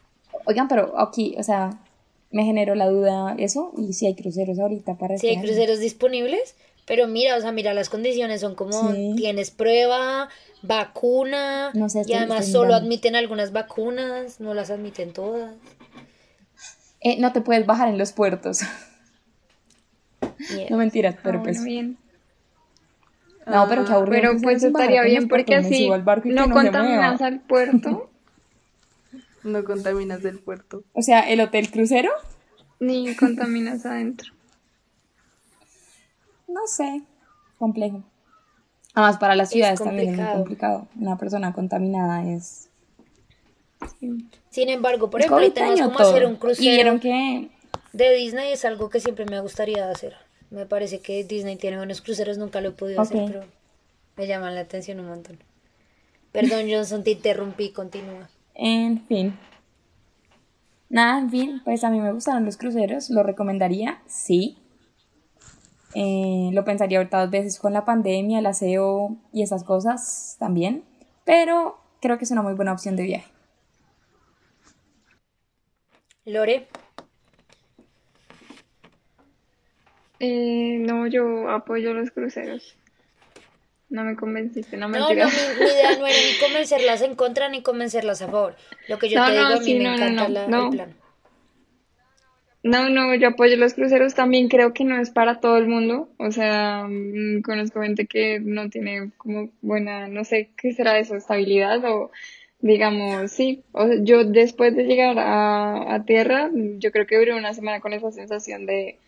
Oigan, 0.45 0.67
pero 0.67 0.99
aquí, 0.99 1.35
o 1.37 1.43
sea, 1.43 1.79
me 2.31 2.43
generó 2.43 2.75
la 2.75 2.87
duda 2.87 3.35
eso. 3.37 3.71
Y 3.77 3.93
si 3.93 4.05
hay 4.05 4.15
cruceros 4.15 4.59
ahorita 4.59 4.97
para 4.97 5.17
Si 5.17 5.27
hay 5.27 5.35
este 5.35 5.47
cruceros 5.47 5.79
disponibles, 5.79 6.55
pero 6.85 7.07
mira, 7.07 7.37
o 7.37 7.41
sea, 7.41 7.51
mira, 7.51 7.73
las 7.73 7.89
condiciones 7.89 8.41
son 8.41 8.55
como 8.55 8.93
tienes 9.15 9.51
prueba, 9.51 10.29
vacuna, 10.61 11.71
no 11.73 11.89
sé, 11.89 12.03
y 12.05 12.13
además 12.13 12.51
solo 12.51 12.75
admiten 12.75 13.15
algunas 13.15 13.51
vacunas, 13.51 14.39
no 14.39 14.53
las 14.53 14.69
admiten 14.69 15.13
todas. 15.13 15.53
Eh, 16.99 17.17
no 17.19 17.33
te 17.33 17.41
puedes 17.41 17.65
bajar 17.65 17.89
en 17.89 17.97
los 17.97 18.13
puertos. 18.13 18.61
No 20.69 20.77
mentiras, 20.77 21.15
pero 21.21 21.39
ah, 21.39 21.43
pues. 21.43 21.61
No, 23.45 23.67
pero 23.67 23.85
qué 23.85 23.91
aburrido. 23.91 24.21
Pero 24.21 24.41
pues 24.41 24.63
estaría 24.63 25.03
bien 25.03 25.27
porque 25.27 25.55
así 25.55 25.89
no, 26.25 26.49
contaminas 26.49 27.21
al 27.21 27.41
puerto. 27.41 28.09
no 29.43 29.63
contaminas 29.63 30.23
el 30.23 30.39
puerto. 30.39 30.83
O 30.93 31.01
sea, 31.01 31.29
el 31.29 31.41
hotel 31.41 31.69
crucero. 31.69 32.11
Ni 32.79 33.15
contaminas 33.15 33.85
adentro. 33.85 34.33
No 36.47 36.67
sé, 36.67 37.03
complejo. 37.57 38.03
Además, 38.93 39.17
para 39.17 39.35
las 39.35 39.49
ciudades 39.49 39.81
también 39.81 40.13
es 40.13 40.17
muy 40.17 40.33
complicado. 40.33 40.87
Una 40.95 41.17
persona 41.17 41.53
contaminada 41.53 42.23
es. 42.29 42.69
Sin 44.49 44.69
embargo, 44.69 45.09
por 45.09 45.21
ejemplo, 45.21 45.51
tenemos 45.51 45.81
como 45.81 45.99
hacer 45.99 46.25
un 46.25 46.35
crucero. 46.35 46.99
que 46.99 47.49
de 47.93 48.11
Disney 48.15 48.51
es 48.51 48.65
algo 48.65 48.89
que 48.89 48.99
siempre 48.99 49.25
me 49.25 49.39
gustaría 49.39 49.89
hacer. 49.89 50.15
Me 50.49 50.65
parece 50.65 50.99
que 50.99 51.23
Disney 51.23 51.55
tiene 51.55 51.77
buenos 51.77 52.01
cruceros, 52.01 52.37
nunca 52.37 52.61
lo 52.61 52.69
he 52.69 52.71
podido 52.71 53.01
hacer, 53.01 53.25
pero 53.25 53.45
me 54.15 54.27
llaman 54.27 54.55
la 54.55 54.61
atención 54.61 54.99
un 54.99 55.07
montón. 55.07 55.39
Perdón, 56.31 56.65
Johnson, 56.71 57.03
te 57.03 57.11
interrumpí, 57.11 57.71
continúa. 57.71 58.29
En 58.53 59.03
fin. 59.05 59.37
Nada, 60.89 61.19
en 61.19 61.31
fin, 61.31 61.61
pues 61.63 61.83
a 61.83 61.89
mí 61.89 61.99
me 61.99 62.11
gustaron 62.11 62.45
los 62.45 62.57
cruceros, 62.57 63.09
lo 63.09 63.23
recomendaría, 63.23 64.01
sí. 64.05 64.57
Eh, 65.95 66.49
lo 66.53 66.63
pensaría 66.65 66.97
ahorita 66.97 67.21
dos 67.21 67.29
veces 67.29 67.59
con 67.59 67.73
la 67.73 67.85
pandemia, 67.85 68.39
el 68.39 68.45
aseo 68.45 69.15
y 69.31 69.43
esas 69.43 69.63
cosas 69.63 70.35
también, 70.39 70.83
pero 71.25 71.77
creo 72.01 72.17
que 72.17 72.25
es 72.25 72.31
una 72.31 72.41
muy 72.41 72.53
buena 72.53 72.73
opción 72.73 72.95
de 72.95 73.03
viaje. 73.03 73.31
Lore. 76.25 76.67
Eh, 80.19 80.77
no, 80.79 81.05
yo 81.07 81.49
apoyo 81.49 81.93
los 81.93 82.11
cruceros. 82.11 82.77
No 83.89 84.03
me 84.03 84.15
convenciste, 84.15 84.77
no 84.77 84.89
me 84.89 84.97
No, 84.97 85.09
no, 85.09 85.13
mi, 85.13 85.19
idea 85.19 85.97
no 85.99 86.07
era 86.07 86.17
ni 86.17 86.39
convencerlas 86.39 87.01
en 87.01 87.15
contra 87.15 87.49
ni 87.49 87.61
convencerlas 87.61 88.21
a 88.23 88.27
favor. 88.27 88.55
Lo 88.87 88.97
que 88.97 89.09
yo 89.09 89.23
te 89.23 89.31
digo, 89.31 89.45
a 89.45 89.59
mí 89.59 89.75
me 89.75 89.93
encanta 89.93 90.29
la, 90.29 90.45
el 90.45 90.69
plan. 90.69 91.02
No, 92.63 92.87
no, 92.89 93.13
yo 93.15 93.29
apoyo 93.29 93.57
los 93.57 93.73
cruceros. 93.73 94.15
También 94.15 94.47
creo 94.47 94.73
que 94.73 94.85
no 94.85 94.97
es 94.99 95.11
para 95.11 95.39
todo 95.41 95.57
el 95.57 95.67
mundo. 95.67 96.09
O 96.17 96.31
sea, 96.31 96.85
mm, 96.87 97.41
conozco 97.41 97.81
gente 97.81 98.07
que 98.07 98.39
no 98.39 98.69
tiene 98.69 99.11
como 99.17 99.49
buena, 99.61 100.07
no 100.07 100.23
sé 100.23 100.51
qué 100.57 100.73
será 100.73 100.97
eso, 100.97 101.15
estabilidad 101.15 101.83
o 101.85 102.11
digamos, 102.63 103.31
sí. 103.31 103.63
O 103.73 103.85
sea, 103.87 103.97
yo 104.01 104.23
después 104.23 104.75
de 104.75 104.85
llegar 104.85 105.17
a, 105.19 106.03
tierra, 106.05 106.49
yo 106.53 106.91
creo 106.91 107.05
que 107.05 107.17
duré 107.17 107.35
una 107.35 107.53
semana 107.53 107.81
con 107.81 107.93
esa 107.93 108.11
sensación 108.11 108.65
de 108.65 108.99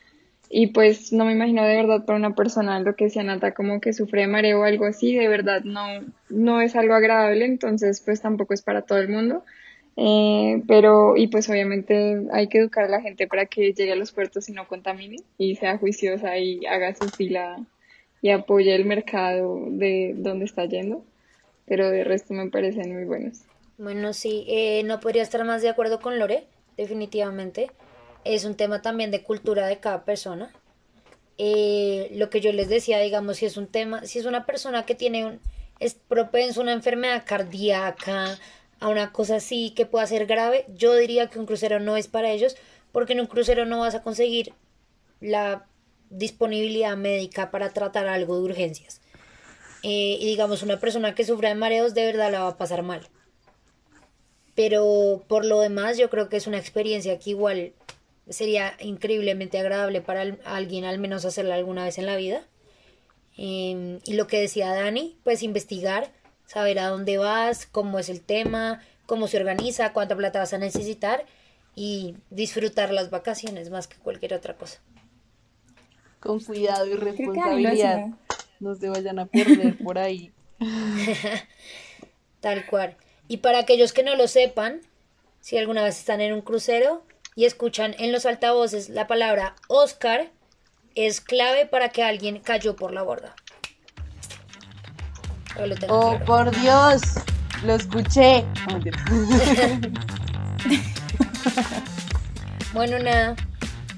y 0.49 0.67
pues 0.67 1.11
no 1.11 1.25
me 1.25 1.31
imagino 1.33 1.63
de 1.63 1.75
verdad 1.75 2.05
para 2.05 2.19
una 2.19 2.35
persona 2.35 2.79
lo 2.79 2.95
que 2.95 3.09
sea 3.09 3.23
Nata 3.23 3.53
como 3.53 3.81
que 3.81 3.93
sufre 3.93 4.27
mareo 4.27 4.61
o 4.61 4.63
algo 4.63 4.85
así, 4.85 5.15
de 5.15 5.27
verdad 5.27 5.63
no, 5.63 5.85
no 6.29 6.61
es 6.61 6.75
algo 6.75 6.93
agradable, 6.93 7.45
entonces 7.45 8.01
pues 8.01 8.21
tampoco 8.21 8.53
es 8.53 8.61
para 8.61 8.83
todo 8.83 8.99
el 8.99 9.09
mundo. 9.09 9.43
Eh, 9.97 10.61
pero, 10.67 11.15
y 11.15 11.27
pues 11.27 11.49
obviamente 11.49 12.27
hay 12.33 12.47
que 12.47 12.57
educar 12.57 12.85
a 12.85 12.89
la 12.89 13.01
gente 13.01 13.27
para 13.27 13.45
que 13.45 13.73
llegue 13.73 13.93
a 13.93 13.95
los 13.95 14.11
puertos 14.11 14.49
y 14.49 14.51
no 14.51 14.67
contamine 14.67 15.17
y 15.37 15.55
sea 15.55 15.77
juiciosa 15.77 16.37
y 16.37 16.65
haga 16.65 16.93
su 16.93 17.07
fila 17.09 17.65
y 18.21 18.31
apoye 18.31 18.75
el 18.75 18.85
mercado 18.85 19.65
de 19.69 20.13
donde 20.17 20.45
está 20.45 20.65
yendo. 20.65 21.03
Pero 21.65 21.89
de 21.89 22.03
resto 22.03 22.33
me 22.33 22.49
parecen 22.49 22.93
muy 22.93 23.05
buenos. 23.05 23.41
Bueno, 23.77 24.13
sí, 24.13 24.45
eh, 24.47 24.83
no 24.83 24.99
podría 24.99 25.23
estar 25.23 25.43
más 25.45 25.61
de 25.61 25.69
acuerdo 25.69 25.99
con 25.99 26.19
Lore, 26.19 26.45
definitivamente 26.77 27.69
es 28.25 28.43
un 28.43 28.55
tema 28.55 28.81
también 28.81 29.11
de 29.11 29.23
cultura 29.23 29.67
de 29.67 29.77
cada 29.77 30.03
persona. 30.03 30.51
Eh, 31.37 32.09
lo 32.13 32.29
que 32.29 32.41
yo 32.41 32.51
les 32.51 32.67
decía, 32.67 32.99
digamos, 32.99 33.37
si 33.37 33.45
es 33.45 33.55
un 33.55 33.67
tema, 33.67 34.05
si 34.05 34.19
es 34.19 34.25
una 34.25 34.45
persona 34.45 34.85
que 34.85 34.95
tiene 34.95 35.25
un, 35.25 35.39
es 35.79 35.93
propenso 35.93 36.59
a 36.59 36.63
una 36.63 36.73
enfermedad 36.73 37.23
cardíaca, 37.25 38.37
a 38.79 38.89
una 38.89 39.11
cosa 39.11 39.37
así 39.37 39.71
que 39.71 39.85
pueda 39.85 40.05
ser 40.07 40.25
grave, 40.25 40.65
yo 40.73 40.95
diría 40.95 41.27
que 41.29 41.39
un 41.39 41.45
crucero 41.45 41.79
no 41.79 41.97
es 41.97 42.07
para 42.07 42.31
ellos, 42.31 42.55
porque 42.91 43.13
en 43.13 43.21
un 43.21 43.27
crucero 43.27 43.65
no 43.65 43.79
vas 43.79 43.95
a 43.95 44.03
conseguir 44.03 44.53
la 45.19 45.65
disponibilidad 46.09 46.95
médica 46.95 47.51
para 47.51 47.71
tratar 47.71 48.07
algo 48.07 48.37
de 48.37 48.43
urgencias. 48.43 49.01
Eh, 49.83 50.17
y 50.19 50.25
digamos, 50.25 50.63
una 50.63 50.79
persona 50.79 51.13
que 51.13 51.25
sufra 51.25 51.49
de 51.49 51.55
mareos 51.55 51.93
de 51.93 52.05
verdad 52.05 52.31
la 52.31 52.41
va 52.41 52.49
a 52.49 52.57
pasar 52.57 52.83
mal. 52.83 53.07
Pero 54.55 55.23
por 55.27 55.45
lo 55.45 55.59
demás, 55.59 55.97
yo 55.97 56.09
creo 56.09 56.29
que 56.29 56.37
es 56.37 56.47
una 56.47 56.57
experiencia 56.57 57.19
que 57.19 57.31
igual 57.31 57.73
sería 58.29 58.75
increíblemente 58.79 59.59
agradable 59.59 60.01
para 60.01 60.37
alguien 60.45 60.85
al 60.85 60.97
menos 60.97 61.25
hacerla 61.25 61.55
alguna 61.55 61.83
vez 61.83 61.97
en 61.97 62.05
la 62.05 62.15
vida. 62.15 62.43
Em, 63.37 63.99
y 64.05 64.13
lo 64.13 64.27
que 64.27 64.39
decía 64.39 64.73
Dani, 64.73 65.17
pues 65.23 65.43
investigar, 65.43 66.11
saber 66.45 66.79
a 66.79 66.87
dónde 66.87 67.17
vas, 67.17 67.65
cómo 67.65 67.99
es 67.99 68.09
el 68.09 68.21
tema, 68.21 68.81
cómo 69.05 69.27
se 69.27 69.37
organiza, 69.37 69.93
cuánta 69.93 70.15
plata 70.15 70.39
vas 70.39 70.53
a 70.53 70.57
necesitar 70.57 71.25
y 71.75 72.15
disfrutar 72.29 72.91
las 72.91 73.09
vacaciones 73.09 73.69
más 73.69 73.87
que 73.87 73.97
cualquier 73.97 74.33
otra 74.33 74.55
cosa. 74.55 74.79
Con 76.19 76.39
cuidado 76.39 76.87
y 76.87 76.95
responsabilidad. 76.95 78.07
No 78.59 78.75
se 78.75 78.89
vayan 78.89 79.19
a 79.19 79.25
perder 79.25 79.77
por 79.83 79.97
ahí. 79.97 80.31
Tal 82.39 82.65
cual. 82.67 82.95
Y 83.27 83.37
para 83.37 83.59
aquellos 83.59 83.93
que 83.93 84.03
no 84.03 84.15
lo 84.15 84.27
sepan, 84.27 84.81
si 85.41 85.57
alguna 85.57 85.83
vez 85.83 85.99
están 85.99 86.21
en 86.21 86.33
un 86.33 86.41
crucero, 86.41 87.03
y 87.35 87.45
escuchan 87.45 87.95
en 87.99 88.11
los 88.11 88.25
altavoces 88.25 88.89
la 88.89 89.07
palabra 89.07 89.55
Oscar, 89.67 90.31
es 90.95 91.19
clave 91.19 91.65
para 91.65 91.89
que 91.89 92.03
alguien 92.03 92.39
cayó 92.39 92.75
por 92.75 92.93
la 92.93 93.03
borda. 93.03 93.35
Oh, 95.87 96.19
por 96.25 96.51
Dios, 96.59 97.01
lo 97.63 97.75
escuché. 97.75 98.43
bueno, 102.73 102.99
nada, 102.99 103.35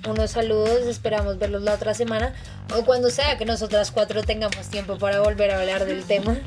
unos 0.08 0.32
saludos, 0.32 0.86
esperamos 0.86 1.38
verlos 1.40 1.64
la 1.64 1.74
otra 1.74 1.94
semana 1.94 2.34
o 2.76 2.84
cuando 2.86 3.10
sea 3.10 3.38
que 3.38 3.46
nosotras 3.46 3.92
cuatro 3.92 4.24
tengamos 4.24 4.68
tiempo 4.68 4.98
para 4.98 5.22
volver 5.22 5.52
a 5.52 5.60
hablar 5.60 5.86
del 5.86 6.04
tema. 6.04 6.38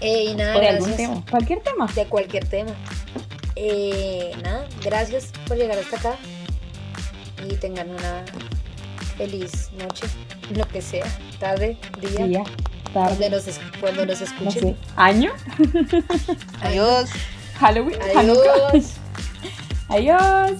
Eh, 0.00 0.24
y 0.24 0.34
nada, 0.34 0.54
tema, 0.96 1.24
cualquier 1.30 1.60
tema. 1.60 1.86
De 1.94 2.06
cualquier 2.06 2.46
tema. 2.46 2.72
Eh, 3.56 4.32
nada, 4.42 4.66
gracias 4.84 5.32
por 5.46 5.56
llegar 5.56 5.78
hasta 5.78 5.96
acá 5.96 6.16
y 7.48 7.54
tengan 7.54 7.90
una 7.90 8.24
feliz 9.16 9.70
noche, 9.72 10.06
lo 10.54 10.68
que 10.68 10.82
sea, 10.82 11.06
tarde, 11.40 11.78
día, 12.00 12.44
tarde. 12.96 13.30
Cuando 13.78 14.06
nos, 14.06 14.20
escuchen. 14.22 14.76
¿Año? 14.96 15.32
Adiós. 16.62 17.10
Halloween. 17.60 17.98
Adiós. 18.16 18.94
Adiós. 19.88 20.52